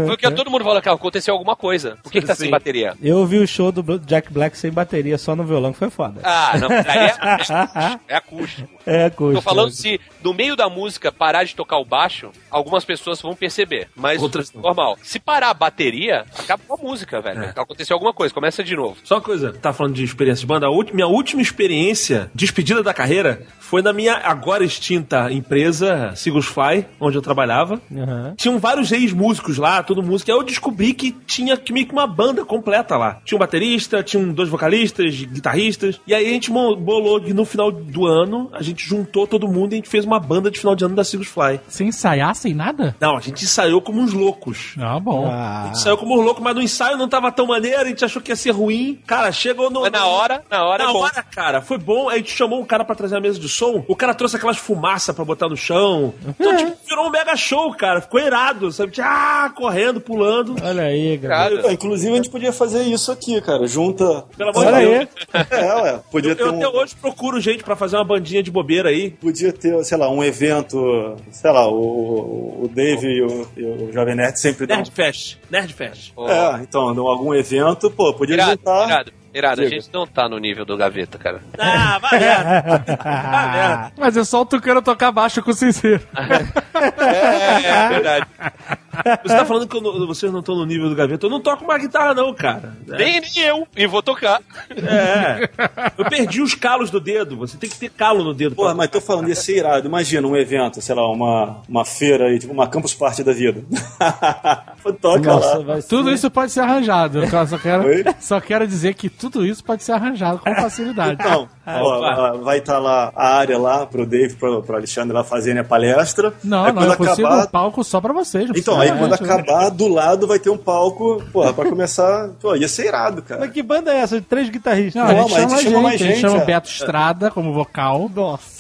[0.07, 1.97] Porque todo mundo fala que aconteceu alguma coisa.
[2.03, 2.51] Por que, que tá sem Sim.
[2.51, 2.95] bateria?
[3.03, 6.21] Eu vi o show do Jack Black sem bateria, só no violão, que foi foda.
[6.25, 6.69] Ah, não.
[6.71, 8.69] Aí é, é acústico.
[8.87, 9.35] É, custa.
[9.35, 13.35] Tô falando se no meio da música parar de tocar o baixo, algumas pessoas vão
[13.35, 13.89] perceber.
[13.95, 14.63] Mas Outras não.
[14.63, 14.97] normal.
[15.03, 17.43] Se parar a bateria, acabou a música, velho.
[17.45, 17.53] É.
[17.57, 18.97] Aconteceu alguma coisa, começa de novo.
[19.05, 22.83] Só uma coisa, tá falando de experiência de banda, a última- minha última experiência, despedida
[22.83, 27.58] da carreira, foi na minha agora extinta empresa, Sigus Fly, onde eu trabalhava.
[27.63, 28.35] Aham.
[28.37, 30.31] Tinham vários ex-músicos lá, todo músico.
[30.31, 33.21] Aí eu descobri que tinha que meio que uma banda completa lá.
[33.25, 36.01] Tinha um baterista, tinha um- dois vocalistas, guitarristas.
[36.07, 39.73] E aí a gente bolou que no final do ano, a gente juntou todo mundo
[39.73, 41.61] e a gente fez uma banda de final de ano da Sigus Fly.
[41.69, 42.95] Sem ensaiar, sem nada?
[43.01, 44.75] Não, a gente ensaiou como uns loucos.
[44.79, 45.27] Ah, bom.
[45.31, 47.85] Ah, A gente saiu como uns loucos, mas no ensaio não tava tão maneiro, a
[47.87, 48.99] gente achou que ia ser ruim.
[49.07, 49.83] Cara, chegou no.
[49.83, 51.01] Mas na hora, na hora Na é bom.
[51.01, 52.09] hora, cara, foi bom.
[52.09, 53.85] A gente chamou um cara pra trazer a mesa de som.
[53.89, 56.15] O cara trouxe aquelas fumaças pra botar no chão.
[56.27, 58.01] Então, tipo, virou um mega show, cara.
[58.01, 58.93] Ficou irado, sabe?
[59.01, 60.57] Ah, correndo, pulando.
[60.63, 61.57] olha aí, galera.
[61.57, 63.67] Cara, Ah, Inclusive, a gente podia fazer isso aqui, cara.
[63.67, 64.25] Junta.
[64.37, 64.99] Pelo amor Olha de aí.
[64.99, 65.47] Deus.
[65.51, 66.01] É, ué.
[66.11, 66.57] Podia ter Eu um.
[66.57, 69.11] até hoje procuro gente pra fazer uma bandinha de bobeira aí.
[69.11, 73.93] Podia ter, sei lá, um evento, sei lá, o, o Dave e o, e o
[73.93, 74.77] Jovem Nerd sempre dão.
[74.77, 75.37] Nerd Fest.
[75.51, 76.13] Nerd Fest.
[76.17, 78.87] Ó, É, então, algum evento, pô, podia Irado, juntar.
[78.87, 79.61] irado, irado.
[79.61, 79.77] A Diga.
[79.81, 81.41] gente não tá no nível do gaveta, cara.
[81.59, 83.93] Ah, vai merda.
[83.97, 86.03] Mas é só o Tucano tocar baixo com o sincero.
[86.79, 88.27] É, é verdade.
[89.25, 91.27] Você tá falando que não- vocês não estão no nível do gaveta.
[91.27, 92.75] Eu não toco uma guitarra, não, cara.
[92.91, 92.97] É.
[92.97, 93.67] Nem, nem eu.
[93.77, 94.41] E vou tocar.
[94.71, 95.49] É.
[95.97, 97.37] Eu perdi os calos do dedo.
[97.37, 98.55] Você tem que ter calo no dedo.
[98.55, 99.87] Porra, mas tô falando, ia ser irado.
[99.87, 103.63] Imagina um evento, sei lá, uma, uma feira aí, tipo uma campus party da vida.
[105.01, 105.83] Toca Nossa, lá.
[105.83, 107.23] Tudo isso pode ser arranjado.
[107.23, 108.05] Eu só quero, Oi?
[108.21, 111.19] só quero dizer que tudo isso pode ser arranjado com facilidade.
[111.21, 115.23] Então, ó, ó, vai estar lá a área lá pro Dave, pro, pro Alexandre lá
[115.25, 116.33] fazerem a palestra.
[116.43, 118.51] Não, Aí não, quando eu consigo acabar, um palco só pra vocês.
[118.55, 122.31] Então, aí quando acabar, do lado vai ter um palco, porra, pra começar.
[122.41, 123.41] Pô, ia ser irado, cara.
[123.41, 124.21] Mas que banda é essa?
[124.21, 125.03] De três guitarristas?
[125.03, 126.45] Não, a Não, gente mas a chama, gente chama mais gente, a gente é.
[126.45, 128.11] Beto Estrada como vocal.
[128.15, 128.58] Nossa.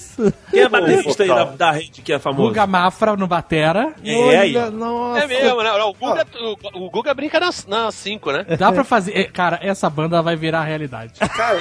[0.51, 2.49] Quem é baterista aí da, da rede que é famoso?
[2.49, 3.95] Guga Mafra no Batera.
[4.05, 4.57] É, aí.
[4.57, 5.20] Olha, nossa.
[5.20, 5.73] É mesmo, né?
[5.73, 6.27] O Guga,
[6.74, 8.45] o, o Guga brinca nas 5, né?
[8.59, 9.12] Dá pra fazer.
[9.16, 11.12] é, Cara, essa banda vai virar realidade.
[11.20, 11.59] Cara,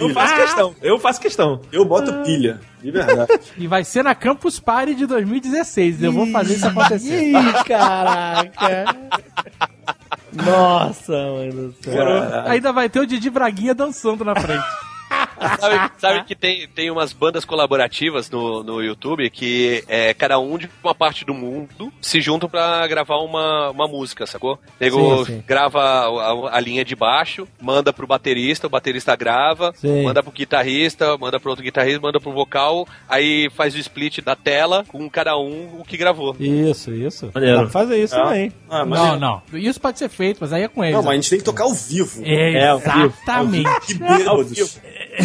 [0.00, 0.74] Eu faço questão.
[0.82, 1.60] Eu faço questão.
[1.72, 3.40] eu boto pilha, de verdade.
[3.56, 6.02] E vai ser na Campus Party de 2016.
[6.02, 7.22] Eu vou fazer isso acontecer.
[7.22, 8.84] Ih, caraca.
[10.32, 12.44] Nossa, mano do céu.
[12.46, 14.64] Ainda vai ter o Didi Braguinha dançando na frente.
[15.58, 20.56] Sabe, sabe que tem, tem umas bandas colaborativas no, no YouTube que é, cada um
[20.58, 24.58] de uma parte do mundo se juntam pra gravar uma, uma música, sacou?
[24.80, 25.44] Nego Sim, sim.
[25.46, 30.02] grava a, a linha de baixo, manda pro baterista, o baterista grava, Sim.
[30.04, 34.34] manda pro guitarrista, manda pro outro guitarrista, manda pro vocal, aí faz o split da
[34.36, 36.36] tela com cada um o que gravou.
[36.38, 37.30] Isso, isso.
[37.34, 37.56] Maneiro.
[37.56, 38.24] Dá pra fazer isso Ah.
[38.24, 38.52] também.
[38.68, 39.42] Ah, mas Não, não.
[39.58, 40.96] Isso pode ser feito, mas aí é com eles.
[40.96, 42.22] Não, mas a gente tem que tocar ao vivo.
[42.24, 43.06] É, ao vivo.
[43.22, 43.86] exatamente.
[43.86, 44.80] Que bêbados.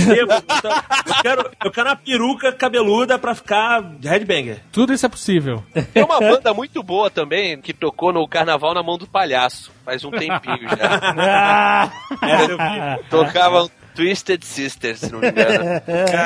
[0.05, 4.61] Bêbado, então, eu, quero, eu quero uma peruca cabeluda pra ficar de headbanger.
[4.71, 5.63] Tudo isso é possível.
[5.93, 10.03] Tem uma banda muito boa também que tocou no Carnaval na mão do palhaço, faz
[10.03, 11.91] um tempinho já.
[13.09, 15.81] Tocavam Twisted Sisters, se não me engano.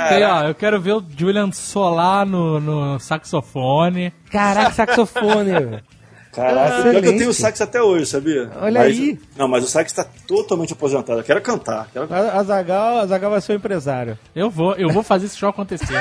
[0.09, 4.13] Tem, ó, eu quero ver o Julian Solar no, no saxofone.
[4.29, 5.51] Caraca, saxofone.
[5.51, 5.83] velho.
[6.31, 8.49] Caraca, pior que eu tenho sax até hoje, sabia?
[8.61, 9.19] Olha Mas- aí.
[9.37, 11.19] Não, mas o sax tá totalmente aposentado.
[11.19, 11.87] Eu quero cantar.
[11.91, 12.07] Quero...
[12.13, 14.17] A a Zagal, a Zagal vai ser o empresário.
[14.35, 15.93] Eu vou, eu vou fazer esse show acontecer.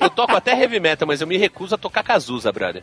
[0.00, 2.82] Eu toco até heavy metal, mas eu me recuso a tocar Cazuza, brother.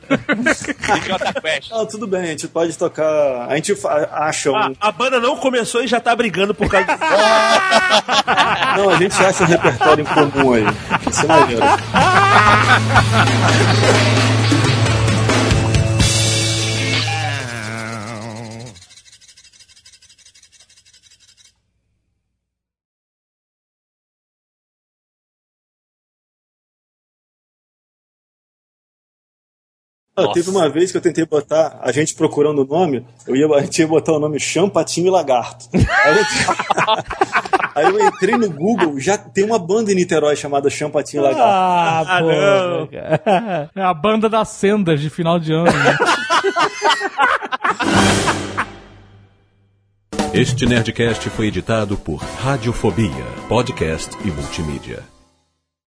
[1.69, 3.47] Não, tudo bem, a gente pode tocar.
[3.49, 4.55] A gente fa- acha um.
[4.55, 6.99] Ah, a banda não começou e já tá brigando por causa disso.
[8.77, 10.63] Não, a gente acha um repertório em comum aí.
[11.09, 11.61] Isso é maneiro.
[30.23, 30.33] Nossa.
[30.33, 33.61] Teve uma vez que eu tentei botar, a gente procurando o nome, eu ia, a
[33.61, 35.65] gente ia botar o nome Chão, Patinho e Lagarto.
[35.73, 36.29] Aí gente,
[37.75, 41.43] Aí eu entrei no Google, já tem uma banda em Niterói chamada Champatinho Lagarto.
[41.45, 42.87] Ah, Ah, não.
[42.87, 43.69] cara.
[43.75, 45.65] É a banda das sendas de final de ano.
[45.71, 45.97] né?
[50.33, 55.03] Este Nerdcast foi editado por Radiofobia, podcast e multimídia.